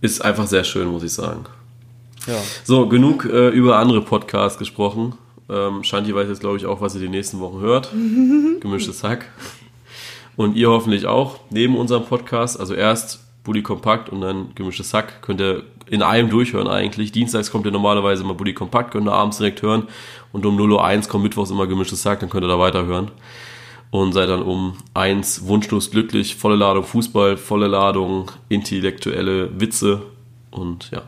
Ist 0.00 0.24
einfach 0.24 0.46
sehr 0.46 0.64
schön, 0.64 0.88
muss 0.88 1.02
ich 1.02 1.12
sagen. 1.12 1.44
Ja. 2.26 2.40
So, 2.64 2.88
genug 2.88 3.24
äh, 3.24 3.48
über 3.48 3.78
andere 3.78 4.02
Podcasts 4.02 4.58
gesprochen. 4.58 5.14
Ähm, 5.48 5.82
Shanti 5.84 6.14
weiß 6.14 6.28
jetzt, 6.28 6.40
glaube 6.40 6.56
ich, 6.56 6.66
auch, 6.66 6.80
was 6.80 6.94
ihr 6.94 7.00
die 7.00 7.08
nächsten 7.08 7.40
Wochen 7.40 7.60
hört. 7.60 7.90
Gemischtes 8.60 9.02
Hack. 9.02 9.26
Und 10.36 10.56
ihr 10.56 10.70
hoffentlich 10.70 11.06
auch, 11.06 11.40
neben 11.50 11.76
unserem 11.76 12.04
Podcast. 12.04 12.58
Also 12.58 12.74
erst 12.74 13.20
Bully 13.44 13.62
Kompakt 13.62 14.08
und 14.08 14.20
dann 14.20 14.54
Gemischtes 14.54 14.94
Hack. 14.94 15.22
Könnt 15.22 15.40
ihr 15.40 15.64
in 15.86 16.02
einem 16.02 16.30
durchhören 16.30 16.68
eigentlich. 16.68 17.12
Dienstags 17.12 17.50
kommt 17.50 17.66
ihr 17.66 17.72
normalerweise 17.72 18.22
immer 18.22 18.34
Bully 18.34 18.54
Kompakt, 18.54 18.92
könnt 18.92 19.08
ihr 19.08 19.12
abends 19.12 19.38
direkt 19.38 19.62
hören. 19.62 19.88
Und 20.32 20.46
um 20.46 20.58
0.01 20.58 21.04
Uhr 21.04 21.08
kommt 21.08 21.24
Mittwochs 21.24 21.50
immer 21.50 21.66
Gemischtes 21.66 22.04
Hack, 22.06 22.20
dann 22.20 22.30
könnt 22.30 22.44
ihr 22.44 22.48
da 22.48 22.58
weiterhören. 22.58 23.10
Und 23.90 24.12
seid 24.12 24.30
dann 24.30 24.42
um 24.42 24.78
1 24.94 25.46
wunschlos 25.46 25.90
glücklich, 25.90 26.36
volle 26.36 26.56
Ladung 26.56 26.84
Fußball, 26.84 27.36
volle 27.36 27.66
Ladung 27.66 28.30
intellektuelle 28.48 29.60
Witze 29.60 30.02
und 30.50 30.90
ja. 30.90 31.02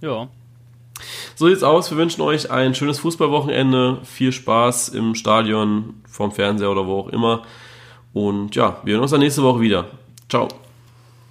Ja. 0.00 0.28
So 1.34 1.48
sieht's 1.48 1.62
aus. 1.62 1.90
Wir 1.90 1.98
wünschen 1.98 2.22
euch 2.22 2.50
ein 2.50 2.74
schönes 2.74 2.98
Fußballwochenende, 3.00 3.98
viel 4.04 4.32
Spaß 4.32 4.88
im 4.90 5.14
Stadion, 5.14 5.94
vorm 6.08 6.32
Fernseher 6.32 6.70
oder 6.70 6.86
wo 6.86 7.00
auch 7.00 7.08
immer. 7.08 7.42
Und 8.14 8.56
ja, 8.56 8.78
wir 8.84 8.94
hören 8.94 9.02
uns 9.02 9.10
dann 9.10 9.20
nächste 9.20 9.42
Woche 9.42 9.60
wieder. 9.60 9.86
Ciao. 10.30 10.48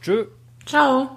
Tschö. 0.02 0.26
Ciao. 0.68 1.10